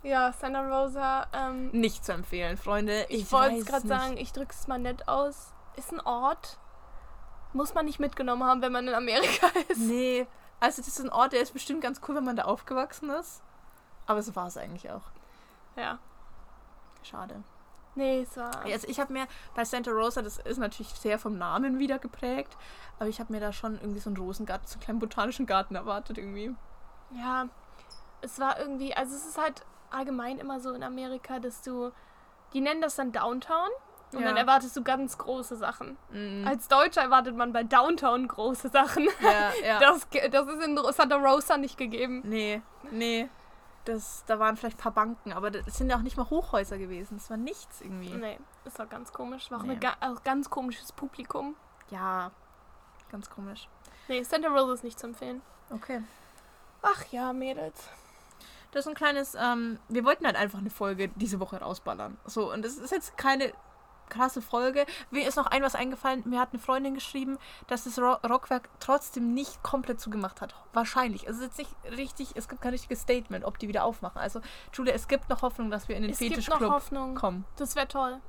Ja, 0.03 0.33
Santa 0.33 0.61
Rosa. 0.67 1.27
Ähm, 1.33 1.69
Nicht 1.71 2.03
zu 2.05 2.13
empfehlen, 2.13 2.57
Freunde. 2.57 3.05
ich 3.09 3.21
Ich, 3.23 3.31
wollte 3.31 3.55
es 3.57 3.65
gerade 3.65 3.87
sagen, 3.87 4.17
ich 4.17 4.33
drücke 4.33 4.53
es 4.53 4.67
mal 4.67 4.79
nett 4.79 5.07
aus. 5.07 5.53
Ist 5.77 5.91
ein 5.91 6.01
Ort. 6.01 6.57
Muss 7.53 7.73
man 7.73 7.85
nicht 7.85 7.99
mitgenommen 7.99 8.43
haben, 8.43 8.61
wenn 8.61 8.71
man 8.71 8.87
in 8.87 8.93
Amerika 8.93 9.47
ist. 9.69 9.77
Nee, 9.79 10.27
also 10.59 10.81
das 10.81 10.87
ist 10.87 10.99
ein 10.99 11.09
Ort, 11.09 11.33
der 11.33 11.41
ist 11.41 11.53
bestimmt 11.53 11.81
ganz 11.81 12.01
cool, 12.07 12.15
wenn 12.15 12.23
man 12.23 12.35
da 12.35 12.43
aufgewachsen 12.43 13.09
ist. 13.11 13.41
Aber 14.05 14.21
so 14.21 14.35
war 14.35 14.47
es 14.47 14.57
eigentlich 14.57 14.89
auch. 14.91 15.03
Ja. 15.77 15.99
Schade. 17.03 17.43
Nee, 17.95 18.21
es 18.21 18.35
war. 18.37 18.51
Also 18.63 18.87
ich 18.87 18.99
habe 18.99 19.13
mir 19.13 19.27
bei 19.55 19.65
Santa 19.65 19.91
Rosa, 19.91 20.21
das 20.21 20.37
ist 20.39 20.57
natürlich 20.57 20.89
sehr 20.95 21.19
vom 21.19 21.37
Namen 21.37 21.77
wieder 21.79 21.99
geprägt, 21.99 22.57
aber 22.99 23.07
ich 23.09 23.19
habe 23.19 23.31
mir 23.31 23.39
da 23.39 23.53
schon 23.53 23.75
irgendwie 23.79 23.99
so 23.99 24.09
einen 24.09 24.17
Rosengarten, 24.17 24.67
so 24.67 24.73
einen 24.75 24.81
kleinen 24.83 24.99
botanischen 24.99 25.45
Garten 25.45 25.75
erwartet 25.75 26.17
irgendwie. 26.17 26.55
Ja. 27.11 27.47
Es 28.21 28.39
war 28.39 28.59
irgendwie. 28.59 28.95
Also, 28.95 29.15
es 29.15 29.25
ist 29.27 29.37
halt 29.37 29.63
allgemein 29.91 30.39
immer 30.39 30.59
so 30.59 30.71
in 30.73 30.83
Amerika, 30.83 31.39
dass 31.39 31.61
du. 31.61 31.91
Die 32.53 32.61
nennen 32.61 32.81
das 32.81 32.95
dann 32.95 33.11
Downtown. 33.11 33.69
Und 34.13 34.19
Ja. 34.21 34.27
dann 34.27 34.37
erwartest 34.37 34.75
du 34.77 34.83
ganz 34.83 35.17
große 35.17 35.55
Sachen. 35.55 35.97
Mhm. 36.11 36.47
Als 36.47 36.67
Deutscher 36.67 37.01
erwartet 37.01 37.35
man 37.35 37.51
bei 37.51 37.63
Downtown 37.63 38.27
große 38.27 38.69
Sachen. 38.69 39.07
Ja, 39.21 39.51
ja. 39.65 39.79
Das, 39.79 40.07
das 40.31 40.47
ist 40.47 40.63
in 40.63 40.77
Santa 40.91 41.15
Rosa 41.17 41.57
nicht 41.57 41.77
gegeben. 41.79 42.21
nee, 42.23 42.61
nee. 42.91 43.27
Das, 43.85 44.23
da 44.27 44.39
waren 44.39 44.55
vielleicht 44.55 44.77
ein 44.77 44.81
paar 44.81 44.93
Banken, 44.93 45.33
aber 45.33 45.51
das 45.51 45.77
sind 45.77 45.89
ja 45.89 45.97
auch 45.97 46.01
nicht 46.01 46.15
mal 46.15 46.29
Hochhäuser 46.29 46.77
gewesen. 46.77 47.17
Es 47.17 47.29
war 47.29 47.37
nichts 47.37 47.81
irgendwie. 47.81 48.13
Nee, 48.13 48.39
ist 48.63 48.79
doch 48.79 48.87
ganz 48.87 49.11
komisch. 49.11 49.51
War 49.51 49.59
auch 49.59 49.63
Nee. 49.63 49.73
ein 49.73 49.79
ga 49.79 49.95
auch 49.99 50.23
ganz 50.23 50.49
komisches 50.49 50.91
Publikum. 50.93 51.55
Ja, 51.89 52.31
ganz 53.11 53.29
komisch. 53.29 53.67
Nee, 54.07 54.23
Santa 54.23 54.47
Rosa 54.49 54.73
ist 54.73 54.83
nicht 54.85 54.99
zu 54.99 55.07
empfehlen. 55.07 55.41
Okay. 55.69 56.01
Ach 56.81 57.03
ja, 57.11 57.33
Mädels. 57.33 57.89
Das 58.71 58.85
ist 58.85 58.89
ein 58.89 58.95
kleines, 58.95 59.35
ähm, 59.35 59.79
wir 59.89 60.03
wollten 60.05 60.25
halt 60.25 60.35
einfach 60.35 60.59
eine 60.59 60.69
Folge 60.69 61.09
diese 61.09 61.39
Woche 61.39 61.57
rausballern. 61.59 62.17
So, 62.25 62.51
und 62.51 62.63
das 62.63 62.77
ist 62.77 62.91
jetzt 62.91 63.17
keine 63.17 63.53
krasse 64.09 64.41
Folge. 64.41 64.85
Mir 65.11 65.27
ist 65.27 65.35
noch 65.37 65.47
ein 65.47 65.63
was 65.63 65.75
eingefallen. 65.75 66.23
Mir 66.25 66.39
hat 66.39 66.49
eine 66.51 66.59
Freundin 66.61 66.93
geschrieben, 66.93 67.37
dass 67.67 67.83
das 67.85 67.99
Ro 67.99 68.13
Rockwerk 68.27 68.69
trotzdem 68.79 69.33
nicht 69.33 69.63
komplett 69.63 69.99
zugemacht 69.99 70.41
hat. 70.41 70.55
Wahrscheinlich. 70.73 71.27
Es 71.27 71.37
ist 71.37 71.43
jetzt 71.43 71.57
nicht 71.57 71.71
richtig, 71.97 72.31
es 72.35 72.47
gibt 72.47 72.61
kein 72.61 72.71
richtiges 72.71 73.01
Statement, 73.01 73.45
ob 73.45 73.59
die 73.59 73.67
wieder 73.67 73.83
aufmachen. 73.83 74.19
Also, 74.19 74.41
Julia, 74.73 74.93
es 74.93 75.07
gibt 75.07 75.29
noch 75.29 75.41
Hoffnung, 75.41 75.69
dass 75.71 75.87
wir 75.87 75.95
in 75.95 76.03
den 76.03 76.11
Es 76.11 76.19
gibt 76.19 76.31
noch 76.31 76.43
Fetischclub 76.43 76.71
Hoffnung. 76.71 77.15
kommen. 77.15 77.45
Das 77.57 77.75
wäre 77.75 77.87
toll. 77.87 78.19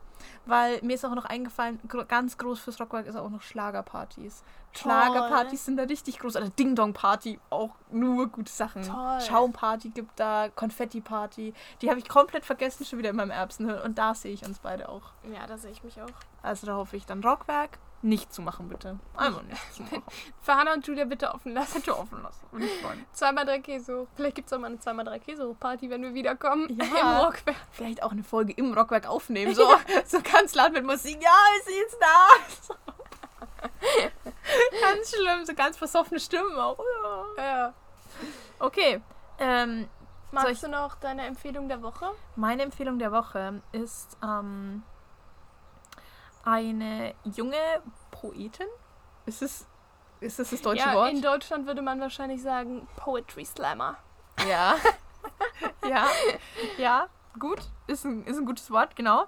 Weil 0.47 0.81
mir 0.83 0.95
ist 0.95 1.05
auch 1.05 1.15
noch 1.15 1.25
eingefallen, 1.25 1.81
gro 1.89 2.05
ganz 2.07 2.37
groß 2.39 2.61
fürs 2.61 2.81
Rockwerk 2.81 3.07
ist 3.07 3.17
auch 3.17 3.31
noch 3.31 3.43
Schlagerpartys. 3.43 4.43
Schlagerpartys 4.73 5.65
sind 5.65 5.77
da 5.77 5.85
richtig 5.85 6.19
groß. 6.19 6.37
Also 6.37 6.51
Ding 6.51 6.75
Dong 6.75 6.93
Party, 6.93 7.39
auch 7.51 7.71
nur 7.91 8.29
gute 8.29 8.51
Sachen. 8.51 8.83
Toll. 8.83 9.21
Schaumparty 9.21 9.91
gibt 9.91 10.19
da, 10.19 10.49
Konfetti 10.55 11.01
Party. 11.01 11.55
Die 11.81 11.91
habe 11.91 12.01
ich 12.01 12.09
komplett 12.09 12.45
vergessen 12.45 12.85
schon 12.85 12.99
wieder 12.99 13.11
in 13.11 13.17
meinem 13.17 13.31
Erbsenhirn. 13.31 13.83
Und 13.83 13.99
da 13.99 14.15
sehe 14.15 14.33
ich 14.33 14.45
uns 14.45 14.59
beide 14.59 14.89
auch. 14.89 15.13
Ja, 15.33 15.47
da 15.47 15.57
sehe 15.57 15.71
ich 15.71 15.85
mich 15.85 16.01
auch. 16.03 16.09
Also 16.43 16.67
da 16.67 16.75
hoffe 16.75 16.97
ich 16.97 17.07
dann 17.07 17.23
Rockwerk 17.23 17.79
nicht 18.05 18.33
zu 18.33 18.43
machen, 18.43 18.69
bitte. 18.69 18.99
Einfach 19.17 19.43
nicht 19.43 19.75
zu 19.75 19.83
machen. 19.85 20.03
Für 20.43 20.55
Hannah 20.55 20.75
und 20.75 20.87
Julia 20.87 21.05
bitte 21.05 21.33
offen 21.35 21.53
lassen. 21.53 21.75
Bitte 21.81 21.99
offen 21.99 22.23
lassen. 22.23 22.47
Würde 22.53 22.67
ich 22.67 22.81
freuen. 22.81 23.05
Zweimal 23.13 23.45
drei 23.47 23.59
Käse 23.61 24.01
hoch. 24.01 24.07
Vielleicht 24.15 24.37
gibt 24.37 24.47
es 24.49 24.53
auch 24.53 24.59
mal 24.59 24.67
eine 24.69 24.79
zweimal 24.79 25.05
drei 25.05 25.19
Käse 25.19 25.49
hoch 25.49 25.59
Party, 25.59 25.89
wenn 25.91 26.03
wir 26.03 26.15
wiederkommen. 26.15 26.69
Ja. 26.79 26.85
Im 27.21 27.25
Rockwerk. 27.27 27.57
Vielleicht 27.73 28.03
auch 28.03 28.13
eine 28.13 28.23
Folge 28.23 28.53
im 28.53 28.73
Rockwerk 28.75 29.07
aufnehmen. 29.09 29.55
So, 29.55 29.67
so 30.07 30.19
ganz 30.23 30.55
laut 30.55 30.73
mit 30.73 30.85
Musik. 30.85 31.19
Ja, 31.23 31.31
ist 31.59 31.67
sie 31.67 31.75
jetzt 31.79 31.97
da? 32.01 32.75
Ganz 34.81 35.11
schlimm, 35.15 35.45
so 35.45 35.55
ganz 35.55 35.77
versoffene 35.77 36.21
Stimmen 36.21 36.57
auch. 36.59 36.79
Ja. 37.39 37.43
Ja. 37.45 37.75
Okay. 38.59 39.01
Ähm, 39.39 39.83
ich- 39.83 40.33
Magst 40.33 40.63
du 40.63 40.69
noch 40.69 40.97
deine 40.97 41.27
Empfehlung 41.27 41.69
der 41.69 41.83
Woche? 41.83 42.11
Meine 42.37 42.63
Empfehlung 42.63 42.99
der 42.99 43.13
Woche 43.13 43.63
ist 43.73 44.17
ähm, 44.23 44.83
eine 46.45 47.15
junge 47.25 47.83
Poetin. 48.11 48.67
Ist 49.27 49.43
es, 49.43 49.67
ist 50.21 50.39
das 50.39 50.51
das 50.51 50.63
deutsche 50.63 50.87
ja, 50.87 50.95
Wort? 50.95 51.13
in 51.13 51.23
Deutschland 51.23 51.67
würde 51.67 51.83
man 51.83 52.01
wahrscheinlich 52.01 52.43
sagen 52.43 52.87
Poetry 52.97 53.45
Slammer. 53.45 53.97
ja. 54.49 54.77
ja. 55.89 56.07
Ja, 56.79 57.07
gut. 57.39 57.61
Ist 57.87 58.05
ein, 58.05 58.25
ist 58.25 58.39
ein 58.39 58.47
gutes 58.47 58.71
Wort, 58.71 58.97
genau. 58.97 59.27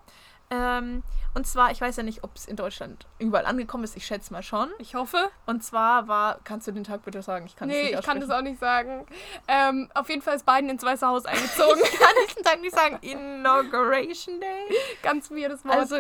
Ähm, 0.50 1.02
und 1.34 1.46
zwar, 1.46 1.70
ich 1.70 1.80
weiß 1.80 1.96
ja 1.96 2.02
nicht, 2.02 2.24
ob 2.24 2.34
es 2.34 2.46
in 2.46 2.56
Deutschland 2.56 3.06
überall 3.18 3.46
angekommen 3.46 3.84
ist. 3.84 3.96
Ich 3.96 4.06
schätze 4.06 4.32
mal 4.32 4.42
schon. 4.42 4.70
Ich 4.78 4.94
hoffe. 4.94 5.30
Und 5.44 5.62
zwar 5.62 6.08
war, 6.08 6.38
kannst 6.44 6.66
du 6.66 6.72
den 6.72 6.84
Tag 6.84 7.04
bitte 7.04 7.20
sagen? 7.20 7.46
Ich 7.46 7.56
kann 7.56 7.68
es 7.68 7.76
nee, 7.76 7.82
nicht 7.90 7.98
ich 7.98 8.06
kann 8.06 8.20
das 8.20 8.30
auch 8.30 8.42
nicht 8.42 8.58
sagen. 8.58 9.06
Ähm, 9.48 9.90
auf 9.92 10.08
jeden 10.08 10.22
Fall 10.22 10.36
ist 10.36 10.46
Biden 10.46 10.70
ins 10.70 10.82
Weiße 10.82 11.06
Haus 11.06 11.26
eingezogen. 11.26 11.82
Ich 11.92 11.98
kann 11.98 12.14
diesen 12.28 12.42
Tag 12.42 12.60
nicht 12.60 12.74
sagen. 12.74 12.98
Inauguration 13.02 14.40
Day. 14.40 14.76
Ganz 15.02 15.30
weirdes 15.30 15.64
Wort. 15.64 15.76
Also, 15.76 15.96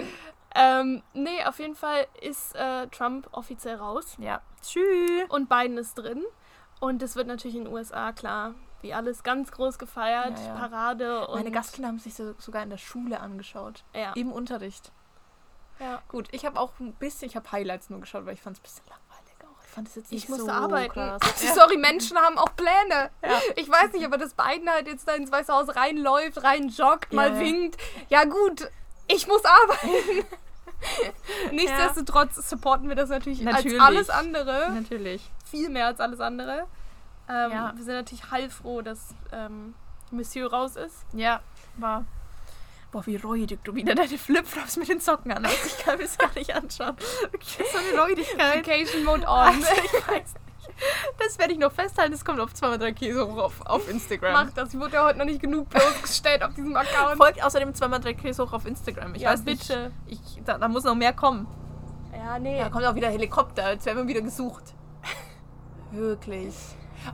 ähm, 0.56 1.02
nee, 1.12 1.44
auf 1.44 1.58
jeden 1.58 1.74
Fall 1.74 2.06
ist 2.20 2.54
äh, 2.56 2.86
Trump 2.88 3.28
offiziell 3.32 3.76
raus. 3.76 4.16
ja. 4.18 4.40
Tschüss. 4.62 5.28
Und 5.28 5.48
Biden 5.48 5.78
ist 5.78 5.94
drin. 5.94 6.24
Und 6.80 7.02
es 7.02 7.14
wird 7.14 7.28
natürlich 7.28 7.56
in 7.56 7.64
den 7.64 7.72
USA, 7.72 8.12
klar, 8.12 8.54
wie 8.82 8.92
alles 8.92 9.22
ganz 9.22 9.52
groß 9.52 9.78
gefeiert. 9.78 10.38
Ja, 10.38 10.46
ja. 10.46 10.54
Parade 10.54 11.26
und. 11.28 11.36
Meine 11.36 11.50
Gastkinder 11.52 11.88
haben 11.88 11.98
sich 11.98 12.14
so, 12.14 12.34
sogar 12.38 12.62
in 12.62 12.70
der 12.70 12.78
Schule 12.78 13.20
angeschaut. 13.20 13.84
Ja. 13.94 14.12
Im 14.14 14.32
Unterricht. 14.32 14.90
ja. 15.78 16.02
Gut, 16.08 16.28
ich 16.32 16.44
habe 16.44 16.58
auch 16.58 16.72
ein 16.80 16.92
bisschen, 16.94 17.28
ich 17.28 17.36
habe 17.36 17.50
Highlights 17.52 17.90
nur 17.90 18.00
geschaut, 18.00 18.26
weil 18.26 18.34
ich 18.34 18.42
fand 18.42 18.56
es 18.56 18.60
ein 18.60 18.64
bisschen 18.64 18.84
langweilig 18.88 19.34
auch. 19.44 19.64
Ich 19.64 19.70
fand 19.70 19.88
es 19.88 19.94
jetzt 19.94 20.10
nicht 20.12 20.24
Ich 20.24 20.28
musste 20.28 20.44
so 20.46 20.50
arbeiten. 20.50 20.92
krass. 20.92 21.20
Sorry, 21.54 21.76
Menschen 21.76 22.18
haben 22.18 22.38
auch 22.38 22.54
Pläne. 22.56 23.10
Ja. 23.22 23.40
Ich 23.54 23.70
weiß 23.70 23.92
nicht, 23.92 24.04
aber 24.04 24.18
dass 24.18 24.34
Biden 24.34 24.68
halt 24.68 24.88
jetzt 24.88 25.06
da 25.06 25.12
ins 25.12 25.30
Weiße 25.30 25.52
Haus 25.52 25.74
reinläuft, 25.76 26.42
rein 26.42 26.68
joggt, 26.70 27.12
mal 27.12 27.38
winkt. 27.38 27.76
Ja 28.08 28.24
gut, 28.24 28.68
ich 29.06 29.26
muss 29.28 29.42
arbeiten. 29.44 30.26
Nichtsdestotrotz 31.52 32.48
supporten 32.48 32.88
wir 32.88 32.96
das 32.96 33.08
natürlich, 33.08 33.40
Natürlich. 33.40 33.80
als 33.80 33.86
alles 33.88 34.10
andere. 34.10 34.70
Natürlich. 34.72 35.30
Viel 35.44 35.68
mehr 35.68 35.86
als 35.86 36.00
alles 36.00 36.20
andere. 36.20 36.66
Ähm, 37.28 37.50
Ja. 37.50 37.72
Wir 37.74 37.84
sind 37.84 37.94
natürlich 37.94 38.30
heilfroh, 38.30 38.82
dass 38.82 39.14
ähm, 39.32 39.74
Monsieur 40.10 40.50
raus 40.50 40.76
ist. 40.76 41.04
Ja, 41.12 41.40
war. 41.76 42.04
Boah, 42.92 43.04
wie 43.06 43.16
räudig 43.16 43.58
du 43.64 43.74
wieder 43.74 43.94
deine 43.94 44.16
Flipflops 44.16 44.76
mit 44.76 44.88
den 44.88 45.00
Socken 45.00 45.32
an 45.32 45.44
hast. 45.46 45.66
Ich 45.66 45.78
kann 45.78 45.98
mir 45.98 46.04
das 46.04 46.16
gar 46.18 46.32
nicht 46.34 46.54
anschauen. 46.54 46.96
Wirklich 47.30 47.58
so 47.72 47.78
eine 47.78 48.00
Räudigkeit. 48.00 48.66
Vacation 48.66 49.04
Mode 49.04 49.26
on. 49.26 49.28
Also, 49.48 49.66
ich 49.84 50.08
weiß. 50.08 50.34
Das 51.18 51.38
werde 51.38 51.52
ich 51.54 51.58
noch 51.58 51.72
festhalten. 51.72 52.12
Das 52.12 52.24
kommt 52.24 52.40
auf 52.40 52.52
2x3 52.52 52.92
Käse 52.92 53.26
hoch 53.26 53.52
auf, 53.64 53.88
Instagram. 53.90 54.32
Mach 54.32 54.50
das. 54.52 54.74
Ich 54.74 54.78
wurde 54.80 54.94
ja 54.94 55.04
heute 55.04 55.18
noch 55.18 55.24
nicht 55.24 55.40
genug 55.40 55.68
bloßgestellt 55.70 56.42
auf 56.42 56.54
diesem 56.54 56.76
Account. 56.76 57.16
Folgt 57.16 57.42
außerdem 57.42 57.70
2x3 57.70 58.14
Käse 58.14 58.42
hoch 58.44 58.52
auf 58.52 58.66
Instagram. 58.66 59.14
Ich 59.14 59.22
Ja, 59.22 59.30
weiß 59.32 59.44
nicht. 59.44 59.66
bitte. 59.66 59.90
Ich, 60.06 60.20
da, 60.44 60.58
da 60.58 60.68
muss 60.68 60.84
noch 60.84 60.94
mehr 60.94 61.12
kommen. 61.12 61.46
Ja, 62.16 62.38
nee. 62.38 62.58
Da 62.58 62.68
kommt 62.68 62.84
auch 62.84 62.94
wieder 62.94 63.08
Helikopter. 63.08 63.72
Jetzt 63.72 63.86
werden 63.86 63.98
wir 63.98 64.08
wieder 64.08 64.20
gesucht. 64.22 64.74
Wirklich. 65.90 66.54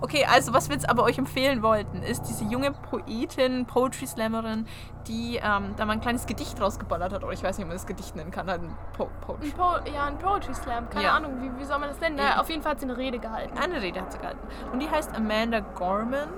Okay, 0.01 0.25
also 0.25 0.53
was 0.55 0.69
wir 0.69 0.77
jetzt 0.77 0.89
aber 0.89 1.03
euch 1.05 1.19
empfehlen 1.19 1.63
wollten, 1.63 2.03
ist 2.03 2.23
diese 2.23 2.45
junge 2.45 2.73
Poetin, 2.73 3.67
Poetry 3.67 4.07
Slammerin, 4.07 4.67
die 5.07 5.37
ähm, 5.43 5.75
da 5.77 5.85
mal 5.85 5.95
ein 5.95 6.01
kleines 6.01 6.27
Gedicht 6.27 6.61
rausgeballert 6.61 7.13
hat. 7.13 7.25
Oder 7.25 7.33
ich 7.33 7.43
weiß 7.43 7.59
nicht, 7.59 7.65
ob 7.65 7.69
man 7.69 7.77
das 7.77 7.87
Gedicht 7.87 8.17
nennen 8.17 8.31
kann. 8.31 8.49
Halt 8.51 8.63
ein 8.63 8.77
po 8.97 9.09
Poetry. 9.21 9.47
Ein 9.49 9.53
po 9.53 9.91
ja, 9.93 10.05
ein 10.07 10.19
Poetry 10.19 10.55
Slam. 10.55 10.89
Keine 10.91 11.05
Ja. 11.05 11.17
Ahnung, 11.17 11.37
wie, 11.41 11.61
wie 11.61 11.65
soll 11.65 11.79
man 11.79 11.89
das 11.89 12.01
nennen? 12.01 12.19
Eben. 12.19 12.27
Na, 12.35 12.41
auf 12.41 12.49
jeden 12.51 12.63
Fall 12.63 12.73
hat 12.73 12.81
sie 12.81 12.87
eine 12.87 12.97
Rede 12.97 13.19
gehalten. 13.19 13.57
Eine 13.59 13.81
Rede 13.83 14.01
hat 14.01 14.13
sie 14.13 14.19
gehalten. 14.19 14.41
Und 14.73 14.81
die 14.81 14.89
heißt 14.91 15.15
Amanda 15.15 15.61
Gorman. 15.61 16.29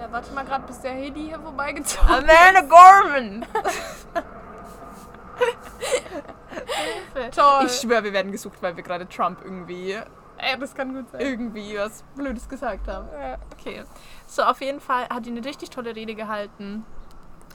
Ja, 0.00 0.10
warte 0.10 0.32
mal 0.32 0.44
gerade, 0.44 0.66
bis 0.66 0.80
der 0.80 0.90
Heli 0.92 1.26
hier 1.28 1.38
vorbeigezogen 1.38 2.08
Amanda 2.08 2.60
Gorman! 2.62 3.46
Toll. 7.34 7.66
Ich 7.66 7.80
schwöre, 7.80 8.04
wir 8.04 8.12
werden 8.12 8.32
gesucht, 8.32 8.58
weil 8.60 8.76
wir 8.76 8.82
gerade 8.82 9.08
Trump 9.08 9.38
irgendwie, 9.44 9.96
Ey, 10.44 10.58
das 10.58 10.74
kann 10.74 10.92
gut 10.94 11.10
sein. 11.10 11.20
irgendwie 11.20 11.76
was 11.78 12.02
Blödes 12.14 12.48
gesagt 12.48 12.86
haben. 12.88 13.08
Ja. 13.12 13.38
Okay. 13.52 13.84
So, 14.26 14.42
auf 14.42 14.60
jeden 14.60 14.80
Fall 14.80 15.08
hat 15.08 15.26
die 15.26 15.30
eine 15.30 15.44
richtig 15.44 15.70
tolle 15.70 15.94
Rede 15.96 16.14
gehalten. 16.14 16.84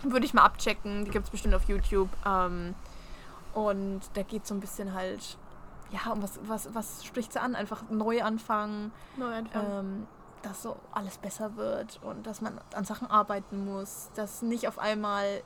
Würde 0.04 0.26
ich 0.26 0.34
mal 0.34 0.44
abchecken. 0.44 1.06
Die 1.06 1.12
gibt 1.12 1.26
es 1.26 1.32
bestimmt 1.32 1.54
auf 1.56 1.64
YouTube. 1.66 2.10
Ähm, 2.26 2.74
und 3.54 4.02
da 4.14 4.24
geht 4.24 4.46
so 4.48 4.54
ein 4.54 4.60
bisschen 4.60 4.94
halt, 4.94 5.38
ja, 5.92 6.12
um 6.12 6.22
was, 6.24 6.40
was, 6.44 6.74
was 6.74 7.04
spricht 7.06 7.34
sie 7.34 7.42
an? 7.42 7.56
Einfach 7.56 7.84
neu 7.90 8.24
anfangen, 8.24 8.92
Neu 9.18 9.34
anfangen. 9.34 9.80
ähm, 9.80 10.08
dass 10.42 10.62
so 10.64 10.78
alles 10.94 11.18
besser 11.18 11.58
wird 11.58 12.00
und 12.04 12.26
dass 12.26 12.40
man 12.42 12.62
an 12.74 12.86
Sachen 12.86 13.10
arbeiten 13.12 13.66
muss, 13.66 14.10
dass 14.16 14.42
nicht 14.42 14.68
auf 14.68 14.80
einmal 14.80 15.42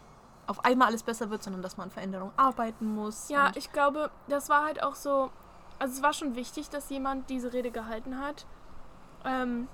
auf 0.45 0.65
einmal 0.65 0.89
alles 0.89 1.03
besser 1.03 1.29
wird, 1.29 1.41
sondern 1.41 1.62
dass 1.62 1.77
man 1.77 1.86
an 1.86 1.91
Veränderung 1.91 2.32
arbeiten 2.36 2.93
muss. 2.93 3.29
Ja, 3.29 3.51
ich 3.56 3.71
glaube, 3.71 4.12
das 4.27 4.49
war 4.49 4.65
halt 4.65 4.84
auch 4.84 4.95
so. 4.95 5.32
Also, 5.79 5.95
es 5.95 6.03
war 6.03 6.13
schon 6.13 6.36
wichtig, 6.36 6.69
dass 6.69 6.89
jemand 6.89 7.29
diese 7.29 7.53
Rede 7.53 7.71
gehalten 7.71 8.19
hat. 8.19 8.45
Ähm, 9.25 9.67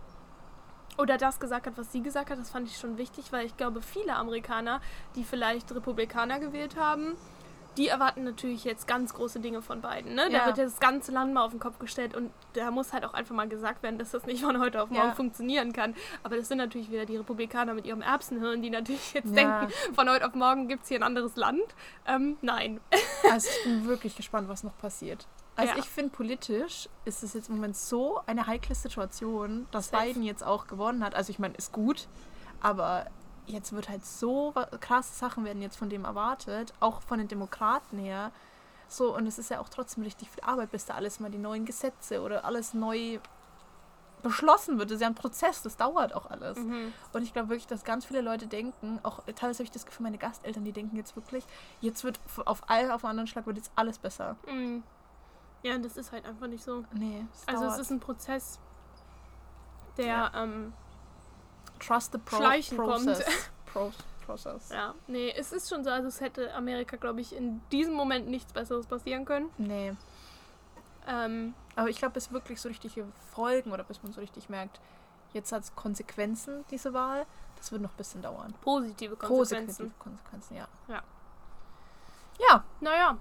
oder 0.97 1.17
das 1.17 1.39
gesagt 1.39 1.65
hat, 1.65 1.77
was 1.77 1.91
sie 1.91 2.01
gesagt 2.01 2.29
hat. 2.29 2.39
Das 2.39 2.49
fand 2.49 2.67
ich 2.67 2.77
schon 2.77 2.97
wichtig, 2.97 3.31
weil 3.31 3.45
ich 3.45 3.55
glaube, 3.55 3.81
viele 3.81 4.15
Amerikaner, 4.15 4.81
die 5.15 5.23
vielleicht 5.23 5.73
Republikaner 5.73 6.39
gewählt 6.39 6.75
haben, 6.75 7.15
die 7.77 7.87
erwarten 7.87 8.25
natürlich 8.25 8.65
jetzt 8.65 8.85
ganz 8.87 9.13
große 9.13 9.39
Dinge 9.39 9.61
von 9.61 9.79
beiden. 9.79 10.13
Ne? 10.15 10.23
Ja. 10.29 10.39
Da 10.39 10.45
wird 10.47 10.57
ja 10.57 10.63
das 10.65 10.79
ganze 10.81 11.13
Land 11.13 11.33
mal 11.33 11.43
auf 11.45 11.51
den 11.51 11.59
Kopf 11.61 11.79
gestellt 11.79 12.13
und 12.17 12.31
da 12.53 12.71
muss 12.71 12.91
halt 12.91 13.05
auch 13.05 13.13
einfach 13.13 13.33
mal 13.33 13.47
gesagt 13.47 13.81
werden, 13.83 13.97
dass 13.97 14.11
das 14.11 14.25
nicht 14.25 14.43
von 14.43 14.59
heute 14.59 14.81
auf 14.81 14.89
morgen 14.89 15.07
Ja. 15.09 15.15
funktionieren 15.15 15.71
kann. 15.71 15.95
Aber 16.23 16.35
das 16.35 16.49
sind 16.49 16.57
natürlich 16.57 16.91
wieder 16.91 17.05
die 17.05 17.15
Republikaner 17.15 17.73
mit 17.73 17.85
ihrem 17.85 18.01
Erbsenhirn, 18.01 18.61
die 18.61 18.69
natürlich 18.69 19.13
jetzt 19.13 19.29
Ja. 19.33 19.61
denken, 19.61 19.73
von 19.93 20.09
heute 20.09 20.27
auf 20.27 20.33
morgen 20.33 20.67
gibt 20.67 20.83
es 20.83 20.89
hier 20.89 20.99
ein 20.99 21.03
anderes 21.03 21.37
Land. 21.37 21.63
Ähm, 22.05 22.37
nein. 22.41 22.81
Also 23.31 23.47
ich 23.49 23.63
bin 23.63 23.85
wirklich 23.87 24.17
gespannt, 24.17 24.49
was 24.49 24.63
noch 24.63 24.77
passiert. 24.79 25.25
Also 25.59 25.73
Ja. 25.73 25.79
ich 25.79 25.89
finde, 25.89 26.11
politisch 26.15 26.87
ist 27.05 27.21
es 27.23 27.33
jetzt 27.33 27.49
im 27.49 27.55
Moment 27.55 27.75
so 27.75 28.21
eine 28.25 28.47
heikle 28.47 28.75
Situation, 28.75 29.67
dass 29.71 29.89
Safe. 29.89 30.05
Biden 30.05 30.23
jetzt 30.23 30.43
auch 30.43 30.67
gewonnen 30.67 31.03
hat. 31.03 31.15
Also 31.15 31.31
ich 31.31 31.39
meine, 31.39 31.55
ist 31.55 31.71
gut, 31.73 32.07
aber 32.61 33.05
jetzt 33.45 33.73
wird 33.73 33.89
halt 33.89 34.05
so 34.05 34.53
krasse 34.79 35.13
Sachen 35.15 35.43
werden 35.43 35.61
jetzt 35.61 35.75
von 35.75 35.89
dem 35.89 36.05
erwartet, 36.05 36.73
auch 36.79 37.01
von 37.01 37.17
den 37.17 37.27
Demokraten 37.27 37.97
her. 37.97 38.31
So, 38.87 39.15
und 39.15 39.27
es 39.27 39.37
ist 39.37 39.49
ja 39.49 39.59
auch 39.59 39.69
trotzdem 39.69 40.03
richtig 40.03 40.29
viel 40.29 40.43
Arbeit, 40.43 40.71
bis 40.71 40.85
da 40.85 40.95
alles 40.95 41.19
mal 41.19 41.29
die 41.29 41.37
neuen 41.37 41.65
Gesetze 41.65 42.21
oder 42.21 42.45
alles 42.45 42.73
neu 42.73 43.19
beschlossen 44.23 44.77
wird. 44.77 44.89
Das 44.89 44.95
ist 44.95 45.01
ja 45.01 45.07
ein 45.07 45.15
Prozess, 45.15 45.61
das 45.61 45.77
dauert 45.77 46.13
auch 46.13 46.29
alles. 46.29 46.57
Mhm. 46.57 46.93
Und 47.13 47.23
ich 47.23 47.33
glaube 47.33 47.49
wirklich, 47.49 47.67
dass 47.67 47.83
ganz 47.83 48.05
viele 48.05 48.21
Leute 48.21 48.47
denken, 48.47 48.99
auch 49.03 49.23
teilweise 49.35 49.59
habe 49.59 49.63
ich 49.63 49.71
das 49.71 49.85
Gefühl, 49.85 50.03
meine 50.05 50.17
Gasteltern, 50.17 50.65
die 50.65 50.71
denken 50.73 50.95
jetzt 50.97 51.15
wirklich, 51.15 51.43
jetzt 51.81 52.03
wird 52.03 52.19
auf 52.45 52.61
all 52.67 52.91
auf 52.91 53.03
einen 53.03 53.11
anderen 53.11 53.27
Schlag 53.27 53.45
wird 53.45 53.57
jetzt 53.57 53.71
alles 53.75 53.97
besser. 53.97 54.35
Mhm. 54.47 54.83
Ja, 55.63 55.77
das 55.77 55.97
ist 55.97 56.11
halt 56.11 56.25
einfach 56.25 56.47
nicht 56.47 56.63
so. 56.63 56.85
Nee, 56.93 57.25
es 57.33 57.47
Also 57.47 57.61
dauert. 57.63 57.73
es 57.75 57.79
ist 57.81 57.91
ein 57.91 57.99
Prozess, 57.99 58.59
der, 59.97 60.05
Ja. 60.05 60.31
ähm, 60.43 60.73
Trust 61.79 62.11
the 62.13 62.17
pro 62.17 62.37
Schleichen 62.37 62.77
process. 62.77 63.23
Pro 63.71 63.91
process. 64.25 64.69
ja, 64.69 64.93
nee, 65.07 65.31
es 65.35 65.51
ist 65.51 65.69
schon 65.69 65.83
so, 65.83 65.89
also 65.91 66.07
es 66.07 66.21
hätte 66.21 66.53
Amerika, 66.55 66.97
glaube 66.97 67.21
ich, 67.21 67.35
in 67.35 67.61
diesem 67.71 67.93
Moment 67.93 68.27
nichts 68.27 68.51
Besseres 68.53 68.85
passieren 68.87 69.25
können. 69.25 69.49
Nee. 69.57 69.95
Ähm, 71.07 71.53
Aber 71.75 71.89
ich 71.89 71.97
glaube, 71.97 72.13
bis 72.13 72.31
wirklich 72.31 72.59
so 72.61 72.67
richtige 72.69 73.05
Folgen 73.31 73.71
oder 73.71 73.83
bis 73.83 74.01
man 74.03 74.11
so 74.11 74.19
richtig 74.21 74.49
merkt, 74.49 74.79
jetzt 75.33 75.51
hat 75.51 75.63
es 75.63 75.75
Konsequenzen, 75.75 76.65
diese 76.71 76.93
Wahl, 76.93 77.25
das 77.57 77.71
wird 77.71 77.81
noch 77.81 77.91
ein 77.91 77.97
bisschen 77.97 78.21
dauern. 78.21 78.53
positive 78.61 79.15
Konsequenzen. 79.15 79.93
Konsequenzen, 79.99 80.55
ja. 80.57 80.67
Ja. 80.87 81.01
Ja, 82.47 82.63
Naja, 82.81 83.17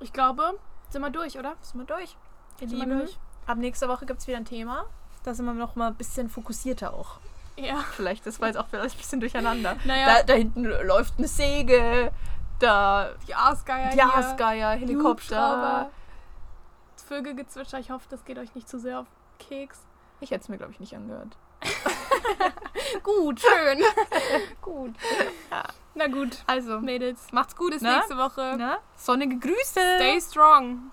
ich 0.00 0.12
glaube, 0.12 0.58
sind 0.90 1.02
wir 1.02 1.10
durch, 1.10 1.38
oder? 1.38 1.54
sind 1.62 1.80
wir 1.80 1.86
durch. 1.86 2.16
Ihr 2.60 2.68
Sind 2.68 2.78
Lieben, 2.78 2.98
durch? 2.98 3.18
ab 3.46 3.58
nächster 3.58 3.88
Woche 3.88 4.06
gibt 4.06 4.20
es 4.20 4.26
wieder 4.26 4.36
ein 4.36 4.44
Thema. 4.44 4.86
Da 5.24 5.34
sind 5.34 5.44
wir 5.46 5.54
noch 5.54 5.76
mal 5.76 5.88
ein 5.88 5.94
bisschen 5.94 6.28
fokussierter 6.28 6.94
auch. 6.94 7.18
Ja. 7.56 7.84
Vielleicht, 7.92 8.26
das 8.26 8.40
war 8.40 8.48
jetzt 8.48 8.56
auch 8.56 8.68
vielleicht 8.68 8.96
ein 8.96 8.98
bisschen 8.98 9.20
durcheinander. 9.20 9.76
Naja, 9.84 10.06
Da, 10.06 10.22
da 10.22 10.32
hinten 10.34 10.64
läuft 10.64 11.14
eine 11.18 11.28
Säge, 11.28 12.10
da 12.58 13.10
die 13.26 13.34
Aasgeier 13.34 13.94
ja, 13.94 14.12
hier, 14.12 14.22
Gasgeier, 14.22 14.70
Helikopter. 14.72 15.90
Vögelgezwitscher, 17.06 17.78
ich 17.80 17.90
hoffe, 17.90 18.06
das 18.08 18.24
geht 18.24 18.38
euch 18.38 18.54
nicht 18.54 18.68
zu 18.68 18.78
sehr 18.78 19.00
auf 19.00 19.06
Keks. 19.38 19.80
Ich 20.20 20.30
hätte 20.30 20.42
es 20.42 20.48
mir, 20.48 20.58
glaube 20.58 20.72
ich, 20.72 20.80
nicht 20.80 20.94
angehört. 20.94 21.36
Gut, 23.02 23.40
schön. 23.40 23.82
gut. 24.62 24.94
Na 26.00 26.06
gut, 26.06 26.38
Also, 26.46 26.80
Mädels. 26.80 27.30
macht's 27.30 27.54
gut, 27.54 27.72
Bis 27.72 27.82
ne? 27.82 27.96
nächste 27.96 28.16
Woche. 28.16 28.56
ne? 28.56 28.78
Sonnige 28.96 29.36
Grüße. 29.38 29.80
Stay 29.96 30.18
strong. 30.18 30.90